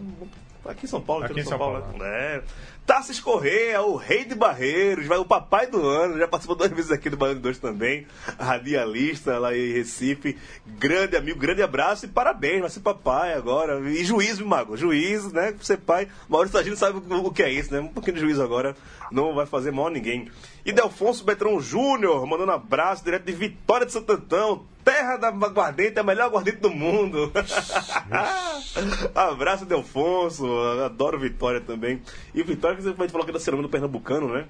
Aqui 0.66 0.86
em 0.86 0.90
São 0.90 1.00
Paulo, 1.02 1.24
Aqui 1.24 1.34
aqui 1.34 1.42
em 1.42 1.46
São 1.46 1.58
Paulo. 1.58 1.80
né? 1.98 2.08
É. 2.08 2.42
Tassis 2.90 3.20
Correia, 3.20 3.84
o 3.84 3.96
rei 3.96 4.26
de 4.26 4.34
Barreiros, 4.34 5.06
vai 5.06 5.20
o 5.20 5.24
papai 5.24 5.68
do 5.68 5.88
ano, 5.88 6.18
já 6.18 6.28
participou 6.28 6.56
duas 6.56 6.72
vezes 6.72 6.92
aqui 6.92 7.08
do 7.08 7.16
Baiano 7.16 7.40
2 7.40 7.60
também, 7.60 8.08
radialista 8.40 9.38
lá 9.38 9.56
em 9.56 9.74
Recife, 9.74 10.36
grande 10.66 11.16
amigo, 11.16 11.38
grande 11.38 11.62
abraço 11.62 12.06
e 12.06 12.10
parabéns, 12.10 12.62
vai 12.62 12.70
ser 12.72 12.80
papai 12.80 13.34
agora, 13.34 13.80
e 13.92 14.04
juízo, 14.04 14.44
mago, 14.44 14.76
juízo, 14.76 15.32
né, 15.32 15.54
ser 15.62 15.78
pai, 15.78 16.08
Maurício 16.28 16.58
Tagino 16.58 16.76
sabe 16.76 16.98
o, 16.98 17.32
que 17.32 17.44
é 17.44 17.52
isso, 17.52 17.72
né, 17.72 17.80
um 17.80 17.90
pouquinho 17.90 18.16
de 18.16 18.22
juízo 18.22 18.42
agora, 18.42 18.76
não 19.12 19.36
vai 19.36 19.46
fazer 19.46 19.70
mal 19.70 19.86
a 19.86 19.92
ninguém. 19.92 20.28
E 20.66 20.72
Delfonso 20.72 21.24
Betrão 21.24 21.62
Júnior, 21.62 22.26
mandando 22.26 22.52
um 22.52 22.56
abraço 22.56 23.04
direto 23.04 23.24
de 23.24 23.34
Vitória 23.34 23.86
de 23.86 23.94
Santo 23.94 24.14
Antão, 24.14 24.66
terra 24.84 25.18
da 25.18 25.28
aguardente, 25.28 26.00
a 26.00 26.04
melhor 26.04 26.26
aguardente 26.26 26.58
do 26.58 26.70
mundo. 26.70 27.32
abraço, 29.16 29.66
Delfonso, 29.66 30.46
adoro 30.86 31.20
Vitória 31.20 31.62
também. 31.62 32.02
E 32.34 32.44
Vitória, 32.44 32.78
que 32.78 32.84
você 32.84 32.94
falar 32.94 33.24
aqui 33.24 33.32
da 33.32 33.40
cerâmica 33.40 33.68
do 33.68 33.72
Pernambucano, 33.72 34.34
né? 34.34 34.46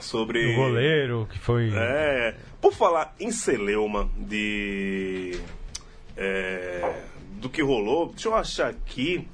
Sobre. 0.00 0.54
O 0.54 0.56
goleiro, 0.56 1.28
que 1.30 1.38
foi. 1.38 1.70
É. 1.74 2.34
Por 2.60 2.72
falar 2.72 3.14
em 3.18 3.30
celeuma 3.30 4.08
de. 4.16 5.38
é, 6.16 7.02
do 7.32 7.48
que 7.48 7.62
rolou, 7.62 8.08
deixa 8.08 8.28
eu 8.28 8.34
achar 8.34 8.68
aqui. 8.68 9.26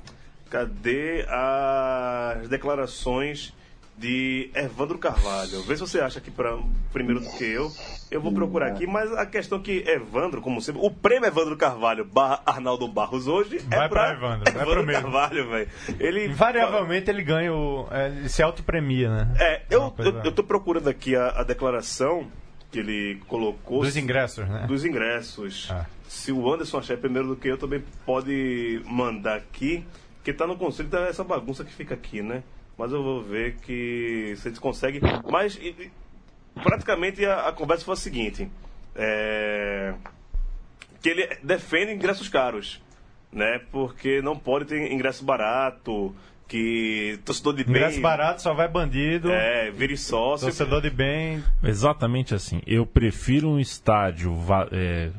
Cadê 0.49 1.27
as 1.29 2.49
declarações 2.49 3.53
de 3.99 4.51
Evandro 4.55 4.99
Carvalho? 4.99 5.63
Vê 5.63 5.75
se 5.75 5.81
você 5.81 6.01
acha 6.01 6.19
aqui 6.19 6.31
pra, 6.31 6.59
primeiro 6.93 7.21
do 7.21 7.31
que 7.31 7.45
eu. 7.45 7.73
Eu 8.11 8.21
vou 8.21 8.31
procurar 8.33 8.69
aqui, 8.69 8.87
mas 8.87 9.13
a 9.13 9.25
questão 9.25 9.59
que 9.61 9.83
Evandro, 9.87 10.41
como 10.41 10.61
sempre, 10.61 10.81
o 10.85 10.91
prêmio 10.91 11.27
Evandro 11.27 11.57
Carvalho 11.57 12.05
barra 12.05 12.43
Arnaldo 12.45 12.87
Barros 12.87 13.27
hoje 13.27 13.57
é 13.71 13.77
Vai 13.77 13.89
pra 13.89 14.05
pra 14.05 14.13
Evandro, 14.13 14.53
vai 14.53 14.65
pro. 14.65 14.87
Carvalho, 14.87 15.49
velho. 15.49 15.69
Ele 15.99 16.27
Invariavelmente 16.27 17.11
ele 17.11 17.23
ganha 17.23 17.53
o. 17.53 17.89
é, 17.91 18.09
Ele 18.09 18.29
se 18.29 18.43
autopremia, 18.43 19.11
né? 19.11 19.35
é, 19.41 19.63
eu, 19.71 19.93
eu, 19.99 20.21
eu 20.25 20.33
tô 20.33 20.45
procurando 20.45 20.89
aqui 20.89 21.17
a, 21.17 21.29
a 21.31 21.43
declaração 21.43 22.27
que 22.71 22.79
ele 22.79 23.21
colocou. 23.27 23.83
Dos 23.83 23.97
ingressos, 23.97 24.47
né? 24.49 24.67
Dos 24.69 24.85
ingressos. 24.85 25.69
Ah. 25.71 25.87
Se 26.07 26.31
o 26.31 26.53
Anderson 26.53 26.79
achar 26.79 26.97
primeiro 26.99 27.29
do 27.29 27.37
que 27.37 27.49
eu, 27.49 27.57
também 27.57 27.83
pode 28.05 28.81
mandar 28.85 29.37
aqui. 29.37 29.85
Que 30.23 30.33
tá 30.33 30.47
no 30.47 30.57
conselho, 30.57 30.89
tá 30.89 31.01
essa 31.03 31.23
bagunça 31.25 31.65
que 31.65 31.73
fica 31.73 31.95
aqui, 31.95 32.21
né? 32.21 32.43
Mas 32.79 32.93
eu 32.93 33.03
vou 33.03 33.23
ver 33.23 33.57
que 33.57 34.35
se 34.37 34.49
eles 34.49 34.59
conseguem. 34.59 35.01
Mas 35.31 35.57
e- 35.57 35.91
praticamente 36.63 37.25
a, 37.25 37.49
a 37.49 37.53
conversa 37.53 37.85
foi 37.85 37.95
a 37.95 37.97
seguinte. 37.97 38.49
É, 38.95 39.95
que 41.03 41.09
ele 41.09 41.37
defende 41.43 41.93
ingressos 41.93 42.29
caros, 42.29 42.81
né? 43.33 43.61
Porque 43.71 44.21
não 44.21 44.37
pode 44.37 44.67
ter 44.67 44.93
ingresso 44.93 45.25
barato, 45.25 46.15
que 46.49 47.19
torcedor 47.25 47.55
de 47.55 47.65
bem... 47.65 47.77
Ingresso 47.77 48.01
barato 48.01 48.43
só 48.43 48.55
vai 48.55 48.69
bandido. 48.69 49.31
É, 49.31 49.71
vire 49.71 49.97
sócio. 49.97 50.47
Torcedor 50.47 50.83
de 50.83 50.91
bem. 50.91 51.43
Exatamente 51.63 52.35
assim. 52.35 52.61
Eu 52.67 52.87
prefiro 52.87 53.49
um 53.49 53.59
estádio 53.59 54.35
é, 54.71 55.11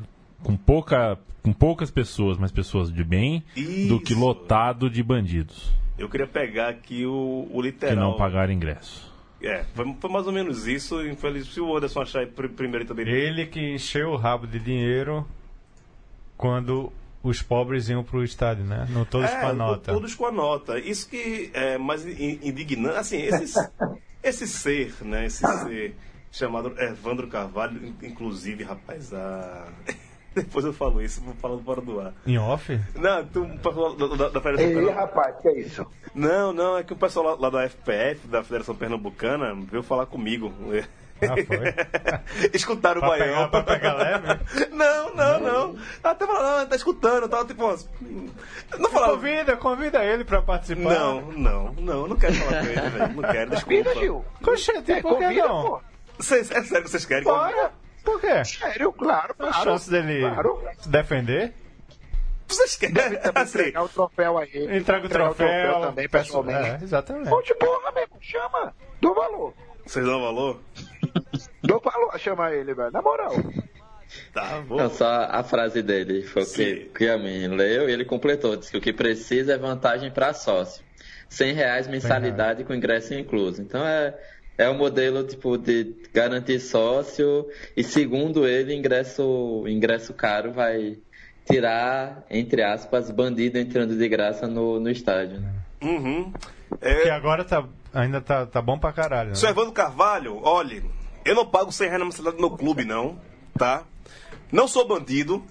com, 0.42 0.56
pouca, 0.56 1.18
com 1.42 1.52
poucas 1.52 1.90
pessoas, 1.90 2.38
mas 2.38 2.52
pessoas 2.52 2.92
de 2.92 3.02
bem, 3.02 3.44
do 3.88 4.00
que 4.00 4.12
Isso. 4.12 4.20
lotado 4.20 4.88
de 4.88 5.02
bandidos 5.02 5.72
Eu 5.98 6.08
queria 6.08 6.26
pegar 6.26 6.68
aqui 6.68 7.04
o, 7.04 7.48
o 7.50 7.56
que 7.60 7.62
literal. 7.62 7.96
não 7.96 8.16
pagaram 8.16 8.52
ingresso. 8.52 9.12
É, 9.42 9.64
foi, 9.74 9.94
foi 10.00 10.10
mais 10.10 10.26
ou 10.26 10.32
menos 10.32 10.66
isso. 10.66 11.04
Infelizmente, 11.06 11.54
se 11.54 11.60
o 11.60 11.76
Anderson 11.76 12.02
achar 12.02 12.26
primeiro 12.26 12.84
também. 12.84 13.06
Ele 13.08 13.46
que 13.46 13.60
encheu 13.74 14.10
o 14.10 14.16
rabo 14.16 14.46
de 14.46 14.58
dinheiro 14.58 15.26
quando 16.36 16.92
os 17.22 17.42
pobres 17.42 17.88
iam 17.88 18.02
pro 18.04 18.22
estádio, 18.24 18.64
né? 18.64 18.86
Não 18.90 19.04
todos 19.04 19.28
com 19.30 19.46
a 19.46 19.50
É, 19.50 19.52
nota. 19.52 19.92
Todos 19.92 20.14
com 20.14 20.26
a 20.26 20.32
nota. 20.32 20.78
Isso 20.78 21.08
que 21.08 21.50
é 21.52 21.76
mais 21.78 22.06
in- 22.06 22.38
indignante. 22.42 22.96
Assim, 22.96 23.16
esse, 23.22 23.58
esse 24.22 24.46
ser, 24.46 24.94
né? 25.02 25.26
Esse 25.26 25.44
ser 25.64 25.94
chamado 26.30 26.74
Evandro 26.80 27.26
Carvalho, 27.28 27.84
in- 27.84 28.06
inclusive, 28.06 28.62
rapaz, 28.64 29.12
a. 29.12 29.66
Depois 30.34 30.64
eu 30.64 30.72
falo 30.72 31.02
isso, 31.02 31.20
vou 31.22 31.34
falando 31.34 31.64
fora 31.64 31.80
do 31.80 32.00
ar. 32.00 32.12
Em 32.26 32.38
off? 32.38 32.78
Não, 32.94 33.24
tu 33.26 33.48
falar 33.62 33.94
da, 33.96 34.06
da, 34.06 34.28
da 34.28 34.40
Federação 34.40 34.66
Ei, 34.68 34.74
Pernambucana. 34.74 35.00
rapaz, 35.00 35.36
que 35.40 35.48
é 35.48 35.60
isso? 35.60 35.86
Não, 36.14 36.52
não, 36.52 36.78
é 36.78 36.82
que 36.84 36.92
o 36.92 36.96
pessoal 36.96 37.26
lá, 37.26 37.36
lá 37.38 37.50
da 37.50 37.68
FPF, 37.68 38.28
da 38.28 38.42
Federação 38.44 38.74
Pernambucana, 38.74 39.54
veio 39.70 39.82
falar 39.82 40.06
comigo. 40.06 40.52
Ah, 41.20 41.34
foi? 41.44 42.48
Escutaram 42.54 42.98
o 42.98 43.00
Pra 43.00 43.08
baião. 43.18 43.48
pegar- 43.48 43.48
pra 43.48 43.62
pegar 43.62 43.94
leve? 43.94 44.68
Não, 44.70 45.12
não, 45.16 45.40
não. 45.40 45.76
Até 46.04 46.24
falando, 46.24 46.60
não, 46.60 46.66
tá 46.68 46.76
escutando, 46.76 47.28
tava 47.28 47.44
tipo. 47.44 47.64
Não 48.78 48.88
falava. 48.90 49.14
Convida, 49.14 49.56
convida 49.56 50.04
ele 50.04 50.24
pra 50.24 50.40
participar. 50.40 50.80
Não, 50.94 51.20
não, 51.32 51.72
não, 51.72 52.06
não 52.06 52.16
quero 52.16 52.34
falar 52.34 52.60
com 52.60 52.66
ele, 52.68 52.80
velho. 52.90 53.14
Não 53.14 53.22
quero, 53.32 53.50
Convida, 53.50 53.82
desculpa. 53.90 54.00
Gil. 54.00 54.24
Coxete, 54.40 54.92
É, 54.92 55.02
por 55.02 55.18
que 55.18 55.24
convida, 55.24 55.48
não? 55.48 55.80
Vocês, 56.16 56.50
é 56.52 56.62
sério 56.62 56.84
que 56.84 56.90
vocês 56.90 57.04
querem? 57.04 57.24
Bora! 57.24 57.72
Por 58.08 58.20
quê? 58.20 58.44
Sério, 58.44 58.92
claro, 58.92 59.32
A 59.32 59.34
claro. 59.34 59.64
chance 59.70 59.90
dele 59.90 60.20
Claro. 60.20 60.62
se 60.78 60.88
defender? 60.88 61.52
Vocês 62.46 62.76
querem? 62.76 62.96
Assim, 63.34 63.58
Entregar 63.58 63.82
o 63.84 63.88
troféu 63.88 64.38
aí. 64.38 64.48
Entrega 64.78 65.02
o 65.02 65.06
Entregar 65.06 65.34
troféu. 65.34 65.80
também, 65.82 66.08
pessoalmente. 66.08 66.68
É, 66.68 66.78
exatamente. 66.82 67.44
De 67.44 67.54
porra 67.54 67.92
mesmo, 67.92 68.16
chama. 68.22 68.74
Dou 69.00 69.14
valor. 69.14 69.52
vocês 69.84 70.04
dão 70.06 70.20
valor? 70.22 70.60
Dou 71.62 71.78
valor 71.80 72.10
a 72.14 72.18
chamar 72.18 72.54
ele, 72.54 72.72
velho. 72.72 72.90
Na 72.90 73.02
moral. 73.02 73.32
Tá, 74.32 74.60
vou. 74.66 74.78
Não, 74.78 74.88
só 74.88 75.06
a 75.30 75.42
frase 75.44 75.82
dele 75.82 76.22
foi 76.22 76.42
o 76.42 76.50
que, 76.50 76.74
que 76.96 77.08
a 77.10 77.18
mim 77.18 77.48
leu 77.48 77.90
e 77.90 77.92
ele 77.92 78.06
completou. 78.06 78.56
Disse 78.56 78.70
que 78.70 78.78
o 78.78 78.80
que 78.80 78.92
precisa 78.94 79.52
é 79.52 79.58
vantagem 79.58 80.10
para 80.10 80.32
sócio. 80.32 80.82
100 81.28 81.52
reais 81.52 81.86
mensalidade 81.86 82.64
com 82.64 82.72
ingresso 82.72 83.12
incluso. 83.12 83.60
Então 83.60 83.86
é, 83.86 84.18
é 84.58 84.68
um 84.68 84.76
modelo 84.76 85.22
tipo 85.24 85.56
de 85.56 85.94
garantir 86.12 86.58
sócio 86.58 87.46
e 87.76 87.84
segundo 87.84 88.46
ele 88.46 88.74
ingresso 88.74 89.64
ingresso 89.68 90.12
caro 90.12 90.52
vai 90.52 90.98
tirar 91.46 92.24
entre 92.28 92.62
aspas 92.62 93.10
bandido 93.10 93.56
entrando 93.56 93.96
de 93.96 94.08
graça 94.08 94.46
no, 94.48 94.80
no 94.80 94.90
estádio. 94.90 95.40
né? 95.40 95.54
Uhum. 95.80 96.32
Que 96.80 97.08
agora 97.08 97.44
tá, 97.44 97.64
ainda 97.94 98.20
tá, 98.20 98.44
tá 98.44 98.60
bom 98.60 98.78
pra 98.78 98.92
caralho. 98.92 99.30
Né? 99.30 99.34
Seu 99.36 99.48
Evandro 99.48 99.72
Carvalho, 99.72 100.40
olhe, 100.42 100.84
eu 101.24 101.34
não 101.34 101.46
pago 101.46 101.72
100 101.72 101.86
reais 101.86 102.00
na 102.00 102.04
mensalidade 102.04 102.36
do 102.36 102.46
meu 102.46 102.56
clube, 102.56 102.84
não, 102.84 103.18
tá? 103.56 103.84
Não 104.50 104.66
sou 104.66 104.86
bandido 104.86 105.42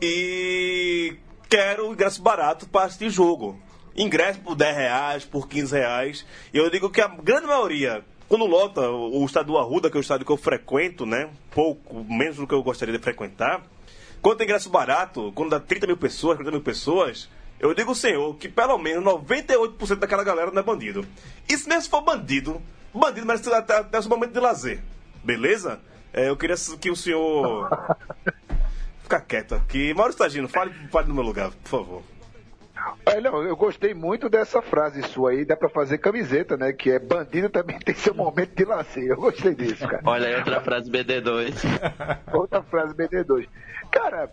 e 0.00 1.16
quero 1.48 1.92
ingresso 1.92 2.22
barato 2.22 2.66
para 2.68 2.86
assistir 2.86 3.10
jogo. 3.10 3.60
Ingresso 3.94 4.40
por 4.40 4.54
10 4.54 4.76
reais, 4.76 5.24
por 5.24 5.48
15 5.48 5.76
reais. 5.76 6.26
E 6.54 6.56
eu 6.56 6.70
digo 6.70 6.88
que 6.88 7.00
a 7.00 7.08
grande 7.08 7.46
maioria, 7.46 8.02
quando 8.32 8.46
lota 8.46 8.88
o 8.88 9.22
estádio 9.26 9.52
do 9.52 9.58
Arruda, 9.58 9.90
que 9.90 9.96
é 9.98 10.00
o 10.00 10.00
estádio 10.00 10.24
que 10.24 10.32
eu 10.32 10.38
frequento, 10.38 11.04
né? 11.04 11.28
Pouco, 11.50 12.02
menos 12.02 12.36
do 12.36 12.46
que 12.46 12.54
eu 12.54 12.62
gostaria 12.62 12.96
de 12.96 12.98
frequentar. 12.98 13.62
Quando 14.22 14.38
tem 14.38 14.46
ingresso 14.46 14.70
barato, 14.70 15.30
quando 15.34 15.50
dá 15.50 15.60
30 15.60 15.86
mil 15.86 15.98
pessoas, 15.98 16.38
40 16.38 16.50
mil 16.50 16.62
pessoas, 16.62 17.28
eu 17.60 17.74
digo, 17.74 17.94
senhor, 17.94 18.34
que 18.36 18.48
pelo 18.48 18.78
menos 18.78 19.04
98% 19.04 19.96
daquela 19.96 20.24
galera 20.24 20.50
não 20.50 20.60
é 20.60 20.62
bandido. 20.62 21.04
E 21.46 21.58
se 21.58 21.68
mesmo 21.68 21.90
for 21.90 22.00
bandido, 22.00 22.58
bandido 22.94 23.26
merece 23.26 23.52
até, 23.52 23.76
até 23.76 23.98
o 23.98 24.02
seu 24.02 24.08
momento 24.08 24.32
de 24.32 24.40
lazer. 24.40 24.80
Beleza? 25.22 25.78
É, 26.10 26.30
eu 26.30 26.36
queria 26.38 26.56
que 26.80 26.90
o 26.90 26.96
senhor. 26.96 27.68
Ficar 29.04 29.20
quieto 29.20 29.56
aqui. 29.56 29.92
Maurício 29.92 30.18
Tagino, 30.18 30.48
fale, 30.48 30.72
fale 30.90 31.06
no 31.06 31.14
meu 31.14 31.22
lugar, 31.22 31.50
por 31.50 31.68
favor. 31.68 32.11
Olha, 33.06 33.20
não, 33.20 33.42
eu 33.42 33.56
gostei 33.56 33.94
muito 33.94 34.28
dessa 34.28 34.62
frase 34.62 35.02
sua 35.02 35.30
aí, 35.30 35.44
dá 35.44 35.56
pra 35.56 35.68
fazer 35.68 35.98
camiseta, 35.98 36.56
né? 36.56 36.72
Que 36.72 36.92
é 36.92 36.98
bandido 36.98 37.48
também 37.48 37.78
tem 37.78 37.94
seu 37.94 38.14
momento 38.14 38.54
de 38.54 38.64
lazer. 38.64 39.10
Eu 39.10 39.16
gostei 39.16 39.54
disso, 39.54 39.86
cara. 39.86 40.02
Olha 40.04 40.28
aí 40.28 40.36
outra 40.36 40.60
frase 40.60 40.90
BD2. 40.90 41.62
Outra 42.32 42.62
frase 42.62 42.94
BD2. 42.94 43.48
Cara, 43.90 44.30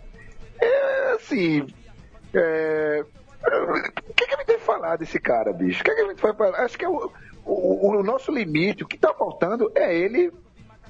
é 0.62 1.12
assim. 1.14 1.68
É... 2.34 3.04
O 3.42 4.14
que, 4.14 4.28
que 4.28 4.36
a 4.36 4.38
gente 4.38 4.48
vai 4.48 4.60
falar 4.60 4.98
desse 4.98 5.20
cara, 5.20 5.54
bicho? 5.54 5.82
O 5.82 5.84
que, 5.84 5.96
que 5.96 6.02
a 6.02 6.08
gente 6.08 6.22
vai 6.22 6.34
falar? 6.34 6.60
Acho 6.60 6.78
que 6.78 6.86
é 6.86 6.90
o, 6.90 7.12
o, 7.46 7.98
o 7.98 8.04
nosso 8.04 8.32
limite, 8.32 8.84
o 8.84 8.88
que 8.88 8.98
tá 8.98 9.14
faltando 9.14 9.72
é 9.76 9.96
ele 9.96 10.32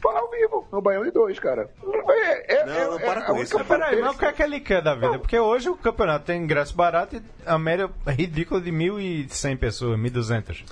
falar 0.01 0.19
ao 0.19 0.29
vivo, 0.31 0.67
no 0.71 0.81
Baião 0.81 1.03
de 1.03 1.11
dois, 1.11 1.39
cara. 1.39 1.69
É, 2.09 2.55
é, 2.61 2.65
Não, 2.65 2.91
não 2.91 2.99
é- 2.99 3.05
para 3.05 3.21
é 3.21 3.25
com 3.25 3.33
a 3.35 3.41
isso. 3.41 3.55
única 3.57 3.63
Peraí, 3.77 4.01
mas 4.01 4.15
o 4.15 4.19
que 4.19 4.25
é 4.25 4.31
que 4.33 4.43
ele 4.43 4.59
quer 4.59 4.81
da 4.81 4.95
vida? 4.95 5.19
Porque 5.19 5.37
hoje 5.39 5.69
o 5.69 5.75
campeonato 5.77 6.25
tem 6.25 6.41
ingresso 6.43 6.75
barato 6.75 7.15
e 7.15 7.21
a 7.45 7.57
média 7.57 7.89
é 8.05 8.11
ridícula 8.11 8.59
de 8.61 8.71
1.100 8.71 9.57
pessoas, 9.57 9.99
1.200. 9.99 10.63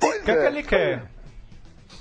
Pois 0.00 0.20
O 0.20 0.24
que 0.24 0.30
é 0.30 0.34
que 0.36 0.42
é. 0.42 0.46
ele 0.46 0.62
quer? 0.62 1.02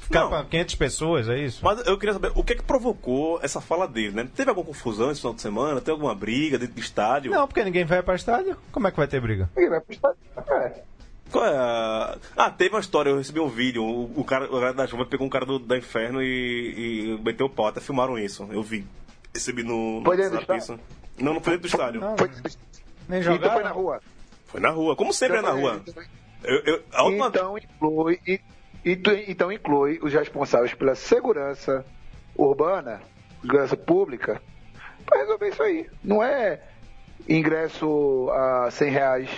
Ficar 0.02 0.22
Não. 0.22 0.30
pra 0.30 0.46
500 0.46 0.76
pessoas, 0.76 1.28
é 1.28 1.38
isso? 1.38 1.60
Mas 1.66 1.86
eu 1.86 1.98
queria 1.98 2.14
saber 2.14 2.32
o 2.34 2.42
que 2.42 2.54
é 2.54 2.56
que 2.56 2.64
provocou 2.64 3.40
essa 3.44 3.60
fala 3.60 3.86
dele, 3.86 4.12
né? 4.16 4.30
Teve 4.34 4.50
alguma 4.50 4.66
confusão 4.66 5.12
esse 5.12 5.20
final 5.20 5.34
de 5.34 5.42
semana? 5.42 5.82
Teve 5.82 5.92
alguma 5.92 6.16
briga 6.16 6.58
dentro 6.58 6.76
do 6.76 6.80
estádio? 6.80 7.30
Não, 7.32 7.46
porque 7.46 7.62
ninguém 7.62 7.84
vai 7.84 8.02
pra 8.02 8.16
estádio. 8.16 8.56
Como 8.72 8.88
é 8.88 8.92
que 8.92 8.96
vai 8.98 9.08
ter 9.08 9.20
briga? 9.20 9.50
Ele 9.58 9.70
vai 9.70 9.82
pro 9.82 9.94
estádio. 9.94 10.18
É. 10.50 10.82
Qual 11.32 11.46
é 11.46 11.56
a... 11.56 12.18
Ah, 12.36 12.50
teve 12.50 12.74
uma 12.74 12.80
história, 12.80 13.10
eu 13.10 13.18
recebi 13.18 13.40
um 13.40 13.48
vídeo. 13.50 13.84
O, 13.84 14.22
o 14.22 14.24
cara, 14.24 14.46
o 14.46 14.60
cara 14.60 14.74
da 14.74 14.88
chuva 14.88 15.06
pegou 15.06 15.26
um 15.28 15.30
cara 15.30 15.46
do, 15.46 15.60
da 15.60 15.78
inferno 15.78 16.22
e, 16.22 17.16
e 17.18 17.20
meteu 17.24 17.48
o 17.48 17.50
pau. 17.50 17.68
Até 17.68 17.82
filmaram 17.82 18.18
isso. 18.18 18.48
Eu 18.52 18.64
vi. 18.64 18.86
Recebi 19.34 19.64
no, 19.64 20.00
no 20.00 20.06
Foi 20.06 20.16
dentro 20.18 20.32
do 20.32 20.36
WhatsApp 20.38 20.60
isso. 20.60 20.80
Não, 21.20 21.34
não 21.34 21.42
foi 21.42 21.54
dentro 21.58 21.70
do 21.70 21.72
estádio. 21.74 22.02
Não, 22.02 22.18
Foi, 22.18 22.30
nem 23.10 23.20
então 23.20 23.34
jogar. 23.34 23.54
foi 23.54 23.64
na 23.64 23.70
rua. 23.72 24.02
Foi 24.46 24.60
na 24.62 24.70
rua. 24.70 24.96
Como 24.96 25.12
sempre 25.14 25.38
é 25.38 25.42
na 25.42 25.52
rua. 25.52 25.82
Eu, 26.44 26.60
eu, 26.66 26.84
a 26.94 27.04
última... 27.04 27.28
Então 27.28 27.58
inclui, 27.58 28.20
e- 28.26 28.40
e 28.86 29.00
então 29.28 29.52
inclui 29.52 30.00
os 30.02 30.14
responsáveis 30.14 30.74
pela 30.74 30.96
segurança 30.96 31.86
urbana, 32.36 33.02
segurança 33.42 33.76
pública, 33.76 34.42
para 35.06 35.20
resolver 35.20 35.50
isso 35.50 35.64
aí. 35.64 35.90
Não 36.04 36.24
é 36.24 36.62
ingresso 37.28 38.30
a 38.32 38.70
100 38.72 38.90
reais 38.92 39.30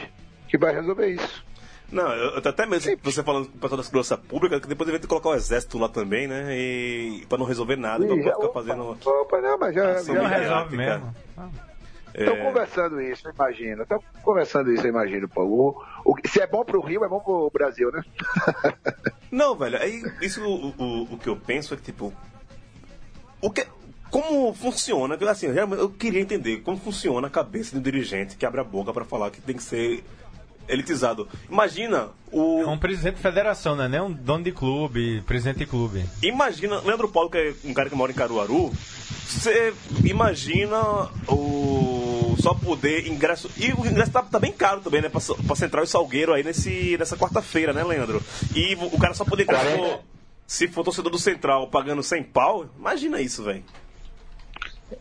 que 0.48 0.58
vai 0.58 0.74
resolver 0.74 1.08
isso. 1.08 1.46
Não, 1.92 2.12
eu, 2.14 2.36
eu 2.36 2.42
tô 2.42 2.50
até 2.50 2.66
mesmo 2.66 2.96
você 3.02 3.24
falando 3.24 3.48
com 3.48 3.58
o 3.58 3.60
pessoal 3.60 3.78
da 3.78 3.84
segurança 3.84 4.18
pública, 4.18 4.60
que 4.60 4.68
depois 4.68 4.86
devia 4.86 5.00
ter 5.00 5.08
que 5.08 5.10
colocar 5.10 5.30
o 5.30 5.36
exército 5.36 5.78
lá 5.80 5.90
também, 5.90 6.28
né? 6.28 6.56
E 6.56 7.26
pra 7.28 7.38
não 7.38 7.46
resolver 7.46 7.76
nada, 7.76 8.04
Ih, 8.06 8.08
pra 8.08 8.18
já- 8.24 8.36
ficar 8.36 8.50
fazendo. 8.50 8.98
Opa, 9.06 9.42
não, 9.42 9.58
mas 9.58 9.74
já, 9.74 10.02
já 10.04 10.28
resolve 10.28 10.78
mesmo. 10.78 11.16
Estão 12.14 12.36
É, 12.36 12.44
conversando 12.44 13.02
isso, 13.02 13.28
eu 13.28 13.34
imagino. 13.34 13.84
Estão 13.84 14.04
conversando 14.24 14.72
isso, 14.72 14.84
eu 14.86 14.90
imagino, 14.90 15.28
pô. 15.30 15.44
O, 15.44 15.84
o- 16.12 16.28
se 16.28 16.42
é 16.42 16.48
bom 16.48 16.64
pro 16.66 16.82
Rio, 16.82 17.04
é 17.04 17.08
bom 17.08 17.20
pro 17.20 17.50
Brasil, 17.54 17.92
né? 17.92 18.04
Não, 19.32 19.56
velho, 19.56 19.78
aí 19.82 20.04
isso 20.22 20.44
o, 20.44 20.70
o, 20.78 21.14
o 21.14 21.18
que 21.18 21.30
eu 21.30 21.36
penso 21.36 21.74
é 21.74 21.78
que, 21.78 21.84
tipo. 21.84 22.14
O 23.42 23.50
que. 23.52 23.66
Como 24.10 24.52
funciona? 24.56 25.16
Assim, 25.30 25.46
eu 25.48 25.74
eu 25.76 25.90
queria 25.90 26.20
entender 26.20 26.58
como 26.62 26.78
funciona 26.80 27.28
a 27.28 27.30
cabeça 27.30 27.74
de 27.74 27.78
um 27.78 27.82
dirigente 27.82 28.36
que 28.36 28.46
abre 28.46 28.60
a 28.60 28.64
boca 28.64 28.92
pra 28.92 29.06
falar 29.06 29.30
que 29.30 29.40
tem 29.40 29.56
que 29.56 29.62
ser 29.62 30.04
elitizado. 30.70 31.28
Imagina 31.50 32.10
o. 32.32 32.62
É 32.62 32.68
um 32.68 32.78
presidente 32.78 33.16
de 33.16 33.22
federação, 33.22 33.76
né? 33.76 33.88
Nem 33.88 34.02
um 34.02 34.12
dono 34.12 34.44
de 34.44 34.52
clube, 34.52 35.22
presidente 35.22 35.58
de 35.60 35.66
clube. 35.66 36.06
Imagina, 36.24 36.80
Leandro 36.82 37.10
Paulo, 37.10 37.30
que 37.30 37.38
é 37.38 37.54
um 37.66 37.74
cara 37.74 37.90
que 37.90 37.96
mora 37.96 38.12
em 38.12 38.16
Caruaru, 38.16 38.72
você 39.28 39.74
imagina 40.04 41.10
o 41.28 42.36
só 42.40 42.54
poder 42.54 43.08
ingresso. 43.08 43.50
E 43.58 43.72
o 43.74 43.86
ingresso 43.86 44.12
tá, 44.12 44.22
tá 44.24 44.40
bem 44.40 44.52
caro 44.52 44.82
também, 44.82 45.02
né? 45.02 45.10
Pra, 45.10 45.22
pra 45.46 45.56
Central 45.56 45.84
e 45.84 45.88
Salgueiro 45.88 46.34
aí 46.34 46.44
nesse, 46.44 46.98
nessa 46.98 47.18
quarta-feira, 47.18 47.74
né, 47.74 47.84
Leandro? 47.84 48.24
E 48.56 48.76
o 48.76 48.98
cara 48.98 49.14
só 49.14 49.26
poder 49.26 49.44
entrar 49.44 49.60
se 49.60 49.76
for, 49.78 50.02
se 50.48 50.68
for 50.68 50.84
torcedor 50.84 51.12
do 51.12 51.20
Central 51.20 51.68
pagando 51.68 52.02
100 52.02 52.24
pau, 52.24 52.70
imagina 52.78 53.22
isso, 53.22 53.44
velho. 53.44 53.64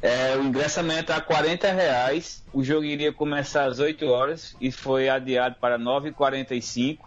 É, 0.03 0.37
o 0.37 0.45
ingressamento 0.45 1.13
a 1.13 1.21
40 1.21 1.73
reais. 1.73 2.45
O 2.53 2.63
jogo 2.63 2.85
iria 2.85 3.13
começar 3.13 3.65
às 3.65 3.79
8 3.79 4.07
horas 4.07 4.57
e 4.61 4.71
foi 4.71 5.09
adiado 5.09 5.57
para 5.61 5.79
9h45. 5.79 6.99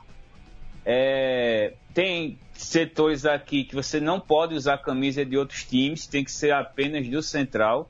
É, 0.85 1.73
tem 1.93 2.39
setores 2.53 3.25
aqui 3.25 3.63
que 3.63 3.75
você 3.75 3.99
não 3.99 4.19
pode 4.19 4.55
usar 4.55 4.77
camisa 4.79 5.25
de 5.25 5.37
outros 5.37 5.63
times, 5.63 6.07
tem 6.07 6.23
que 6.23 6.31
ser 6.31 6.51
apenas 6.51 7.07
do 7.07 7.21
Central. 7.21 7.89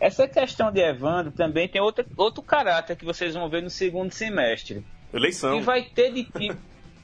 Essa 0.00 0.26
questão 0.26 0.72
de 0.72 0.80
Evandro 0.80 1.30
também 1.30 1.68
tem 1.68 1.80
outra, 1.80 2.04
outro 2.16 2.42
caráter 2.42 2.96
que 2.96 3.04
vocês 3.04 3.34
vão 3.34 3.48
ver 3.48 3.62
no 3.62 3.70
segundo 3.70 4.10
semestre. 4.10 4.84
O 5.12 5.16
Eleição. 5.16 5.58
que 5.58 5.64
vai 5.64 5.82
ter 5.82 6.12
de 6.12 6.24
time, 6.24 6.56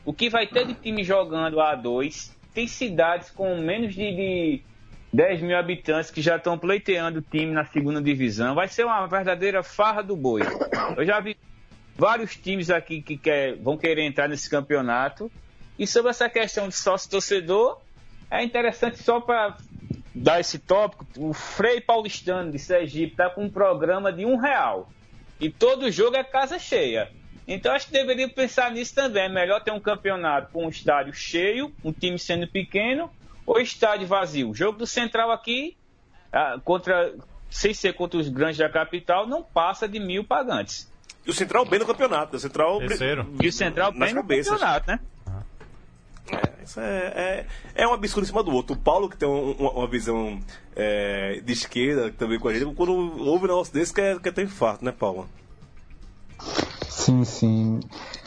o 0.05 0.12
que 0.12 0.29
vai 0.29 0.47
ter 0.47 0.66
de 0.66 0.74
time 0.74 1.05
jogando 1.05 1.59
A2? 1.59 2.33
Tem 2.55 2.66
cidades 2.66 3.31
com 3.31 3.57
menos 3.57 3.95
de, 3.95 4.14
de 4.14 4.62
10 5.13 5.41
mil 5.43 5.57
habitantes 5.57 6.11
que 6.11 6.21
já 6.21 6.37
estão 6.37 6.59
pleiteando 6.59 7.23
time 7.23 7.53
na 7.53 7.65
segunda 7.65 8.01
divisão. 8.01 8.55
Vai 8.55 8.69
ser 8.69 8.85
uma 8.85 9.07
verdadeira 9.07 9.63
farra 9.63 10.03
do 10.03 10.17
boi. 10.17 10.43
Eu 10.97 11.05
já 11.05 11.19
vi 11.21 11.37
vários 11.97 12.37
times 12.37 12.71
aqui 12.71 13.01
que 13.01 13.17
quer, 13.17 13.57
vão 13.57 13.77
querer 13.77 14.03
entrar 14.03 14.29
nesse 14.29 14.49
campeonato. 14.49 15.31
E 15.79 15.87
sobre 15.87 16.11
essa 16.11 16.29
questão 16.29 16.69
de 16.69 16.75
sócio-torcedor, 16.75 17.81
é 18.31 18.43
interessante 18.43 18.99
só 18.99 19.21
para 19.21 19.57
dar 20.15 20.41
esse 20.41 20.59
tópico. 20.59 21.07
O 21.17 21.33
Frei 21.33 21.81
Paulistano 21.81 22.51
de 22.51 22.59
Sergipe 22.59 23.13
está 23.13 23.31
com 23.31 23.45
um 23.45 23.51
programa 23.51 24.13
de 24.13 24.25
um 24.25 24.37
real. 24.37 24.91
E 25.41 25.49
todo 25.49 25.91
jogo 25.91 26.17
é 26.17 26.25
casa 26.25 26.59
cheia. 26.59 27.11
Então 27.47 27.73
acho 27.73 27.87
que 27.87 27.93
deveria 27.93 28.29
pensar 28.29 28.71
nisso 28.71 28.95
também. 28.95 29.25
É 29.25 29.29
melhor 29.29 29.63
ter 29.63 29.71
um 29.71 29.81
campeonato 29.81 30.53
com 30.53 30.67
um 30.67 30.69
estádio 30.69 31.15
cheio, 31.15 31.73
um 31.83 31.93
time 31.93 32.19
sendo 32.19 32.47
pequeno, 32.47 33.11
ou 33.51 33.61
estádio 33.61 34.07
vazio. 34.07 34.51
O 34.51 34.55
jogo 34.55 34.78
do 34.78 34.86
Central 34.86 35.30
aqui, 35.30 35.76
ah, 36.32 36.59
contra, 36.64 37.14
sem 37.51 37.72
ser 37.72 37.94
contra 37.94 38.18
os 38.18 38.28
grandes 38.28 38.59
da 38.59 38.68
capital, 38.68 39.26
não 39.26 39.42
passa 39.42 39.88
de 39.88 39.99
mil 39.99 40.24
pagantes. 40.24 40.90
E 41.26 41.30
o 41.30 41.34
Central 41.34 41.64
bem 41.64 41.78
no 41.78 41.86
campeonato. 41.86 42.36
O 42.36 42.40
Central. 42.40 42.78
Terceiro. 42.78 43.26
E 43.42 43.49
o 43.49 43.53
Central 43.53 43.92
bem 43.92 44.14
no 44.14 44.22
cabeças. 44.22 44.53
campeonato, 44.53 44.90
né? 44.90 45.01
É, 46.30 46.62
isso 46.62 46.78
é, 46.80 47.46
é, 47.74 47.82
é 47.82 47.88
um 47.88 47.92
absurdo 47.94 48.24
em 48.24 48.28
cima 48.28 48.42
do 48.42 48.51
outro. 48.53 48.74
O 48.76 48.78
Paulo, 48.78 49.09
que 49.09 49.16
tem 49.16 49.26
um- 49.28 49.53
uma, 49.53 49.70
uma 49.70 49.86
visão 49.86 50.38
é, 50.76 51.40
de 51.42 51.53
esquerda 51.53 52.11
também 52.12 52.38
com 52.38 52.49
a 52.49 52.53
gente, 52.55 52.74
quando 52.74 52.92
ouve 52.92 53.44
um 53.44 53.49
negócio 53.49 53.72
desse, 53.72 53.92
quer, 53.94 54.20
quer 54.20 54.32
ter 54.32 54.42
infarto, 54.44 54.84
né, 54.84 54.92
Paulo? 54.92 55.26
Sim, 56.88 57.24
sim. 57.24 57.80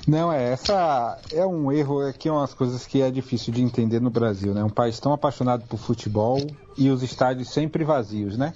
Não, 0.07 0.31
é, 0.31 0.51
essa 0.51 1.19
é 1.31 1.45
um 1.45 1.71
erro, 1.71 2.01
é 2.07 2.11
que 2.11 2.27
é 2.27 2.31
umas 2.31 2.53
coisas 2.53 2.87
que 2.87 3.01
é 3.01 3.11
difícil 3.11 3.53
de 3.53 3.61
entender 3.61 4.01
no 4.01 4.09
Brasil, 4.09 4.53
né? 4.53 4.63
Um 4.63 4.69
país 4.69 4.99
tão 4.99 5.13
apaixonado 5.13 5.63
por 5.67 5.77
futebol 5.77 6.39
e 6.77 6.89
os 6.89 7.03
estádios 7.03 7.49
sempre 7.49 7.83
vazios, 7.83 8.35
né? 8.35 8.53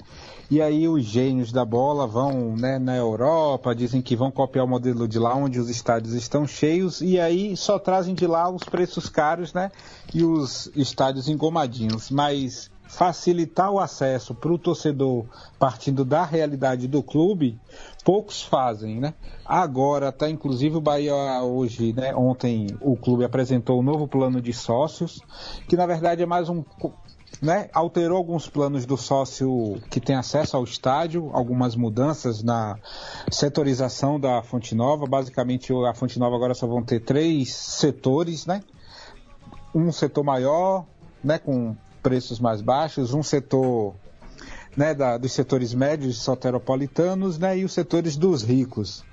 E 0.50 0.62
aí 0.62 0.88
os 0.88 1.04
gênios 1.04 1.52
da 1.52 1.66
bola 1.66 2.06
vão 2.06 2.56
né, 2.56 2.78
na 2.78 2.96
Europa, 2.96 3.74
dizem 3.74 4.02
que 4.02 4.16
vão 4.16 4.30
copiar 4.30 4.66
o 4.66 4.68
modelo 4.68 5.08
de 5.08 5.18
lá 5.18 5.36
onde 5.36 5.60
os 5.60 5.70
estádios 5.70 6.14
estão 6.14 6.48
cheios 6.48 7.02
e 7.02 7.20
aí 7.20 7.58
só 7.58 7.80
trazem 7.80 8.14
de 8.14 8.28
lá 8.28 8.48
os 8.50 8.64
preços 8.64 9.10
caros, 9.10 9.54
né? 9.54 9.72
E 10.14 10.24
os 10.24 10.70
estádios 10.76 11.28
engomadinhos. 11.28 12.12
Mas 12.12 12.70
facilitar 12.88 13.72
o 13.72 13.80
acesso 13.80 14.34
para 14.34 14.54
o 14.54 14.58
torcedor 14.58 15.26
partindo 15.60 16.06
da 16.06 16.24
realidade 16.24 16.88
do 16.88 17.02
clube, 17.02 17.60
poucos 18.04 18.44
fazem, 18.44 19.00
né? 19.00 19.14
Agora 19.44 20.12
tá 20.12 20.30
inclusive 20.30 20.78
o 20.78 20.82
Bahia 20.82 21.42
hoje, 21.44 21.94
né? 21.94 22.16
Ontem 22.16 22.68
o 22.82 22.96
clube 22.96 23.24
apresentou 23.24 23.80
um 23.80 23.84
novo 23.84 24.08
plano 24.08 24.42
de 24.42 24.54
sócios, 24.54 25.22
que 25.68 25.76
na 25.76 25.86
verdade 25.86 26.22
é 26.22 26.26
mais 26.26 26.50
um 26.50 26.64
né, 27.42 27.70
alterou 27.74 28.18
alguns 28.18 28.48
planos 28.48 28.86
do 28.86 28.96
sócio 28.96 29.82
que 29.90 30.00
tem 30.00 30.16
acesso 30.16 30.56
ao 30.56 30.64
estádio, 30.64 31.30
algumas 31.34 31.76
mudanças 31.76 32.42
na 32.42 32.78
setorização 33.30 34.20
da 34.20 34.42
Fonte 34.42 34.74
Nova. 34.74 35.06
Basicamente, 35.06 35.74
a 35.74 35.94
Fonte 35.94 36.18
Nova 36.18 36.36
agora 36.36 36.54
só 36.54 36.66
vão 36.66 36.84
ter 36.84 37.02
três 37.02 37.54
setores, 37.54 38.46
né? 38.46 38.62
Um 39.74 39.92
setor 39.92 40.24
maior, 40.24 40.86
né, 41.24 41.38
com 41.38 41.76
preços 42.06 42.40
mais 42.40 42.62
baixos, 42.62 43.16
um 43.16 43.24
setor 43.24 43.96
né, 44.78 44.94
da, 44.94 45.18
dos 45.18 45.32
setores 45.32 45.74
médios 45.74 46.20
soteropolitanos 46.20 47.40
né, 47.40 47.58
e 47.58 47.66
os 47.66 47.74
setores 47.74 48.16
dos 48.16 48.44
ricos. 48.44 49.04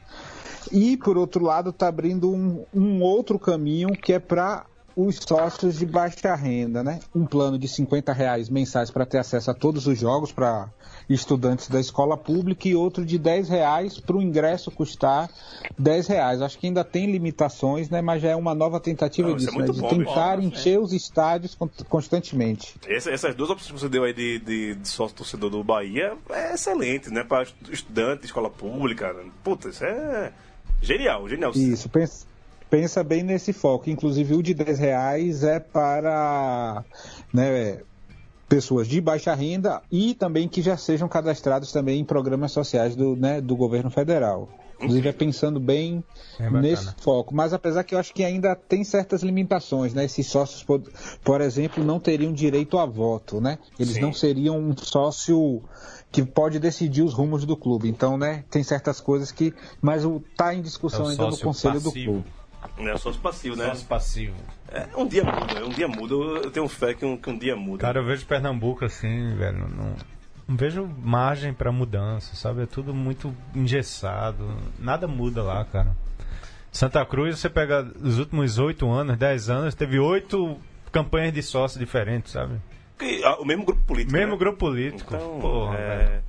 E, 0.70 0.98
por 0.98 1.16
outro 1.16 1.42
lado, 1.42 1.70
está 1.70 1.88
abrindo 1.88 2.30
um, 2.30 2.66
um 2.74 3.00
outro 3.00 3.38
caminho 3.38 3.88
que 3.96 4.12
é 4.12 4.18
para 4.18 4.66
os 4.96 5.16
sócios 5.16 5.78
de 5.78 5.86
baixa 5.86 6.34
renda, 6.34 6.82
né? 6.82 7.00
Um 7.14 7.24
plano 7.26 7.58
de 7.58 7.66
50 7.68 8.12
reais 8.12 8.48
mensais 8.48 8.90
para 8.90 9.06
ter 9.06 9.18
acesso 9.18 9.50
a 9.50 9.54
todos 9.54 9.86
os 9.86 9.98
jogos 9.98 10.32
para 10.32 10.68
estudantes 11.08 11.68
da 11.68 11.80
escola 11.80 12.16
pública 12.16 12.68
e 12.68 12.74
outro 12.74 13.04
de 13.04 13.18
10 13.18 13.48
reais 13.48 13.98
para 13.98 14.16
o 14.16 14.22
ingresso 14.22 14.70
custar 14.70 15.28
10 15.78 16.06
reais. 16.06 16.40
Acho 16.42 16.58
que 16.58 16.66
ainda 16.66 16.84
tem 16.84 17.10
limitações, 17.10 17.90
né? 17.90 18.00
Mas 18.00 18.22
já 18.22 18.30
é 18.30 18.36
uma 18.36 18.54
nova 18.54 18.78
tentativa 18.80 19.28
Não, 19.28 19.36
isso 19.36 19.46
disso, 19.46 19.58
é 19.58 19.66
né? 19.66 19.72
De 19.72 19.80
bom, 19.80 19.88
tentar 19.88 20.36
bicho. 20.36 20.48
encher 20.48 20.78
os 20.78 20.92
estádios 20.92 21.54
con- 21.54 21.68
constantemente. 21.88 22.74
Essa- 22.86 23.10
essas 23.10 23.34
duas 23.34 23.50
opções 23.50 23.72
que 23.72 23.78
você 23.80 23.88
deu 23.88 24.04
aí 24.04 24.12
de, 24.12 24.38
de, 24.38 24.74
de 24.76 24.88
sócio 24.88 25.16
torcedor 25.16 25.50
do 25.50 25.62
Bahia 25.64 26.14
é 26.30 26.54
excelente, 26.54 27.10
né? 27.10 27.24
Para 27.24 27.46
estudante, 27.70 28.24
escola 28.26 28.50
pública. 28.50 29.14
Puta, 29.42 29.68
isso 29.68 29.84
é 29.84 30.32
genial, 30.80 31.28
genial. 31.28 31.52
Isso, 31.54 31.88
pensa, 31.88 32.26
pensa 32.72 33.04
bem 33.04 33.22
nesse 33.22 33.52
foco. 33.52 33.90
Inclusive 33.90 34.34
o 34.34 34.42
de 34.42 34.54
10 34.54 34.78
reais 34.78 35.44
é 35.44 35.60
para 35.60 36.82
né, 37.30 37.82
pessoas 38.48 38.88
de 38.88 38.98
baixa 38.98 39.34
renda 39.34 39.82
e 39.92 40.14
também 40.14 40.48
que 40.48 40.62
já 40.62 40.74
sejam 40.78 41.06
cadastrados 41.06 41.70
também 41.70 42.00
em 42.00 42.04
programas 42.04 42.50
sociais 42.50 42.96
do, 42.96 43.14
né, 43.14 43.42
do 43.42 43.54
governo 43.54 43.90
federal. 43.90 44.48
Inclusive 44.76 45.06
é 45.06 45.12
pensando 45.12 45.60
bem 45.60 46.02
É 46.40 46.50
nesse 46.50 46.92
foco. 46.98 47.34
Mas 47.34 47.52
apesar 47.52 47.84
que 47.84 47.94
eu 47.94 47.98
acho 47.98 48.12
que 48.14 48.24
ainda 48.24 48.56
tem 48.56 48.82
certas 48.82 49.22
limitações, 49.22 49.94
né? 49.94 50.06
Esses 50.06 50.26
sócios, 50.26 50.64
por, 50.64 50.82
por 51.22 51.40
exemplo, 51.40 51.84
não 51.84 52.00
teriam 52.00 52.32
direito 52.32 52.76
a 52.78 52.86
voto, 52.86 53.40
né? 53.40 53.58
Eles 53.78 53.94
Sim. 53.94 54.00
não 54.00 54.12
seriam 54.12 54.58
um 54.58 54.76
sócio 54.76 55.62
que 56.10 56.24
pode 56.24 56.58
decidir 56.58 57.02
os 57.02 57.12
rumos 57.14 57.44
do 57.44 57.56
clube. 57.56 57.88
Então, 57.88 58.18
né, 58.18 58.44
tem 58.50 58.64
certas 58.64 58.98
coisas 59.00 59.30
que. 59.30 59.54
Mas 59.80 60.04
o 60.04 60.20
tá 60.36 60.52
em 60.52 60.62
discussão 60.62 61.06
É 61.06 61.10
ainda 61.10 61.28
no 61.28 61.38
conselho 61.38 61.74
passivo. 61.74 61.90
do 61.90 62.04
clube. 62.04 62.41
É 62.78 62.96
sócio 62.96 63.20
passivo, 63.20 63.56
né? 63.56 63.66
Sócio 63.66 63.86
passivo. 63.86 64.36
É, 64.68 64.88
um 64.96 65.06
dia 65.06 65.24
muda, 65.24 65.54
né? 65.54 65.62
um 65.62 65.68
dia 65.68 65.88
muda. 65.88 66.14
Eu 66.14 66.50
tenho 66.50 66.68
fé 66.68 66.94
que 66.94 67.04
um, 67.04 67.16
que 67.16 67.28
um 67.30 67.38
dia 67.38 67.54
muda. 67.54 67.82
Cara, 67.82 68.00
eu 68.00 68.04
vejo 68.04 68.24
Pernambuco 68.26 68.84
assim, 68.84 69.34
velho. 69.36 69.58
Não, 69.68 69.96
não 70.48 70.56
vejo 70.56 70.86
margem 70.98 71.52
pra 71.52 71.70
mudança, 71.70 72.34
sabe? 72.34 72.62
É 72.62 72.66
tudo 72.66 72.94
muito 72.94 73.34
engessado. 73.54 74.56
Nada 74.78 75.06
muda 75.06 75.42
lá, 75.42 75.64
cara. 75.64 75.94
Santa 76.70 77.04
Cruz, 77.04 77.38
você 77.38 77.50
pega 77.50 77.86
os 78.00 78.18
últimos 78.18 78.58
oito 78.58 78.90
anos, 78.90 79.18
dez 79.18 79.50
anos, 79.50 79.74
teve 79.74 79.98
oito 79.98 80.58
campanhas 80.90 81.32
de 81.32 81.42
sócio 81.42 81.78
diferentes, 81.78 82.32
sabe? 82.32 82.54
Ah, 83.24 83.40
o 83.40 83.44
mesmo 83.44 83.64
grupo 83.64 83.82
político. 83.82 84.12
Mesmo 84.12 84.32
né? 84.32 84.38
grupo 84.38 84.58
político. 84.58 85.14
Então, 85.14 85.38
Porra, 85.40 85.76
é. 85.76 86.22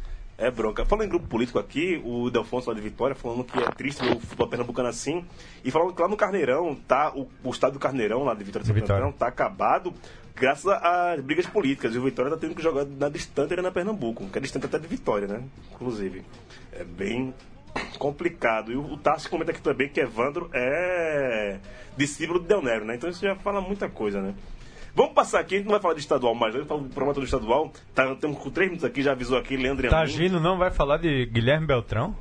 É 0.44 0.52
bronca. 0.52 0.86
Falando 0.86 1.06
em 1.06 1.10
grupo 1.10 1.28
político 1.28 1.58
aqui, 1.60 2.02
o 2.04 2.30
Delfonso 2.30 2.70
lá 2.70 2.76
de 2.76 2.82
Vitória 2.82 3.16
falando 3.16 3.44
que 3.44 3.58
é 3.58 3.66
triste 3.72 4.04
ver 4.04 4.16
o 4.16 4.20
futebol 4.20 4.48
pernambucano 4.48 4.90
assim. 4.90 5.26
E 5.64 5.72
falando 5.72 5.94
que 5.94 6.02
lá 6.02 6.08
no 6.08 6.18
Carneirão, 6.18 6.76
tá, 6.88 7.14
o, 7.16 7.28
o 7.44 7.50
estado 7.50 7.74
do 7.74 7.80
Carneirão, 7.80 8.24
lá 8.24 8.34
de 8.34 8.44
Vitória 8.44 8.66
de 8.66 8.74
Vitória. 8.74 9.12
Tá 9.14 9.28
acabado 9.28 9.94
graças 10.36 10.66
às 10.68 11.22
brigas 11.22 11.46
políticas. 11.46 11.96
E 11.96 11.98
o 11.98 12.04
Vitória 12.04 12.32
tá 12.32 12.38
tendo 12.38 12.56
que 12.56 12.62
jogar 12.62 12.86
na 12.86 13.10
distante 13.10 13.56
na 13.56 13.72
Pernambuco, 13.72 14.28
que 14.28 14.38
é 14.38 14.42
distante 14.42 14.66
até 14.66 14.78
de 14.78 14.88
Vitória, 14.88 15.28
né? 15.28 15.44
Inclusive. 15.74 16.24
É 16.72 16.84
bem 16.84 17.34
complicado. 17.98 18.72
E 18.72 18.76
o, 18.76 18.94
o 18.94 18.98
Tarso 18.98 19.30
comenta 19.30 19.52
aqui 19.52 19.62
também 19.62 19.90
que 19.90 20.00
Evandro 20.00 20.50
é 20.54 21.58
discípulo 21.96 22.40
de 22.40 22.48
Del 22.48 22.62
Nero, 22.62 22.86
né? 22.86 22.96
Então 22.96 23.10
isso 23.10 23.22
já 23.22 23.36
fala 23.36 23.62
muita 23.62 23.88
coisa, 23.88 24.22
né? 24.22 24.34
Vamos 24.96 25.14
passar 25.14 25.40
aqui, 25.40 25.56
a 25.56 25.58
gente 25.58 25.66
não 25.66 25.72
vai 25.72 25.82
falar 25.82 25.96
de 25.96 26.02
estadual 26.02 26.36
mais, 26.36 26.54
vamos 26.54 26.68
falar 26.68 26.82
do 26.82 26.90
programa 26.90 27.14
todo 27.16 27.24
estadual. 27.24 27.72
Tá, 27.96 28.16
temos 28.16 28.38
com 28.38 28.50
três 28.52 28.70
minutos 28.70 28.86
aqui, 28.86 29.02
já 29.02 29.14
avisou 29.14 29.38
aqui, 29.38 29.58
Leandro 29.58 29.88
e. 29.88 29.90
Tagino 29.90 30.40
não 30.40 30.58
vai 30.58 30.70
falar 30.70 30.98
de 30.98 31.26
Guilherme 31.26 31.66
Beltrão? 31.66 32.16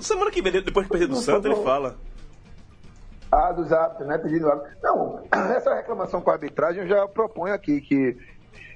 Semana 0.00 0.30
que 0.30 0.42
vem, 0.42 0.52
depois 0.52 0.86
que 0.86 0.92
perder 0.92 1.06
do 1.06 1.16
Santos, 1.16 1.50
ele 1.50 1.64
fala. 1.64 1.96
Ah, 3.32 3.50
dos 3.52 3.72
árbitros, 3.72 4.06
né? 4.06 4.18
Pedindo 4.18 4.48
árbitro. 4.48 4.76
Não, 4.82 5.22
essa 5.56 5.74
reclamação 5.74 6.20
com 6.20 6.30
a 6.30 6.34
arbitragem 6.34 6.82
eu 6.82 6.88
já 6.88 7.08
proponho 7.08 7.54
aqui 7.54 7.80
que 7.80 8.16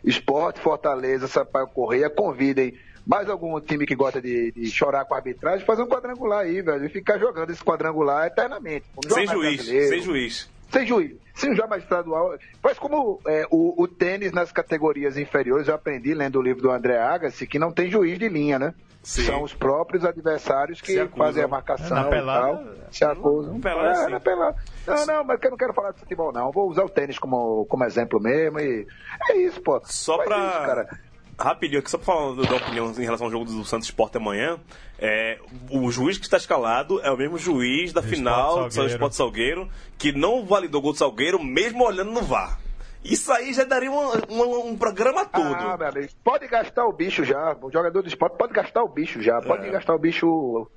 Esporte, 0.02 0.58
Fortaleza, 0.60 1.28
Sampaio 1.28 1.68
Correia 1.68 2.08
convidem 2.08 2.74
mais 3.06 3.28
algum 3.28 3.58
time 3.60 3.86
que 3.86 3.94
gosta 3.94 4.20
de, 4.20 4.52
de 4.52 4.70
chorar 4.70 5.04
com 5.04 5.14
a 5.14 5.18
arbitragem, 5.18 5.64
fazer 5.64 5.82
um 5.82 5.88
quadrangular 5.88 6.40
aí, 6.40 6.60
velho, 6.60 6.84
e 6.84 6.88
ficar 6.88 7.18
jogando 7.18 7.50
esse 7.50 7.62
quadrangular 7.62 8.26
eternamente. 8.26 8.84
Sem 9.08 9.26
juiz, 9.26 9.56
brasileiro. 9.56 9.88
sem 9.88 10.02
juiz. 10.02 10.57
Sem 10.70 10.86
juiz. 10.86 11.16
Sem 11.34 11.54
jogar 11.54 11.68
mais 11.68 11.82
estadual. 11.82 12.36
Faz 12.60 12.78
como 12.78 13.20
é, 13.26 13.46
o, 13.50 13.82
o 13.82 13.86
tênis 13.88 14.32
nas 14.32 14.50
categorias 14.52 15.16
inferiores, 15.16 15.68
eu 15.68 15.74
aprendi 15.74 16.12
lendo 16.14 16.38
o 16.38 16.42
livro 16.42 16.62
do 16.62 16.70
André 16.70 16.98
Agassi, 16.98 17.46
que 17.46 17.58
não 17.58 17.72
tem 17.72 17.90
juiz 17.90 18.18
de 18.18 18.28
linha, 18.28 18.58
né? 18.58 18.74
Sim. 19.02 19.22
São 19.24 19.42
os 19.42 19.54
próprios 19.54 20.04
adversários 20.04 20.80
que 20.80 21.06
fazem 21.16 21.42
a 21.42 21.48
marcação 21.48 21.96
Na 21.96 22.08
e 22.08 22.10
pelada, 22.10 22.46
tal. 22.46 22.64
Se 22.90 23.04
acusam. 23.04 23.60
pelada, 23.60 24.02
é, 24.02 24.08
na 24.08 24.20
pelada. 24.20 24.56
Não, 24.86 25.06
não, 25.06 25.24
mas 25.24 25.38
eu 25.42 25.50
não 25.50 25.56
quero 25.56 25.72
falar 25.72 25.92
de 25.92 26.00
futebol, 26.00 26.32
não. 26.32 26.50
Vou 26.50 26.68
usar 26.68 26.84
o 26.84 26.88
tênis 26.88 27.18
como, 27.18 27.64
como 27.66 27.84
exemplo 27.84 28.20
mesmo. 28.20 28.58
E 28.58 28.86
é 29.30 29.36
isso, 29.36 29.62
pô. 29.62 29.80
Só 29.84 30.16
Faz 30.16 30.28
pra. 30.28 30.38
isso, 30.48 30.58
cara. 30.58 31.00
Rapidinho 31.38 31.78
aqui, 31.78 31.90
só 31.90 31.98
pra 31.98 32.06
falar 32.06 32.34
da 32.34 32.56
opinião 32.56 32.90
em 32.90 33.02
relação 33.04 33.26
ao 33.26 33.30
jogo 33.30 33.44
do 33.44 33.64
Santos 33.64 33.86
Sport 33.88 34.16
amanhã. 34.16 34.58
É, 34.98 35.38
o 35.70 35.88
juiz 35.90 36.18
que 36.18 36.24
está 36.24 36.36
escalado 36.36 37.00
é 37.02 37.10
o 37.12 37.16
mesmo 37.16 37.38
juiz 37.38 37.92
da 37.92 38.02
final 38.02 38.64
do 38.64 38.70
Salgueiro. 38.74 38.90
Sport 38.94 39.12
Salgueiro, 39.12 39.68
que 39.96 40.10
não 40.10 40.44
validou 40.44 40.80
o 40.80 40.82
gol 40.82 40.92
do 40.92 40.98
Salgueiro, 40.98 41.42
mesmo 41.42 41.84
olhando 41.84 42.10
no 42.10 42.22
VAR. 42.22 42.58
Isso 43.04 43.30
aí 43.32 43.54
já 43.54 43.62
daria 43.62 43.90
um, 43.90 44.10
um, 44.28 44.68
um 44.70 44.76
programa 44.76 45.24
todo. 45.24 45.54
Ah, 45.54 45.76
meu 45.78 45.86
amigo, 45.86 46.08
pode 46.24 46.48
gastar 46.48 46.84
o 46.84 46.92
bicho 46.92 47.24
já. 47.24 47.56
O 47.62 47.70
jogador 47.70 48.02
do 48.02 48.08
esporte 48.08 48.36
pode 48.36 48.52
gastar 48.52 48.82
o 48.82 48.88
bicho 48.88 49.22
já. 49.22 49.40
Pode 49.40 49.64
É. 49.66 49.70
gastar 49.70 49.94
o 49.94 49.98
bicho 49.98 50.68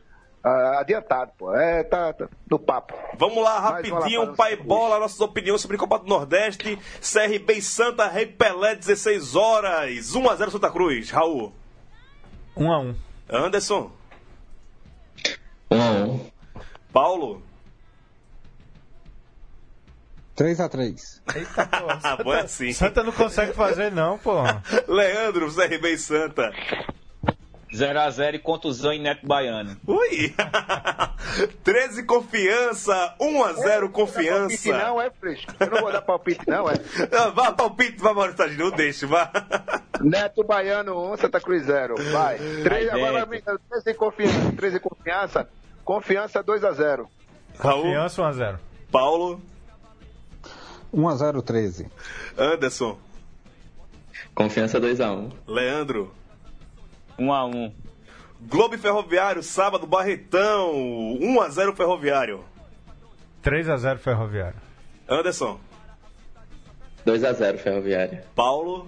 ah, 0.44 0.80
adiantado, 0.80 1.32
pô. 1.38 1.54
É, 1.56 1.84
tá, 1.84 2.14
tá 2.14 2.28
no 2.50 2.58
papo. 2.58 2.96
Vamos 3.18 3.44
lá, 3.44 3.60
rapidinho, 3.60 4.36
pai 4.36 4.56
bola, 4.56 5.00
nossas 5.00 5.20
opiniões 5.22 5.62
sobre 5.62 5.78
Copa 5.78 6.00
do 6.00 6.08
Nordeste. 6.08 6.80
CRB 7.00 7.54
e 7.54 7.62
Santa, 7.62 8.08
Rei 8.08 8.26
Pelé, 8.26 8.76
16 8.76 9.36
horas. 9.36 10.14
1x0 10.14 10.50
Santa 10.50 10.72
Cruz. 10.72 11.12
Raul. 11.12 11.54
Um 12.58 12.72
a 12.72 12.80
um. 12.80 12.96
Anderson. 13.30 13.92
Um 15.70 15.82
a 15.82 15.92
um. 15.92 16.32
Paulo. 16.92 17.44
3x3. 20.36 21.22
Eita, 21.36 21.68
porra. 21.68 22.00
Ah, 22.04 22.18
bom 22.18 22.34
é 22.34 22.42
assim. 22.42 22.74
Santa 22.74 23.04
não 23.04 23.12
consegue 23.12 23.54
fazer, 23.54 23.92
não, 23.92 24.18
porra. 24.18 24.64
Leandro, 24.88 25.54
CRB 25.54 25.94
e 25.94 25.98
Santa. 26.00 26.52
0x0 27.74 28.36
e 28.36 28.40
contusão 28.40 28.92
em 28.92 29.02
Neto 29.02 29.26
Baiano. 29.26 29.78
Ui! 29.88 30.34
13 31.64 32.04
confiança, 32.04 33.16
1x0 33.20 33.90
confiança. 33.92 34.48
Palpite 34.50 34.72
não, 34.72 35.02
é 35.02 35.10
fresco. 35.12 35.54
Eu 35.60 35.70
não 35.70 35.82
vou 35.82 35.92
dar 35.92 36.02
palpite, 36.02 36.42
não, 36.48 36.70
é. 36.70 36.74
Ah, 37.18 37.30
Vá, 37.30 37.52
palpite, 37.52 37.98
vá, 37.98 38.14
Maurício 38.14 38.38
Tadinho, 38.38 38.70
não 38.70 38.72
deixe, 38.76 39.06
vá. 39.06 39.32
Neto 40.02 40.44
Baiano 40.44 41.14
1, 41.14 41.18
Santa 41.18 41.40
Cruz 41.40 41.64
0. 41.64 41.96
Vai. 42.12 42.38
Três, 42.64 42.90
Vai, 42.90 43.00
agora, 43.02 43.14
Neto. 43.20 43.24
amiga, 43.24 43.60
13 43.70 43.94
confiança. 43.94 44.52
13 44.58 44.80
confiança. 44.80 45.50
Confiança 45.86 46.44
2x0. 46.44 47.08
Raul, 47.60 47.82
Confiança 47.84 48.22
1 48.22 48.26
a 48.26 48.32
0. 48.34 48.60
Paulo, 48.92 49.42
1x0, 50.94 51.42
13. 51.42 51.88
Anderson, 52.38 52.98
Confiança 54.36 54.80
2x1. 54.80 55.32
Leandro. 55.48 56.14
1x1. 57.22 57.74
Globo 58.42 58.76
e 58.76 58.78
Ferroviário, 58.78 59.44
sábado, 59.44 59.86
Barretão. 59.86 60.74
1x0 61.20 61.76
Ferroviário. 61.76 62.44
3 63.42 63.70
a 63.70 63.78
0 63.78 64.00
Ferroviário. 64.00 64.60
Anderson, 65.10 65.60
2x0 67.06 67.58
Ferroviária. 67.58 68.24
Paulo, 68.36 68.88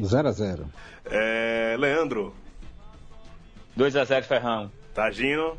0x0. 0.00 0.64
é, 1.10 1.76
Leandro, 1.78 2.32
2x0 3.76 4.22
Ferrão. 4.22 4.70
Tagino, 4.94 5.56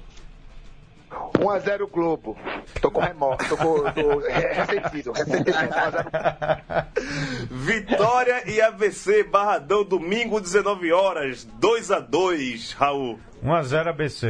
1x0 1.37 1.89
Globo. 1.89 2.37
Tô 2.81 2.89
com 2.91 3.01
remorso, 3.01 3.47
tô, 3.49 3.57
com, 3.57 3.91
tô 3.91 4.19
re- 4.19 4.53
ressentido. 4.53 5.11
Ressentimento. 5.11 5.53
1x0 5.53 6.85
Vitória 7.49 8.49
e 8.49 8.61
ABC, 8.61 9.23
Barradão, 9.23 9.83
domingo, 9.83 10.39
19 10.39 10.91
horas. 10.91 11.43
2 11.59 11.91
a 11.91 11.99
2 11.99 12.71
Raul. 12.73 13.19
1x0 13.43 13.87
ABC. 13.87 14.27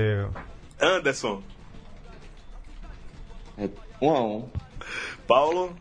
Anderson. 0.82 1.42
É 3.58 3.70
1 4.02 4.10
a 4.16 4.22
1 4.22 4.50
Paulo. 5.28 5.76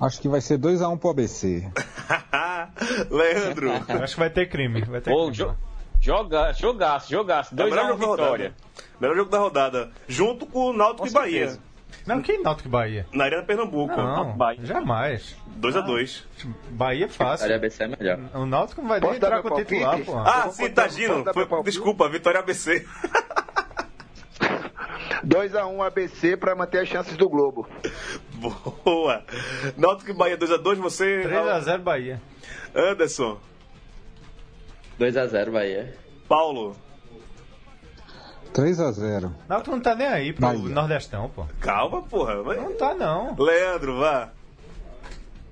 Acho 0.00 0.20
que 0.20 0.28
vai 0.28 0.40
ser 0.40 0.58
2x1 0.58 0.98
pro 0.98 1.10
ABC. 1.10 1.70
Leandro. 3.10 3.72
Acho 4.02 4.14
que 4.14 4.20
vai 4.20 4.30
ter 4.30 4.48
crime. 4.48 4.80
Vai 4.82 5.00
ter 5.00 5.10
Ô, 5.12 5.30
crime. 5.30 5.34
jo 5.36 5.54
joga, 6.00 6.52
jogaço, 6.52 7.10
jogaço. 7.10 7.50
É 7.52 7.54
o 7.54 7.56
2 7.58 7.70
melhor 7.70 7.84
a 7.84 7.94
1 7.94 7.98
jogo 7.98 8.16
da 8.16 8.22
vitória. 8.22 8.44
rodada. 8.48 8.71
Melhor 9.02 9.16
jogo 9.16 9.30
da 9.32 9.38
rodada. 9.38 9.90
Junto 10.06 10.46
com 10.46 10.70
o 10.70 10.72
Náutico 10.72 11.02
Com 11.02 11.08
e 11.08 11.10
Bahia. 11.10 11.48
certeza. 11.48 11.60
Não, 12.06 12.22
que 12.22 12.38
Náutico 12.38 12.68
e 12.68 12.70
Bahia? 12.70 13.04
Na 13.12 13.24
Arena 13.24 13.42
Pernambuco. 13.42 13.96
Não, 13.96 14.36
Bahia. 14.36 14.64
jamais. 14.64 15.36
2 15.56 15.76
a 15.76 15.80
2 15.80 16.24
Bahia 16.70 17.06
é 17.06 17.08
fácil. 17.08 17.48
Vitória 17.48 17.56
ABC 17.56 17.82
é 17.82 17.88
melhor. 17.88 18.18
O 18.32 18.46
Náutico 18.46 18.80
não 18.80 18.88
vai 18.88 19.00
nem 19.00 19.08
Posso 19.08 19.20
dar 19.20 19.26
entrar 19.26 19.42
com 19.42 19.48
o 19.54 19.56
titular, 19.56 19.98
porra. 20.04 20.22
Ah, 20.24 20.48
sim, 20.50 20.68
meu 20.68 21.24
palpite? 21.48 21.62
desculpa, 21.64 22.08
Vitória 22.08 22.38
ABC. 22.38 22.86
2x1 25.26 25.84
ABC 25.84 26.36
pra 26.36 26.54
manter 26.54 26.78
as 26.82 26.88
chances 26.88 27.16
do 27.16 27.28
Globo. 27.28 27.68
Boa. 28.84 29.24
Náutico 29.76 30.12
e 30.12 30.14
Bahia 30.14 30.36
2 30.36 30.52
a 30.52 30.56
2 30.58 30.78
você. 30.78 31.22
3x0 31.26 31.78
Bahia. 31.78 32.22
Anderson. 32.72 33.36
2 34.96 35.16
a 35.16 35.26
0 35.26 35.50
Bahia. 35.50 35.92
Paulo. 36.28 36.76
3x0. 38.52 39.26
O 39.26 39.32
Náutico 39.48 39.74
não 39.76 39.82
tá 39.82 39.94
nem 39.94 40.06
aí 40.06 40.32
pro 40.32 40.42
Bahia. 40.46 40.68
Nordestão, 40.74 41.28
pô. 41.30 41.46
Calma, 41.60 42.02
porra. 42.02 42.42
Vai. 42.42 42.56
Não 42.56 42.74
tá, 42.74 42.94
não. 42.94 43.34
Leandro, 43.38 43.98
vá. 43.98 44.28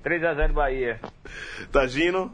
3 0.03 0.23
a 0.23 0.33
0 0.33 0.53
Bahia. 0.53 0.99
Tagino. 1.71 2.31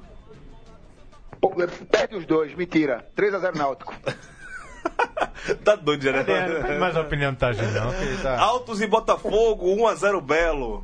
Pô, 1.39 1.49
Perde 1.91 2.15
os 2.15 2.26
dois, 2.26 2.53
mentira. 2.55 3.05
3x0 3.15 3.55
Náutico. 3.55 3.93
tá 5.63 5.76
doido 5.76 6.03
já, 6.03 6.11
né? 6.11 6.47
Não 6.47 6.63
tem 6.63 6.80
mais 6.80 6.95
opinião 6.95 7.34
do 7.34 7.38
Tagino, 7.38 7.72
não. 7.72 7.91
tá- 8.22 8.39
Altos 8.39 8.82
e 8.82 8.88
Botafogo, 8.88 9.76
1x0 9.76 10.22
Belo. 10.22 10.84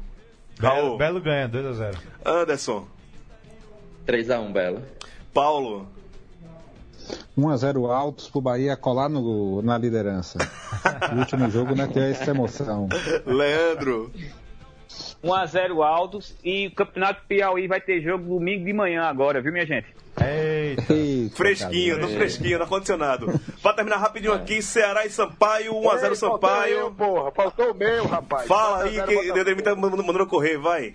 Belo. 0.59 0.97
Belo 0.97 1.21
ganha, 1.21 1.49
2x0. 1.49 1.97
Anderson. 2.25 2.87
3 4.05 4.29
a 4.29 4.39
1 7.37 7.41
Bela. 7.41 7.57
Paulo. 7.57 7.57
1x0 7.57 7.91
altos 7.91 8.27
pro 8.29 8.41
Bahia 8.41 8.75
colar 8.77 9.09
no, 9.09 9.61
na 9.61 9.77
liderança. 9.77 10.37
O 11.13 11.19
último 11.19 11.49
jogo 11.49 11.75
não 11.75 11.87
tem 11.87 12.03
essa 12.03 12.31
emoção. 12.31 12.87
Leandro. 13.25 14.11
1 15.23 15.33
a 15.33 15.45
0 15.45 15.81
Aldos 15.81 16.35
e 16.43 16.67
o 16.67 16.75
Campeonato 16.75 17.21
Piauí 17.27 17.67
vai 17.67 17.79
ter 17.81 18.01
jogo 18.01 18.25
domingo 18.25 18.65
de 18.65 18.73
manhã 18.73 19.03
agora, 19.03 19.41
viu 19.41 19.51
minha 19.51 19.65
gente? 19.65 19.87
Eita. 20.21 20.93
Eita, 20.93 21.35
Fresquinho, 21.35 21.99
tô 21.99 22.07
fresquinho, 22.09 22.57
no 22.57 22.63
ar-condicionado. 22.65 23.39
Pra 23.61 23.73
terminar 23.73 23.97
rapidinho 23.97 24.33
aqui, 24.33 24.61
Ceará 24.61 25.05
e 25.05 25.09
Sampaio, 25.09 25.73
1x0 25.73 26.11
Ei, 26.11 26.15
faltou 26.15 26.15
eu, 26.15 26.15
Sampaio. 26.15 26.91
porra. 26.91 27.31
Faltou 27.31 27.71
o 27.71 27.73
meu, 27.73 28.05
rapaz. 28.05 28.47
Fala 28.47 28.83
aí 28.83 28.97
4x0 28.97 29.05
que 29.07 29.33
Dedemir 29.33 29.63
tá 29.63 29.75
mandando 29.75 30.03
mandando 30.03 30.27
correr, 30.27 30.57
vai. 30.57 30.93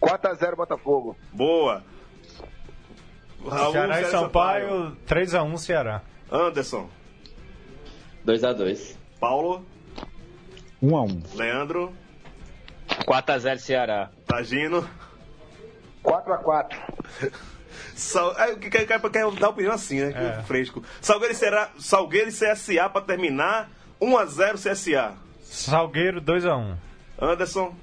4x0 0.00 0.56
Botafogo. 0.56 1.16
Boa. 1.32 1.82
Raul, 3.46 3.72
Ceará 3.72 4.00
e 4.00 4.04
Ceará 4.04 4.18
Sampaio, 4.18 4.96
3x1 5.06 5.58
Ceará. 5.58 6.02
Anderson. 6.30 6.88
2 8.24 8.44
a 8.44 8.52
2 8.52 8.98
Paulo. 9.20 9.64
1x1. 10.82 11.34
Leandro. 11.34 11.92
4 13.04 13.34
a 13.34 13.38
0 13.38 13.58
Ceará. 13.58 14.10
Tagino. 14.26 14.88
4x4. 16.04 16.76
Sal... 17.94 18.34
É, 18.38 18.54
que 18.54 18.70
quer, 18.70 18.86
quer, 18.86 19.00
quer 19.00 19.30
dar 19.32 19.48
opinião 19.48 19.72
assim, 19.72 20.00
né? 20.00 20.38
É. 20.38 20.42
Fresco. 20.42 20.82
Salgueiro 21.00 21.32
e, 21.32 21.36
Ceará, 21.36 21.70
Salgueiro 21.78 22.28
e 22.28 22.32
CSA 22.32 22.88
pra 22.88 23.00
terminar. 23.00 23.70
1x0 24.00 24.54
CSA. 24.54 25.14
Salgueiro, 25.42 26.20
2x1. 26.20 26.76
Anderson. 27.20 27.74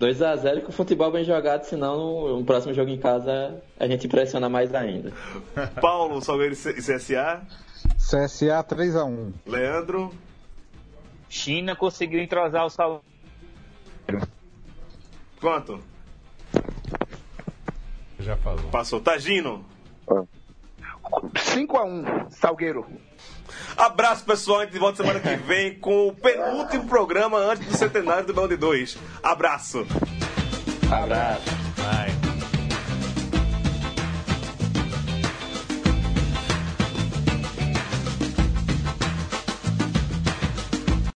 2 0.00 0.22
a 0.22 0.34
0 0.34 0.62
com 0.62 0.70
o 0.70 0.72
futebol 0.72 1.12
bem 1.12 1.22
jogado, 1.24 1.64
senão 1.64 2.38
no, 2.38 2.42
próximo 2.42 2.72
jogo 2.72 2.90
em 2.90 2.98
casa 2.98 3.62
a 3.78 3.86
gente 3.86 4.06
impressiona 4.06 4.48
mais 4.48 4.74
ainda. 4.74 5.12
Paulo, 5.78 6.22
Salgueiro 6.22 6.54
e 6.54 6.56
CSA. 6.56 7.42
CSA 7.96 8.64
3x1. 8.64 9.34
Leandro. 9.44 10.10
China 11.28 11.76
conseguiu 11.76 12.18
entrosar 12.18 12.64
o 12.64 12.70
Sal. 12.70 13.04
Quanto? 15.38 15.78
Já 18.18 18.38
falou. 18.38 18.64
Passou. 18.70 19.02
Tagino. 19.02 19.62
5x1 21.34 22.30
Salgueiro. 22.30 22.86
Abraço, 23.76 24.24
pessoal. 24.24 24.60
A 24.60 24.64
gente 24.64 24.78
volta 24.78 24.98
semana 24.98 25.20
que 25.20 25.36
vem 25.36 25.74
com 25.78 26.08
o 26.08 26.14
penúltimo 26.14 26.86
programa 26.86 27.38
antes 27.38 27.66
do 27.66 27.76
centenário 27.76 28.26
do 28.26 28.34
Belo 28.34 28.48
de 28.48 28.56
2. 28.56 28.98
Abraço. 29.22 29.86
Abraço. 30.90 31.69